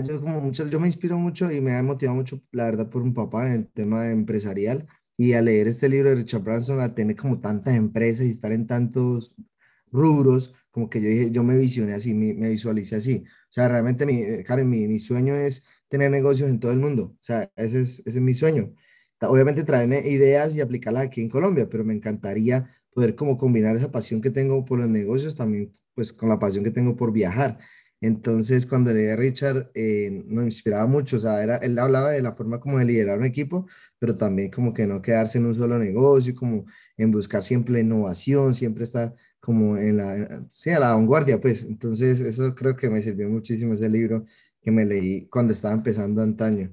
yo 0.07 0.21
como 0.21 0.41
mucho, 0.41 0.67
yo 0.67 0.79
me 0.79 0.87
inspiro 0.87 1.17
mucho 1.17 1.51
y 1.51 1.61
me 1.61 1.75
ha 1.75 1.83
motivado 1.83 2.15
mucho, 2.15 2.41
la 2.51 2.65
verdad, 2.65 2.89
por 2.89 3.01
un 3.01 3.13
papá 3.13 3.47
en 3.47 3.53
el 3.53 3.67
tema 3.67 4.09
empresarial. 4.09 4.87
Y 5.17 5.33
al 5.33 5.45
leer 5.45 5.67
este 5.67 5.89
libro 5.89 6.09
de 6.09 6.15
Richard 6.15 6.41
Branson, 6.41 6.81
a 6.81 6.93
tener 6.93 7.15
como 7.15 7.39
tantas 7.39 7.75
empresas 7.75 8.25
y 8.25 8.31
estar 8.31 8.51
en 8.51 8.67
tantos 8.67 9.33
rubros, 9.91 10.53
como 10.71 10.89
que 10.89 11.01
yo 11.01 11.07
dije, 11.07 11.31
yo 11.31 11.43
me 11.43 11.55
visioné 11.55 11.93
así, 11.93 12.13
me, 12.15 12.33
me 12.33 12.49
visualicé 12.49 12.95
así. 12.95 13.23
O 13.27 13.51
sea, 13.51 13.67
realmente, 13.67 14.07
mi, 14.07 14.43
Karen, 14.43 14.67
mi, 14.69 14.87
mi 14.87 14.99
sueño 14.99 15.35
es 15.35 15.63
tener 15.89 16.11
negocios 16.11 16.49
en 16.49 16.59
todo 16.59 16.71
el 16.71 16.79
mundo. 16.79 17.15
O 17.15 17.23
sea, 17.23 17.51
ese 17.55 17.81
es, 17.81 17.99
ese 18.05 18.17
es 18.17 18.21
mi 18.21 18.33
sueño. 18.33 18.73
Obviamente 19.21 19.63
traer 19.63 20.05
ideas 20.05 20.55
y 20.55 20.61
aplicarlas 20.61 21.03
aquí 21.03 21.21
en 21.21 21.29
Colombia, 21.29 21.67
pero 21.69 21.83
me 21.83 21.93
encantaría 21.93 22.69
poder 22.93 23.15
como 23.15 23.37
combinar 23.37 23.75
esa 23.75 23.91
pasión 23.91 24.21
que 24.21 24.29
tengo 24.29 24.65
por 24.65 24.79
los 24.79 24.89
negocios 24.89 25.35
también 25.35 25.73
pues 25.95 26.13
con 26.13 26.29
la 26.29 26.39
pasión 26.39 26.63
que 26.63 26.71
tengo 26.71 26.95
por 26.95 27.11
viajar. 27.11 27.59
Entonces, 28.01 28.65
cuando 28.65 28.91
leí 28.93 29.07
a 29.07 29.15
Richard, 29.15 29.71
eh, 29.73 30.23
nos 30.25 30.43
inspiraba 30.43 30.85
mucho, 30.87 31.17
o 31.17 31.19
sea, 31.19 31.41
era, 31.41 31.57
él 31.57 31.79
hablaba 31.79 32.11
de 32.11 32.21
la 32.21 32.33
forma 32.33 32.59
como 32.59 32.79
de 32.79 32.85
liderar 32.85 33.17
un 33.17 33.25
equipo, 33.25 33.67
pero 33.97 34.15
también 34.17 34.51
como 34.51 34.73
que 34.73 34.85
no 34.85 35.01
quedarse 35.01 35.37
en 35.37 35.45
un 35.45 35.55
solo 35.55 35.79
negocio, 35.79 36.35
como 36.35 36.65
en 36.97 37.11
buscar 37.11 37.43
siempre 37.45 37.79
innovación, 37.79 38.55
siempre 38.55 38.83
estar 38.83 39.15
como 39.39 39.77
en 39.77 39.97
la, 39.97 40.45
sí, 40.51 40.71
a 40.71 40.79
la 40.79 40.93
vanguardia, 40.95 41.39
pues. 41.39 41.63
Entonces, 41.63 42.19
eso 42.19 42.53
creo 42.55 42.75
que 42.75 42.89
me 42.89 43.01
sirvió 43.01 43.29
muchísimo 43.29 43.73
ese 43.73 43.89
libro 43.89 44.25
que 44.63 44.71
me 44.71 44.85
leí 44.85 45.27
cuando 45.27 45.53
estaba 45.53 45.73
empezando 45.73 46.21
antaño. 46.21 46.69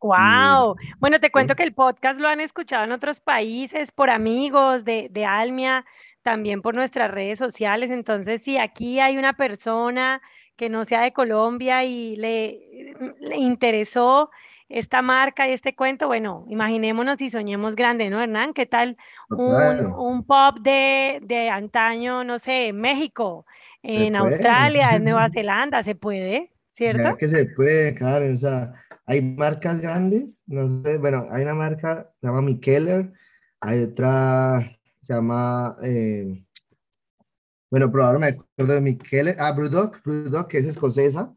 ¡Wow! 0.00 0.76
bueno, 0.98 1.20
te 1.20 1.30
cuento 1.30 1.54
que 1.54 1.62
el 1.62 1.74
podcast 1.74 2.20
lo 2.20 2.28
han 2.28 2.40
escuchado 2.40 2.84
en 2.84 2.92
otros 2.92 3.20
países, 3.20 3.92
por 3.92 4.08
amigos 4.08 4.84
de, 4.84 5.08
de 5.10 5.26
Almia, 5.26 5.84
también 6.22 6.62
por 6.62 6.74
nuestras 6.74 7.10
redes 7.10 7.38
sociales. 7.38 7.90
Entonces, 7.90 8.42
si 8.42 8.56
aquí 8.56 9.00
hay 9.00 9.18
una 9.18 9.34
persona 9.34 10.22
que 10.56 10.68
no 10.68 10.84
sea 10.84 11.02
de 11.02 11.12
Colombia 11.12 11.84
y 11.84 12.16
le, 12.16 12.94
le 13.20 13.36
interesó 13.36 14.30
esta 14.70 15.02
marca 15.02 15.48
y 15.48 15.52
este 15.52 15.74
cuento, 15.74 16.06
bueno, 16.06 16.44
imaginémonos 16.48 17.20
y 17.20 17.30
soñemos 17.30 17.74
grande, 17.74 18.08
¿no, 18.08 18.22
Hernán? 18.22 18.54
¿Qué 18.54 18.66
tal 18.66 18.96
un, 19.28 19.86
un 19.98 20.24
pop 20.24 20.58
de, 20.60 21.18
de, 21.22 21.50
antaño, 21.50 22.24
no 22.24 22.38
sé, 22.38 22.68
en 22.68 22.80
México, 22.80 23.46
en 23.82 24.14
Australia, 24.16 24.90
en 24.94 25.04
Nueva 25.04 25.28
Zelanda? 25.34 25.82
¿Se 25.82 25.94
puede? 25.94 26.52
¿Cierto? 26.80 27.16
que 27.18 27.28
se 27.28 27.44
puede, 27.46 27.94
Karen, 27.94 28.34
o 28.34 28.36
sea, 28.36 28.72
hay 29.04 29.20
marcas 29.20 29.80
grandes, 29.80 30.38
no 30.46 30.82
sé, 30.82 30.96
bueno, 30.96 31.28
hay 31.30 31.42
una 31.42 31.54
marca, 31.54 32.10
se 32.20 32.26
llama 32.26 32.40
Mikeller, 32.40 33.12
hay 33.60 33.82
otra, 33.82 34.78
se 35.02 35.12
llama, 35.12 35.76
eh, 35.82 36.42
bueno, 37.70 37.92
pero 37.92 38.04
ahora 38.06 38.18
me 38.18 38.26
acuerdo 38.28 38.74
de 38.74 38.80
Mikeller, 38.80 39.36
ah, 39.38 39.52
Brewdog, 39.52 40.02
Brewdog, 40.02 40.48
que 40.48 40.58
es 40.58 40.66
escocesa, 40.66 41.34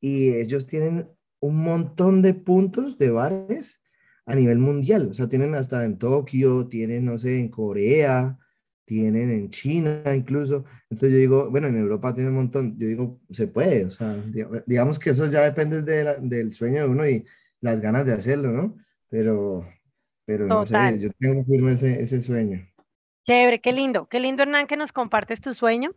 y 0.00 0.28
ellos 0.32 0.66
tienen 0.66 1.08
un 1.40 1.56
montón 1.56 2.22
de 2.22 2.34
puntos 2.34 2.96
de 2.96 3.10
bares 3.10 3.80
a 4.26 4.36
nivel 4.36 4.58
mundial, 4.58 5.08
o 5.10 5.14
sea, 5.14 5.28
tienen 5.28 5.56
hasta 5.56 5.84
en 5.84 5.98
Tokio, 5.98 6.68
tienen, 6.68 7.04
no 7.04 7.18
sé, 7.18 7.40
en 7.40 7.48
Corea, 7.48 8.38
tienen 8.84 9.30
en 9.30 9.50
China 9.50 10.02
incluso. 10.14 10.64
Entonces 10.90 11.12
yo 11.12 11.18
digo, 11.18 11.50
bueno, 11.50 11.68
en 11.68 11.76
Europa 11.76 12.14
tiene 12.14 12.30
un 12.30 12.36
montón. 12.36 12.78
Yo 12.78 12.86
digo, 12.86 13.20
se 13.30 13.46
puede, 13.48 13.84
o 13.86 13.90
sea, 13.90 14.16
digamos 14.66 14.98
que 14.98 15.10
eso 15.10 15.30
ya 15.30 15.42
depende 15.42 15.82
de 15.82 16.16
del 16.20 16.52
sueño 16.52 16.82
de 16.82 16.88
uno 16.88 17.08
y 17.08 17.24
las 17.60 17.80
ganas 17.80 18.06
de 18.06 18.12
hacerlo, 18.12 18.52
¿no? 18.52 18.76
Pero, 19.08 19.66
pero 20.24 20.46
no 20.46 20.66
sé, 20.66 20.98
yo 21.00 21.10
tengo 21.18 21.44
firme 21.44 21.72
ese, 21.72 22.02
ese 22.02 22.22
sueño. 22.22 22.66
Chévere, 23.26 23.60
qué 23.62 23.72
lindo, 23.72 24.06
qué 24.06 24.20
lindo 24.20 24.42
Hernán 24.42 24.66
que 24.66 24.76
nos 24.76 24.92
compartes 24.92 25.40
tu 25.40 25.54
sueño. 25.54 25.92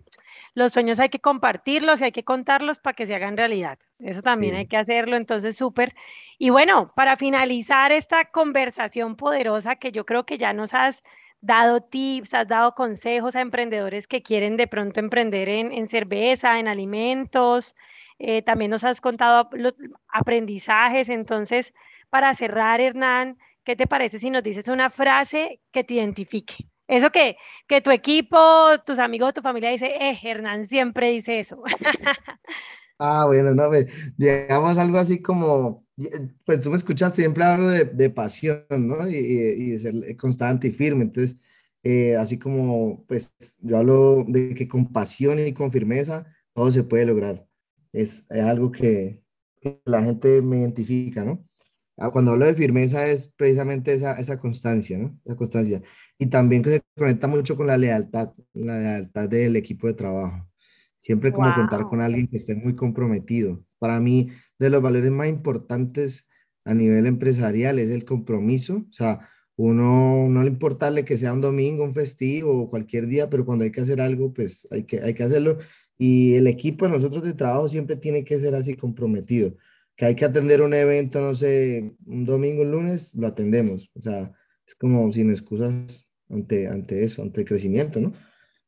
Los 0.54 0.72
sueños 0.72 0.98
hay 1.00 1.10
que 1.10 1.20
compartirlos 1.20 2.00
y 2.00 2.06
hay 2.06 2.12
que 2.14 2.24
contarlos 2.24 2.78
para 2.78 2.96
que 2.96 3.06
se 3.06 3.14
hagan 3.14 3.36
realidad. 3.36 3.78
Eso 4.00 4.22
también 4.22 4.56
hay 4.56 4.68
que 4.68 4.78
hacerlo, 4.78 5.18
entonces 5.18 5.58
súper. 5.58 5.94
Y 6.40 6.52
bueno, 6.52 6.90
para 6.96 7.18
finalizar 7.18 7.92
esta 7.92 8.26
conversación 8.32 9.18
poderosa 9.18 9.76
que 9.76 9.92
yo 9.92 10.06
creo 10.06 10.26
que 10.26 10.38
ya 10.38 10.54
nos 10.54 10.74
has 10.74 11.04
dado 11.42 11.82
tips, 11.82 12.34
has 12.34 12.48
dado 12.48 12.74
consejos 12.74 13.36
a 13.36 13.42
emprendedores 13.42 14.08
que 14.08 14.22
quieren 14.24 14.58
de 14.58 14.68
pronto 14.68 15.00
emprender 15.00 15.50
en, 15.50 15.88
cerveza, 15.90 16.60
en 16.60 16.68
alimentos, 16.68 17.76
eh, 18.20 18.42
también 18.42 18.72
nos 18.72 18.84
has 18.84 19.02
contado 19.02 19.50
los 19.54 19.74
aprendizajes, 20.08 21.10
entonces 21.10 21.74
para 22.10 22.34
cerrar 22.36 22.82
Hernán, 22.82 23.38
¿qué 23.64 23.76
te 23.76 23.88
parece 23.88 24.20
si 24.20 24.30
nos 24.30 24.44
dices 24.44 24.68
una 24.68 24.90
frase 24.90 25.60
que 25.72 25.84
te 25.84 25.96
identifique? 25.96 26.56
Eso 26.88 27.12
que, 27.12 27.38
que 27.68 27.82
tu 27.82 27.92
equipo, 27.92 28.38
tus 28.86 28.98
amigos, 28.98 29.34
tu 29.34 29.42
familia 29.42 29.70
dice, 29.70 29.88
eh, 30.00 30.18
Hernán 30.24 30.68
siempre 30.68 31.12
dice 31.12 31.42
eso. 31.42 31.62
Ah, 33.00 33.26
bueno, 33.28 33.54
no, 33.54 33.68
pues, 33.68 33.86
digamos 34.18 34.78
algo 34.78 34.98
así 34.98 35.22
como, 35.22 35.86
pues 36.46 36.62
tú 36.62 36.72
me 36.72 36.78
escuchaste, 36.78 37.22
siempre 37.22 37.44
hablo 37.44 37.70
de, 37.70 37.86
de 37.86 38.10
pasión, 38.10 38.66
¿no? 38.72 39.08
Y, 39.08 39.16
y, 39.18 39.72
de 39.72 39.80
ser 39.80 40.18
constante 40.18 40.68
y 40.70 40.72
firme. 40.72 41.04
Entonces, 41.04 41.38
eh, 41.84 42.16
así 42.16 42.40
como, 42.40 43.06
pues 43.08 43.36
yo 43.60 43.78
hablo 43.78 44.26
de 44.28 44.56
que 44.56 44.68
con 44.68 44.92
pasión 44.92 45.38
y 45.40 45.54
con 45.54 45.72
firmeza 45.72 46.26
todo 46.54 46.72
se 46.72 46.84
puede 46.84 47.06
lograr. 47.06 47.48
Es, 47.94 48.26
es 48.30 48.44
algo 48.44 48.72
que, 48.72 49.24
que 49.62 49.80
la 49.86 50.02
gente 50.04 50.42
me 50.42 50.58
identifica, 50.60 51.24
¿no? 51.24 51.48
Ah, 51.98 52.10
cuando 52.12 52.32
hablo 52.32 52.46
de 52.46 52.56
firmeza 52.56 53.04
es 53.04 53.28
precisamente 53.30 53.94
esa, 53.94 54.14
esa 54.20 54.40
constancia, 54.40 54.98
¿no? 54.98 55.20
Esa 55.26 55.36
constancia. 55.36 55.82
Y 56.18 56.28
también 56.28 56.64
que 56.64 56.70
se 56.72 56.84
conecta 56.96 57.28
mucho 57.28 57.56
con 57.56 57.68
la 57.68 57.78
lealtad, 57.78 58.34
la 58.54 58.80
lealtad 58.80 59.30
del 59.30 59.56
equipo 59.56 59.88
de 59.88 59.94
trabajo. 59.94 60.48
Siempre 61.08 61.32
como 61.32 61.56
contar 61.56 61.88
con 61.88 62.02
alguien 62.02 62.28
que 62.28 62.36
esté 62.36 62.54
muy 62.54 62.76
comprometido. 62.76 63.64
Para 63.80 63.98
mí, 64.02 64.28
de 64.60 64.70
los 64.70 64.82
valores 64.82 65.10
más 65.10 65.30
importantes 65.30 66.28
a 66.66 66.74
nivel 66.74 67.06
empresarial 67.06 67.80
es 67.80 67.92
el 67.92 68.04
compromiso. 68.04 68.86
O 68.90 68.92
sea, 68.92 69.30
uno 69.56 70.28
no 70.28 70.44
le 70.44 70.50
importarle 70.50 71.06
que 71.06 71.18
sea 71.18 71.32
un 71.32 71.40
domingo, 71.40 71.86
un 71.86 71.94
festivo 71.94 72.64
o 72.64 72.70
cualquier 72.70 73.08
día, 73.08 73.30
pero 73.30 73.46
cuando 73.46 73.64
hay 73.64 73.72
que 73.72 73.80
hacer 73.80 74.02
algo, 74.02 74.34
pues 74.34 74.68
hay 74.70 74.84
que, 74.84 75.00
hay 75.00 75.14
que 75.14 75.24
hacerlo. 75.24 75.60
Y 75.98 76.36
el 76.36 76.46
equipo 76.46 76.84
de 76.84 76.92
nosotros 76.92 77.24
de 77.24 77.34
trabajo 77.34 77.70
siempre 77.70 77.96
tiene 77.96 78.26
que 78.26 78.38
ser 78.38 78.54
así 78.54 78.76
comprometido. 78.76 79.56
Que 79.96 80.08
hay 80.08 80.16
que 80.16 80.26
atender 80.26 80.62
un 80.62 80.74
evento, 80.74 81.22
no 81.22 81.36
sé, 81.36 81.96
un 82.06 82.26
domingo, 82.26 82.64
un 82.64 82.72
lunes, 82.72 83.16
lo 83.16 83.28
atendemos. 83.28 83.90
O 83.96 84.02
sea, 84.02 84.34
es 84.68 84.76
como 84.76 85.10
sin 85.14 85.32
excusas 85.32 86.06
ante, 86.30 86.68
ante 86.68 87.06
eso, 87.06 87.22
ante 87.22 87.40
el 87.40 87.48
crecimiento, 87.48 88.02
¿no? 88.02 88.12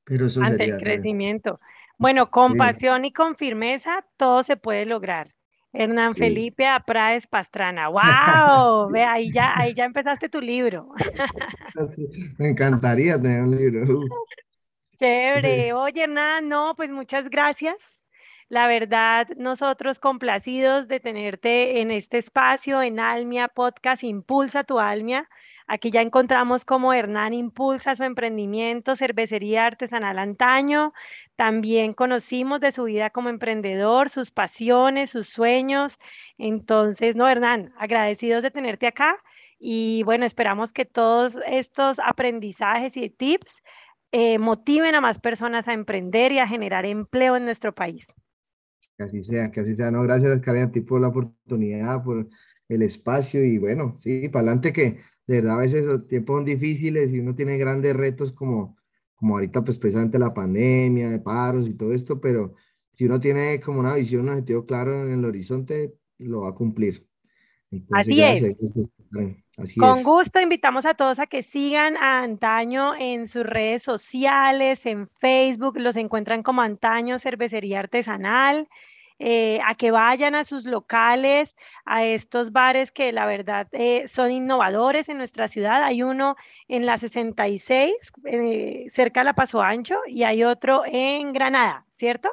Pero 0.06 0.28
eso 0.28 0.42
ante 0.42 0.64
el 0.64 0.78
crecimiento. 0.78 1.60
Bueno, 2.00 2.32
con 2.32 2.56
pasión 2.56 3.04
y 3.04 3.12
con 3.12 3.36
firmeza 3.36 4.06
todo 4.16 4.42
se 4.42 4.56
puede 4.56 4.86
lograr. 4.86 5.36
Hernán 5.74 6.16
Felipe 6.16 6.66
Apraes 6.66 7.28
Pastrana. 7.28 7.90
¡Wow! 7.90 8.90
Ve, 8.90 9.04
ahí 9.04 9.32
ya, 9.32 9.54
ahí 9.56 9.74
ya 9.74 9.84
empezaste 9.84 10.30
tu 10.30 10.40
libro. 10.40 10.94
me 12.40 12.48
encantaría 12.48 13.22
tener 13.22 13.44
un 13.44 13.56
libro. 13.56 14.00
Chévere. 14.98 15.74
Oye, 15.74 16.04
Hernán, 16.04 16.48
no, 16.48 16.74
pues 16.76 16.90
muchas 16.90 17.30
gracias. 17.30 17.76
La 18.48 18.68
verdad, 18.68 19.28
nosotros 19.38 20.00
complacidos 20.00 20.88
de 20.88 21.02
tenerte 21.02 21.82
en 21.82 21.92
este 21.92 22.18
espacio, 22.18 22.82
en 22.82 23.00
Almia 23.00 23.50
Podcast, 23.50 24.04
Impulsa 24.04 24.64
tu 24.64 24.80
Almia. 24.80 25.30
Aquí 25.72 25.92
ya 25.92 26.02
encontramos 26.02 26.66
cómo 26.66 26.96
Hernán 26.96 27.32
impulsa 27.32 27.96
su 27.96 28.04
emprendimiento, 28.04 28.96
cervecería 28.96 29.68
artesanal 29.68 30.18
antaño. 30.18 30.94
También 31.36 31.94
conocimos 31.94 32.60
de 32.60 32.72
su 32.72 32.86
vida 32.86 33.12
como 33.12 33.30
emprendedor, 33.30 34.10
sus 34.10 34.32
pasiones, 34.32 35.12
sus 35.12 35.30
sueños. 35.30 36.00
Entonces, 36.40 37.16
no, 37.16 37.30
Hernán, 37.30 37.72
agradecidos 37.78 38.42
de 38.42 38.50
tenerte 38.50 38.88
acá. 38.88 39.20
Y 39.60 40.02
bueno, 40.06 40.26
esperamos 40.26 40.74
que 40.74 40.86
todos 40.86 41.38
estos 41.46 42.00
aprendizajes 42.00 42.98
y 42.98 43.12
tips 43.12 43.62
eh, 44.12 44.40
motiven 44.40 44.96
a 44.96 45.02
más 45.02 45.20
personas 45.20 45.68
a 45.68 45.74
emprender 45.74 46.32
y 46.32 46.40
a 46.40 46.48
generar 46.48 46.88
empleo 46.88 47.38
en 47.38 47.46
nuestro 47.46 47.76
país. 47.76 48.08
Que 48.98 49.04
así 49.04 49.22
sea, 49.22 49.52
que 49.52 49.60
así 49.60 49.76
sea. 49.76 49.92
No, 49.92 50.02
gracias, 50.02 50.42
Karen, 50.42 50.70
a 50.70 50.72
ti 50.72 50.82
por 50.82 51.00
la 51.00 51.10
oportunidad, 51.10 52.04
por 52.04 52.28
el 52.70 52.82
espacio 52.82 53.46
y 53.46 53.60
bueno, 53.60 53.98
sí, 54.00 54.30
para 54.30 54.48
adelante 54.48 54.74
que 54.74 54.98
de 55.30 55.42
verdad 55.42 55.58
a 55.58 55.60
veces 55.60 55.86
los 55.86 56.08
tiempos 56.08 56.38
son 56.38 56.46
difíciles 56.46 57.14
y 57.14 57.20
uno 57.20 57.36
tiene 57.36 57.56
grandes 57.60 57.96
retos 57.96 58.32
como, 58.32 58.76
como 59.16 59.36
ahorita 59.36 59.64
pues 59.64 59.78
precisamente 59.78 60.18
la 60.18 60.34
pandemia, 60.34 61.12
de 61.12 61.20
paros 61.20 61.70
y 61.70 61.76
todo 61.76 61.94
esto, 61.94 62.20
pero 62.20 62.56
si 62.96 63.06
uno 63.06 63.20
tiene 63.20 63.60
como 63.60 63.80
una 63.80 63.94
visión, 63.94 64.24
un 64.24 64.30
objetivo 64.30 64.66
claro 64.66 65.06
en 65.06 65.20
el 65.20 65.24
horizonte, 65.24 65.94
lo 66.18 66.42
va 66.42 66.50
a 66.50 66.56
cumplir. 66.56 67.08
Así 67.92 68.20
es. 68.24 68.44
Con 69.78 70.02
gusto 70.02 70.42
invitamos 70.42 70.88
a 70.88 70.96
todos 70.96 71.20
a 71.20 71.28
que 71.28 71.44
sigan 71.44 71.96
a 71.98 72.24
Antaño 72.24 72.96
en 72.96 73.28
sus 73.28 73.46
redes 73.46 73.84
sociales, 73.84 74.84
en 74.88 75.08
Facebook, 75.20 75.78
los 75.78 75.96
encuentran 75.96 76.42
como 76.42 76.64
Antaño 76.64 77.20
Cervecería 77.20 77.82
Artesanal. 77.82 78.68
Eh, 79.22 79.60
a 79.66 79.76
que 79.76 79.92
vayan 79.92 80.34
a 80.34 80.46
sus 80.46 80.64
locales, 80.64 81.58
a 81.86 82.06
estos 82.06 82.54
bares 82.54 82.90
que 82.92 83.12
la 83.12 83.26
verdad 83.26 83.68
eh, 83.74 84.08
son 84.08 84.32
innovadores 84.32 85.10
en 85.10 85.18
nuestra 85.18 85.50
ciudad. 85.50 85.84
Hay 85.84 86.04
uno 86.04 86.38
en 86.70 86.86
la 86.86 86.98
66, 86.98 87.94
eh, 88.24 88.88
cerca 88.94 89.20
de 89.20 89.26
la 89.26 89.34
Paso 89.34 89.62
Ancho, 89.62 89.98
y 90.08 90.24
hay 90.24 90.46
otro 90.46 90.84
en 90.86 91.34
Granada, 91.34 91.86
¿cierto? 91.98 92.30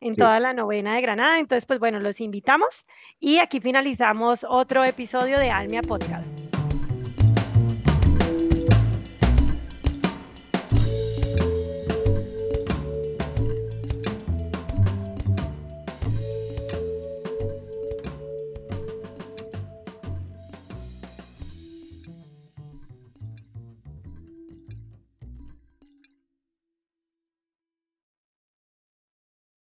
En 0.00 0.14
toda 0.14 0.38
la 0.38 0.52
novena 0.52 0.94
de 0.94 1.00
Granada. 1.00 1.40
Entonces, 1.40 1.66
pues 1.66 1.80
bueno, 1.80 1.98
los 1.98 2.20
invitamos 2.20 2.86
y 3.18 3.38
aquí 3.38 3.60
finalizamos 3.60 4.46
otro 4.48 4.84
episodio 4.84 5.38
de 5.38 5.50
Almia 5.50 5.82
Podcast. 5.82 6.41